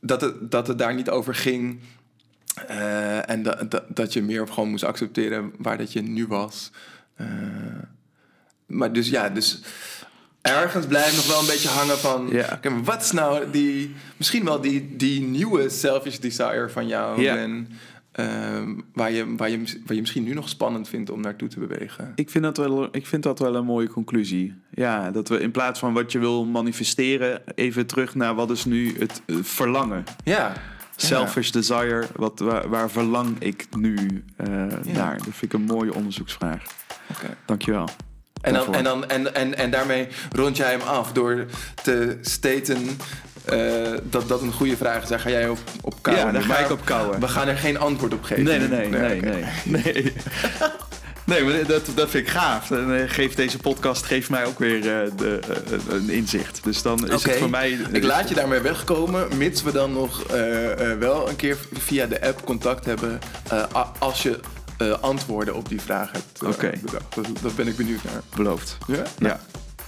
dat, 0.00 0.20
het, 0.20 0.50
dat 0.50 0.66
het 0.66 0.78
daar 0.78 0.94
niet 0.94 1.10
over 1.10 1.34
ging 1.34 1.80
Eh, 2.68 3.30
en 3.30 3.42
da- 3.42 3.62
da- 3.68 3.84
dat 3.88 4.12
je 4.12 4.22
meer 4.22 4.48
gewoon 4.48 4.70
moest 4.70 4.84
accepteren 4.84 5.52
waar 5.58 5.78
dat 5.78 5.92
je 5.92 6.02
nu 6.02 6.26
was. 6.26 6.70
Eh, 7.14 7.26
maar 8.66 8.92
dus 8.92 9.08
ja, 9.08 9.28
dus 9.28 9.60
ergens 10.42 10.86
blijft 10.86 11.16
nog 11.16 11.26
wel 11.26 11.40
een 11.40 11.46
beetje 11.46 11.68
hangen 11.68 11.98
van... 11.98 12.28
Ja. 12.30 12.58
maar 12.62 12.82
wat 12.82 13.02
is 13.02 13.12
nou 13.12 13.50
die... 13.50 13.94
Misschien 14.16 14.44
wel 14.44 14.60
die, 14.60 14.96
die 14.96 15.20
nieuwe 15.20 15.68
selfish 15.68 16.16
desire 16.16 16.68
van 16.68 16.86
jou... 16.86 17.20
Ja. 17.20 17.36
En, 17.36 17.68
ehm, 18.12 18.74
waar, 18.92 19.12
je, 19.12 19.36
waar, 19.36 19.50
je, 19.50 19.58
waar 19.86 19.94
je 19.94 20.00
misschien 20.00 20.24
nu 20.24 20.34
nog 20.34 20.48
spannend 20.48 20.88
vindt 20.88 21.10
om 21.10 21.20
naartoe 21.20 21.48
te 21.48 21.58
bewegen. 21.58 22.12
Ik 22.14 22.30
vind, 22.30 22.44
dat 22.44 22.56
wel, 22.56 22.88
ik 22.92 23.06
vind 23.06 23.22
dat 23.22 23.38
wel 23.38 23.54
een 23.54 23.64
mooie 23.64 23.88
conclusie. 23.88 24.54
Ja, 24.70 25.10
dat 25.10 25.28
we 25.28 25.40
in 25.40 25.50
plaats 25.50 25.78
van 25.78 25.92
wat 25.92 26.12
je 26.12 26.18
wil 26.18 26.44
manifesteren, 26.44 27.42
even 27.54 27.86
terug 27.86 28.14
naar 28.14 28.34
wat 28.34 28.50
is 28.50 28.64
nu 28.64 28.98
het 28.98 29.22
eh, 29.26 29.36
verlangen. 29.42 30.04
Ja. 30.24 30.52
Selfish 30.96 31.50
desire, 31.50 32.06
wat, 32.16 32.38
waar, 32.38 32.68
waar 32.68 32.90
verlang 32.90 33.36
ik 33.38 33.66
nu 33.76 34.24
eh, 34.36 34.46
naar? 34.92 35.16
Dat 35.16 35.24
vind 35.24 35.42
ik 35.42 35.52
een 35.52 35.64
mooie 35.64 35.94
onderzoeksvraag. 35.94 36.62
Oké. 37.10 37.36
Dankjewel. 37.46 37.88
En, 38.40 38.54
dan, 38.54 38.74
en, 38.74 38.84
dan, 38.84 39.08
en, 39.08 39.34
en, 39.34 39.56
en 39.56 39.70
daarmee 39.70 40.08
rond 40.32 40.56
jij 40.56 40.70
hem 40.70 40.80
af 40.80 41.12
door 41.12 41.46
te 41.82 42.18
staten 42.20 42.98
eh, 43.44 43.92
dat 44.02 44.28
dat 44.28 44.42
een 44.42 44.52
goede 44.52 44.76
vraag 44.76 45.02
is. 45.02 45.08
Daar 45.08 45.20
ga 45.20 45.30
jij 45.30 45.48
op, 45.48 45.58
op 45.80 45.94
kouwen. 46.00 46.26
Ja, 46.26 46.32
daar 46.32 46.42
ga 46.42 46.58
ik 46.58 46.70
op 46.70 46.84
kouwen. 46.84 47.20
We 47.20 47.28
gaan 47.28 47.48
er 47.48 47.56
geen 47.56 47.78
antwoord 47.78 48.14
op 48.14 48.22
geven. 48.22 48.44
Nee, 48.44 48.58
nee, 48.58 48.88
nee, 48.88 49.20
nee, 49.20 49.20
nee. 49.64 50.12
Nee, 51.24 51.42
nee 51.42 51.44
maar 51.44 51.66
dat, 51.66 51.90
dat 51.94 52.10
vind 52.10 52.26
ik 52.26 52.32
gaaf. 52.32 52.70
En 52.70 53.00
eh, 53.00 53.10
geeft 53.10 53.36
deze 53.36 53.58
podcast 53.58 54.04
geeft 54.04 54.30
mij 54.30 54.44
ook 54.44 54.58
weer 54.58 54.76
eh, 54.76 55.10
de, 55.16 55.40
een 55.88 56.10
inzicht. 56.10 56.64
Dus 56.64 56.82
dan 56.82 57.10
is 57.10 57.22
het 57.22 57.36
voor 57.36 57.50
mij... 57.50 57.78
Ik 57.92 58.02
laat 58.02 58.28
je 58.28 58.34
daarmee 58.34 58.60
wegkomen, 58.60 59.36
mits 59.36 59.62
we 59.62 59.72
dan 59.72 59.92
nog 59.92 60.26
wel 60.98 61.28
een 61.28 61.36
keer 61.36 61.56
via 61.72 62.06
de 62.06 62.26
app 62.26 62.44
contact 62.44 62.84
hebben 62.84 63.18
als 63.98 64.22
je 64.22 64.40
eh, 64.80 64.98
antwoorden 65.00 65.54
op 65.54 65.68
die 65.68 65.80
vraag 65.80 66.12
hebt 66.12 66.42
eh, 66.42 66.48
Oké. 66.48 66.72
bedacht. 66.82 67.14
Dat, 67.14 67.26
dat 67.42 67.56
ben 67.56 67.66
ik 67.66 67.76
benieuwd 67.76 68.04
naar. 68.04 68.22
Beloofd. 68.36 68.76
Ja? 68.86 69.02
Ja. 69.18 69.40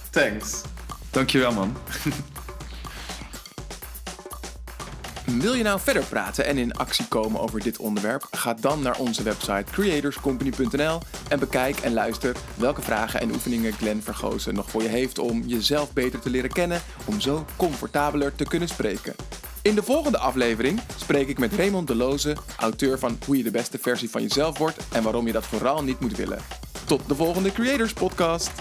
Thanks. 0.09 0.61
Dankjewel, 1.09 1.51
man. 1.51 1.77
Wil 5.25 5.53
je 5.53 5.63
nou 5.63 5.79
verder 5.79 6.03
praten 6.03 6.45
en 6.45 6.57
in 6.57 6.73
actie 6.73 7.07
komen 7.07 7.41
over 7.41 7.63
dit 7.63 7.77
onderwerp? 7.77 8.27
Ga 8.31 8.53
dan 8.53 8.81
naar 8.81 8.97
onze 8.97 9.23
website 9.23 9.71
creatorscompany.nl 9.71 10.99
en 11.29 11.39
bekijk 11.39 11.77
en 11.77 11.93
luister 11.93 12.35
welke 12.55 12.81
vragen 12.81 13.19
en 13.19 13.31
oefeningen 13.31 13.73
Glenn 13.73 14.01
Vergozen 14.01 14.55
nog 14.55 14.69
voor 14.69 14.81
je 14.81 14.87
heeft 14.87 15.19
om 15.19 15.43
jezelf 15.45 15.93
beter 15.93 16.19
te 16.19 16.29
leren 16.29 16.51
kennen, 16.51 16.81
om 17.05 17.21
zo 17.21 17.45
comfortabeler 17.55 18.35
te 18.35 18.43
kunnen 18.43 18.67
spreken. 18.67 19.15
In 19.63 19.75
de 19.75 19.83
volgende 19.83 20.17
aflevering 20.17 20.79
spreek 20.97 21.27
ik 21.27 21.37
met 21.37 21.53
Raymond 21.53 21.87
Deloze, 21.87 22.35
auteur 22.57 22.99
van 22.99 23.17
Hoe 23.25 23.37
je 23.37 23.43
de 23.43 23.51
beste 23.51 23.77
versie 23.77 24.09
van 24.09 24.21
jezelf 24.21 24.57
wordt 24.57 24.87
en 24.91 25.03
waarom 25.03 25.27
je 25.27 25.33
dat 25.33 25.45
vooral 25.45 25.83
niet 25.83 25.99
moet 25.99 26.17
willen. 26.17 26.39
Tot 26.85 27.07
de 27.07 27.15
volgende 27.15 27.51
Creators 27.51 27.93
Podcast. 27.93 28.51